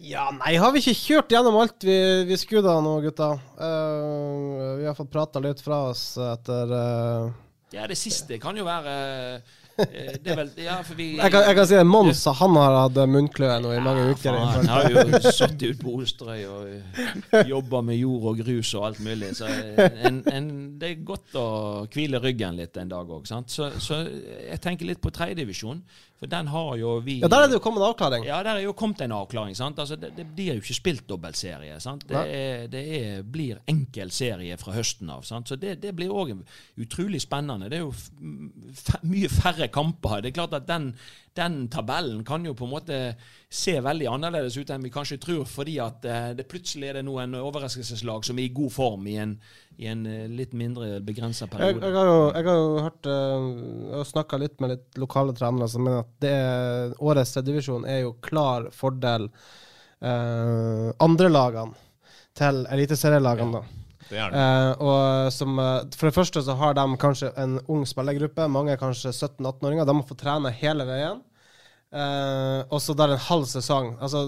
Ja, 0.03 0.26
nei, 0.34 0.57
har 0.59 0.72
vi 0.74 0.82
ikke 0.82 0.97
kjørt 0.99 1.30
gjennom 1.30 1.57
alt 1.61 1.84
vi, 1.86 1.97
vi 2.26 2.38
skulle 2.40 2.64
da 2.66 2.80
nå, 2.82 2.97
gutta? 3.05 3.30
Uh, 3.55 4.74
vi 4.80 4.88
har 4.88 4.97
fått 4.99 5.12
prata 5.12 5.42
litt 5.42 5.62
fra 5.62 5.84
oss 5.92 6.16
etter 6.18 6.72
uh... 6.74 7.28
Ja, 7.74 7.86
det 7.90 7.99
siste 7.99 8.40
kan 8.42 8.59
jo 8.59 8.66
være 8.66 8.95
uh, 9.38 9.55
det 9.77 10.31
er 10.31 10.39
vel 10.39 10.51
Ja, 10.61 10.77
for 10.87 10.95
vi 10.99 11.09
Jeg 11.16 11.33
kan, 11.33 11.43
jeg 11.49 11.57
kan 11.59 11.66
si 11.66 11.77
det. 11.77 11.87
Mons 11.89 12.25
han 12.41 12.57
har 12.61 12.77
hatt 12.79 13.01
munnkløe 13.11 13.59
nå 13.64 13.72
i 13.75 13.83
mange 13.83 14.07
ja, 14.07 14.14
uker. 14.14 14.39
Han 14.55 14.70
har 14.70 14.89
jo 14.93 15.05
sittet 15.25 15.66
ute 15.66 15.81
på 15.83 15.97
Osterøy 15.99 16.45
og 16.47 16.70
eh, 16.70 17.51
jobba 17.51 17.83
med 17.87 17.99
jord 17.99 18.31
og 18.33 18.41
grus 18.45 18.75
og 18.79 18.89
alt 18.91 19.03
mulig. 19.05 19.35
Så 19.39 19.51
eh, 19.51 20.01
en, 20.07 20.22
en, 20.31 20.49
det 20.81 20.91
er 20.93 21.05
godt 21.07 21.37
å 21.41 21.47
hvile 21.93 22.22
ryggen 22.22 22.59
litt 22.61 22.79
en 22.81 22.93
dag 22.93 23.11
òg. 23.11 23.29
Så, 23.29 23.70
så, 23.83 24.03
jeg 24.07 24.61
tenker 24.64 24.91
litt 24.91 25.03
på 25.05 25.12
tredjedivisjon. 25.14 25.83
For 26.25 26.31
den 26.31 26.47
har 26.49 26.77
jo 26.79 26.99
vi 27.05 27.18
Ja, 27.20 27.29
Der 27.29 27.43
er 27.45 27.51
det 27.51 27.59
jo 27.59 27.62
kommet 27.64 27.83
en 27.83 27.89
avklaring. 27.91 28.25
Ja, 28.25 28.39
der 28.47 28.57
er 28.57 28.64
jo 28.64 28.72
kommet 28.72 29.01
en 29.05 29.12
avklaring. 29.12 29.57
sant? 29.57 29.79
Altså, 29.79 29.97
det, 29.97 30.14
det 30.16 30.27
blir 30.35 30.55
jo 30.55 30.62
ikke 30.62 30.77
spilt 30.79 31.09
dobbeltserie. 31.09 31.81
sant? 31.81 32.07
Det, 32.09 32.16
er, 32.16 32.66
det 32.72 32.85
er, 33.01 33.22
blir 33.22 33.59
enkel 33.68 34.12
serie 34.14 34.57
fra 34.57 34.72
høsten 34.72 35.11
av. 35.11 35.27
sant? 35.29 35.51
Så 35.51 35.59
det, 35.61 35.77
det 35.83 35.95
blir 35.97 36.14
òg 36.14 36.33
utrolig 36.81 37.20
spennende. 37.20 37.68
Det 37.68 37.81
er 37.81 37.85
jo 37.85 37.93
mye 39.11 39.29
færre 39.33 39.64
kamper. 39.73 40.23
Det 40.23 40.31
er 40.31 40.37
klart 40.37 40.55
at 40.57 40.67
den, 40.69 40.91
den, 41.39 41.57
tabellen 41.73 42.25
kan 42.27 42.45
jo 42.47 42.55
på 42.57 42.67
en 42.67 42.73
måte 42.73 42.99
se 43.49 43.77
veldig 43.83 44.09
annerledes 44.11 44.57
ut 44.59 44.71
enn 44.71 44.85
vi 44.85 44.93
kanskje 44.95 45.21
tror, 45.23 45.45
fordi 45.49 45.77
at 45.83 46.07
uh, 46.09 46.31
det 46.37 46.49
plutselig 46.51 46.91
er 46.91 46.99
det 46.99 47.05
nå 47.07 47.19
en 47.23 47.37
overraskelseslag 47.41 48.27
som 48.27 48.39
er 48.39 48.49
i 48.49 48.55
god 48.57 48.73
form 48.75 49.07
i 49.11 49.17
en, 49.23 49.37
i 49.79 49.89
en 49.91 50.07
uh, 50.07 50.25
litt 50.31 50.55
mindre 50.57 50.99
begrensa 51.05 51.49
periode. 51.51 51.79
Jeg, 51.79 51.85
jeg, 51.85 51.99
har 51.99 52.11
jo, 52.11 52.19
jeg, 52.33 52.49
har 52.49 52.61
jo, 52.61 52.83
hørt 52.89 53.11
uh, 53.11 54.01
og 54.01 54.09
snakka 54.11 54.41
litt 54.43 54.59
med 54.65 54.75
litt 54.75 55.01
lokale 55.01 55.37
trenere 55.37 55.71
som 55.71 55.87
mener 55.87 56.05
at 56.05 56.12
det, 56.25 56.35
årets 56.99 57.37
tredjedivisjon 57.37 57.89
er 57.89 58.05
jo 58.05 58.17
klar 58.25 58.69
fordel 58.75 59.31
uh, 59.31 60.91
andrelagene 61.05 61.75
til 62.35 62.65
eliteserielagene. 62.75 63.62
Ja. 63.62 63.84
Uh, 64.13 64.73
og 64.85 65.33
som, 65.35 65.59
uh, 65.59 65.83
for 65.97 66.11
det 66.11 66.17
første 66.17 66.43
så 66.45 66.57
har 66.61 66.77
de 66.77 66.85
kanskje 67.01 67.33
en 67.41 67.59
ung 67.73 67.85
spillergruppe. 67.89 68.49
Mange 68.53 68.75
er 68.75 68.81
kanskje 68.81 69.15
17-18-åringer. 69.15 69.89
De 69.89 69.97
må 69.97 70.07
få 70.07 70.17
trene 70.19 70.53
hele 70.55 70.87
veien. 70.89 71.23
Uh, 71.95 72.67
og 72.75 72.81
så 72.83 72.97
der 72.99 73.15
en 73.15 73.27
halv 73.29 73.47
sesong. 73.51 73.95
Altså 74.03 74.27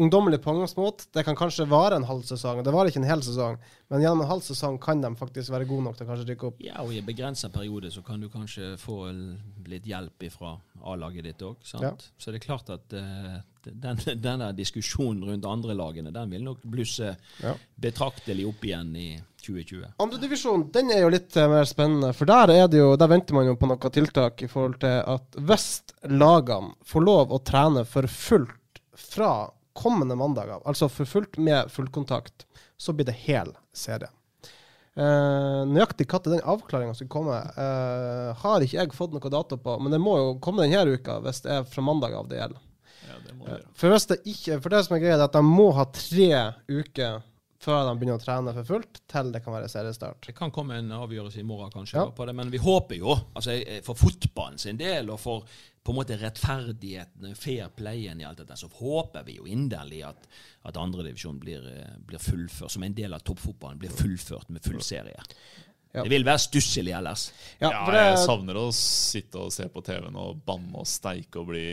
ungdommelig 0.00 0.42
pågangsmot. 0.42 1.06
Det 1.12 1.24
kan 1.26 1.36
kanskje 1.36 1.66
vare 1.68 1.96
en 1.96 2.06
halv 2.08 2.22
sesong. 2.28 2.62
Det 2.64 2.72
varer 2.74 2.92
ikke 2.92 3.02
en 3.02 3.08
hel 3.10 3.22
sesong, 3.26 3.58
men 3.90 4.02
gjennom 4.02 4.24
en 4.24 4.30
halv 4.30 4.44
sesong 4.46 4.78
kan 4.82 5.02
de 5.02 5.10
faktisk 5.18 5.52
være 5.52 5.68
gode 5.68 5.86
nok 5.86 5.98
til 5.98 6.06
å 6.06 6.10
kanskje 6.10 6.28
rykke 6.30 6.50
opp. 6.50 6.60
Ja, 6.64 6.78
og 6.84 6.94
i 6.94 7.00
en 7.02 7.08
begrensa 7.08 7.50
periode 7.52 7.90
så 7.92 8.02
kan 8.06 8.22
du 8.22 8.30
kanskje 8.32 8.74
få 8.80 9.02
litt 9.68 9.88
hjelp 9.90 10.28
fra 10.34 10.54
A-laget 10.92 11.26
ditt 11.30 11.44
òg. 11.46 11.58
Ja. 11.82 11.92
Så 12.18 12.32
det 12.32 12.40
er 12.40 12.46
klart 12.46 12.70
at 12.72 12.96
uh, 12.96 13.40
den, 13.64 13.98
denne 14.26 14.52
diskusjonen 14.56 15.24
rundt 15.28 15.48
andre 15.48 15.76
lagene 15.76 16.12
den 16.14 16.30
vil 16.30 16.44
nok 16.44 16.62
blusse 16.62 17.14
ja. 17.42 17.54
betraktelig 17.74 18.46
opp 18.48 18.64
igjen 18.64 18.94
i 18.96 19.08
2020. 19.40 19.86
Andredivisjon 20.04 20.66
den 20.74 20.92
er 20.94 21.04
jo 21.04 21.12
litt 21.12 21.36
uh, 21.36 21.48
mer 21.50 21.68
spennende, 21.68 22.12
for 22.16 22.28
der, 22.30 22.52
er 22.54 22.68
det 22.70 22.82
jo, 22.82 22.92
der 23.00 23.10
venter 23.10 23.36
man 23.36 23.48
jo 23.48 23.56
på 23.58 23.70
noen 23.70 23.94
tiltak 23.94 24.44
i 24.44 24.50
forhold 24.50 24.80
til 24.84 25.00
at 25.00 25.40
hvis 25.40 25.68
lagene 26.10 26.74
får 26.86 27.06
lov 27.06 27.34
å 27.34 27.42
trene 27.44 27.86
for 27.88 28.08
fullt 28.10 28.82
fra 29.00 29.32
kommende 29.80 30.16
mandag 30.18 30.50
av, 30.50 30.64
altså 30.68 30.90
for 30.92 31.08
fullt 31.08 31.38
med 31.40 31.70
fullkontakt, 31.72 32.44
så 32.80 32.92
blir 32.96 33.08
det 33.08 33.16
hel 33.24 33.52
serie. 33.76 34.10
Uh, 34.98 35.62
nøyaktig 35.70 36.08
når 36.10 36.24
den 36.26 36.48
avklaringa 36.50 36.96
skulle 36.96 37.12
komme, 37.12 37.36
uh, 37.54 38.34
har 38.42 38.64
ikke 38.64 38.76
jeg 38.76 38.96
fått 38.96 39.14
noe 39.14 39.32
dato 39.32 39.56
på. 39.56 39.76
Men 39.80 39.94
det 39.94 40.00
må 40.02 40.16
jo 40.18 40.32
komme 40.42 40.66
denne 40.66 40.98
uka 40.98 41.20
hvis 41.24 41.44
det 41.46 41.54
er 41.54 41.68
fra 41.68 41.84
mandag 41.86 42.16
av 42.18 42.28
det 42.28 42.40
gjelder. 42.40 42.66
Det 43.46 43.58
uh, 43.58 43.66
for, 43.74 43.96
det 43.96 44.20
ikke, 44.28 44.60
for 44.60 44.74
det 44.74 44.84
som 44.86 44.96
er 44.96 45.02
greia, 45.02 45.18
er 45.18 45.26
at 45.26 45.36
de 45.36 45.42
må 45.46 45.70
ha 45.76 45.88
tre 45.94 46.30
uker 46.70 47.20
før 47.60 47.82
de 47.84 47.96
begynner 47.98 48.16
å 48.16 48.22
trene 48.22 48.52
for 48.56 48.68
fullt, 48.70 49.02
til 49.10 49.32
det 49.34 49.42
kan 49.44 49.52
være 49.52 49.68
seriestart. 49.68 50.22
Det 50.24 50.32
kan 50.36 50.52
komme 50.54 50.78
en 50.80 50.94
avgjørelse 50.96 51.42
i 51.42 51.44
morgen, 51.44 51.72
kanskje, 51.74 51.98
ja. 51.98 52.06
på 52.16 52.24
det, 52.24 52.32
men 52.38 52.52
vi 52.52 52.60
håper 52.62 52.96
jo, 52.96 53.12
altså 53.36 53.58
for 53.84 54.00
fotballen 54.00 54.56
sin 54.60 54.80
del 54.80 55.12
og 55.12 55.20
for 55.20 55.50
på 55.84 55.92
en 55.92 55.96
måte 55.96 56.16
rettferdigheten, 56.20 57.34
fair 57.36 57.70
playen 57.76 58.20
i 58.20 58.26
alt 58.28 58.42
dette, 58.42 58.56
så 58.56 58.68
håper 58.80 59.24
vi 59.24 59.38
jo 59.38 59.48
inderlig 59.48 60.02
at, 60.08 60.26
at 60.68 60.76
andredivisjon 60.76 61.40
blir, 61.40 61.64
blir 62.06 62.20
fullført, 62.20 62.72
som 62.72 62.84
en 62.84 62.96
del 62.96 63.16
av 63.16 63.24
toppfotballen, 63.24 63.80
blir 63.80 63.92
fullført 63.92 64.52
med 64.52 64.64
full 64.64 64.80
serie. 64.84 65.24
Ja. 65.90 66.04
Det 66.04 66.10
vil 66.12 66.22
være 66.22 66.38
stusslig 66.38 66.92
ellers. 66.94 67.24
Ja, 67.58 67.72
ja 67.72 67.80
det... 67.90 68.02
jeg 68.12 68.18
savner 68.22 68.58
å 68.60 68.68
sitte 68.74 69.40
og 69.42 69.50
se 69.50 69.64
på 69.72 69.82
TV-en 69.82 70.18
og 70.22 70.38
banne 70.46 70.78
og 70.78 70.86
steike 70.86 71.40
og 71.40 71.48
bli 71.48 71.64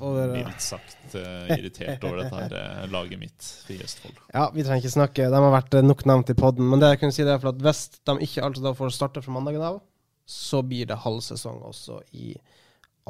mildt 0.00 0.64
sagt 0.64 1.16
uh, 1.18 1.50
irritert 1.52 2.06
over 2.08 2.22
dette 2.22 2.38
her 2.38 2.54
uh, 2.56 2.86
laget 2.92 3.20
mitt 3.20 3.50
i 3.68 3.76
Østfold. 3.84 4.22
Ja, 4.32 4.46
vi 4.54 4.64
trenger 4.64 4.80
ikke 4.80 4.94
snakke, 4.94 5.28
de 5.28 5.42
har 5.44 5.52
vært 5.52 5.76
nok 5.84 6.06
nevnt 6.08 6.32
i 6.32 6.38
poden. 6.38 6.64
Men 6.72 6.80
det 6.80 6.94
jeg 6.94 7.02
kunne 7.02 7.16
si 7.18 7.28
det 7.28 7.36
er 7.36 7.42
for 7.42 7.52
at 7.52 7.60
hvis 7.66 7.84
de 8.00 8.16
ikke 8.24 8.46
altså 8.48 8.64
da 8.64 8.72
får 8.78 8.96
starte 8.96 9.24
fra 9.24 9.36
mandagen 9.36 9.66
av, 9.68 9.82
så 10.24 10.62
blir 10.64 10.88
det 10.88 11.02
halv 11.04 11.20
sesong 11.26 11.60
også 11.68 12.00
i 12.16 12.32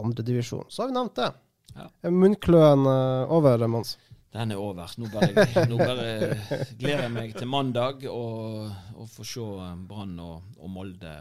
andredivisjon. 0.01 0.67
Så 0.73 0.83
har 0.83 0.91
vi 0.91 0.99
nevnt 0.99 1.23
det. 1.23 1.31
Ja. 1.77 1.87
Munnkløen 2.11 2.89
over, 3.31 3.63
Mons? 3.71 3.95
Den 4.33 4.55
er 4.55 4.61
over. 4.61 4.95
Nå 4.97 5.09
bare, 5.13 5.47
nå 5.69 5.77
bare 5.77 6.07
gleder 6.81 7.05
jeg 7.05 7.13
meg 7.13 7.35
til 7.37 7.51
mandag 7.53 8.07
og, 8.09 8.71
og 8.97 9.11
få 9.13 9.27
se 9.29 9.45
Brann 9.89 10.15
og, 10.25 10.55
og, 10.57 10.71
Molde 10.73 11.13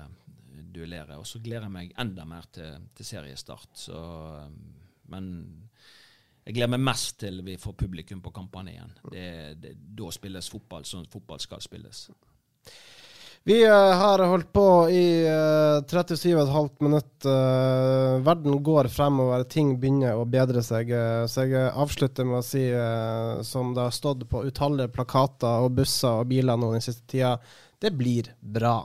duellere. 0.72 1.18
Og 1.20 1.28
så 1.28 1.42
gleder 1.44 1.68
jeg 1.68 1.76
meg 1.76 1.92
enda 2.00 2.24
mer 2.28 2.48
til, 2.56 2.88
til 2.96 3.10
seriestart. 3.10 3.74
Så, 3.84 4.00
men 5.12 5.28
jeg 6.46 6.56
gleder 6.56 6.72
meg 6.72 6.86
mest 6.88 7.20
til 7.26 7.44
vi 7.46 7.58
får 7.60 7.76
publikum 7.84 8.24
på 8.24 8.34
kampene 8.34 8.78
igjen. 8.78 8.96
Det, 9.12 9.28
det, 9.62 9.76
da 10.00 10.14
spilles 10.16 10.50
fotball 10.54 10.88
sånn 10.88 11.10
fotball 11.12 11.44
skal 11.44 11.62
spilles. 11.64 12.08
Vi 13.44 13.64
uh, 13.66 13.74
har 13.74 14.20
holdt 14.20 14.52
på 14.54 14.90
i 14.90 15.26
uh, 15.26 15.82
37,5 15.82 16.70
minutter. 16.80 17.30
Uh, 17.30 18.22
verden 18.22 18.64
går 18.64 18.90
fremover, 18.94 19.44
ting 19.50 19.74
begynner 19.82 20.20
å 20.20 20.28
bedre 20.30 20.62
seg. 20.62 20.94
Så 21.26 21.48
jeg 21.50 21.74
avslutter 21.74 22.28
med 22.28 22.42
å 22.42 22.46
si, 22.46 22.68
som 23.48 23.74
det 23.74 23.88
har 23.88 23.96
stått 23.96 24.28
på 24.30 24.44
utallige 24.46 24.94
plakater 24.94 25.66
og 25.66 25.74
busser 25.82 26.22
og 26.22 26.30
biler 26.30 26.60
nå 26.60 26.74
den 26.76 26.86
siste 26.86 27.06
tida, 27.10 27.36
det 27.82 27.94
blir 27.98 28.30
bra. 28.42 28.84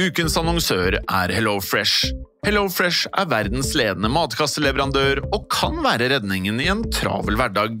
Ukens 0.00 0.36
annonsør 0.36 0.98
er 1.00 1.32
HelloFresh. 1.32 2.12
HelloFresh 2.46 3.08
er 3.16 3.28
verdens 3.28 3.72
ledende 3.76 4.10
matkasseleverandør 4.12 5.22
og 5.30 5.46
kan 5.52 5.80
være 5.84 6.10
redningen 6.12 6.60
i 6.60 6.68
en 6.72 6.84
travel 6.92 7.36
hverdag. 7.40 7.80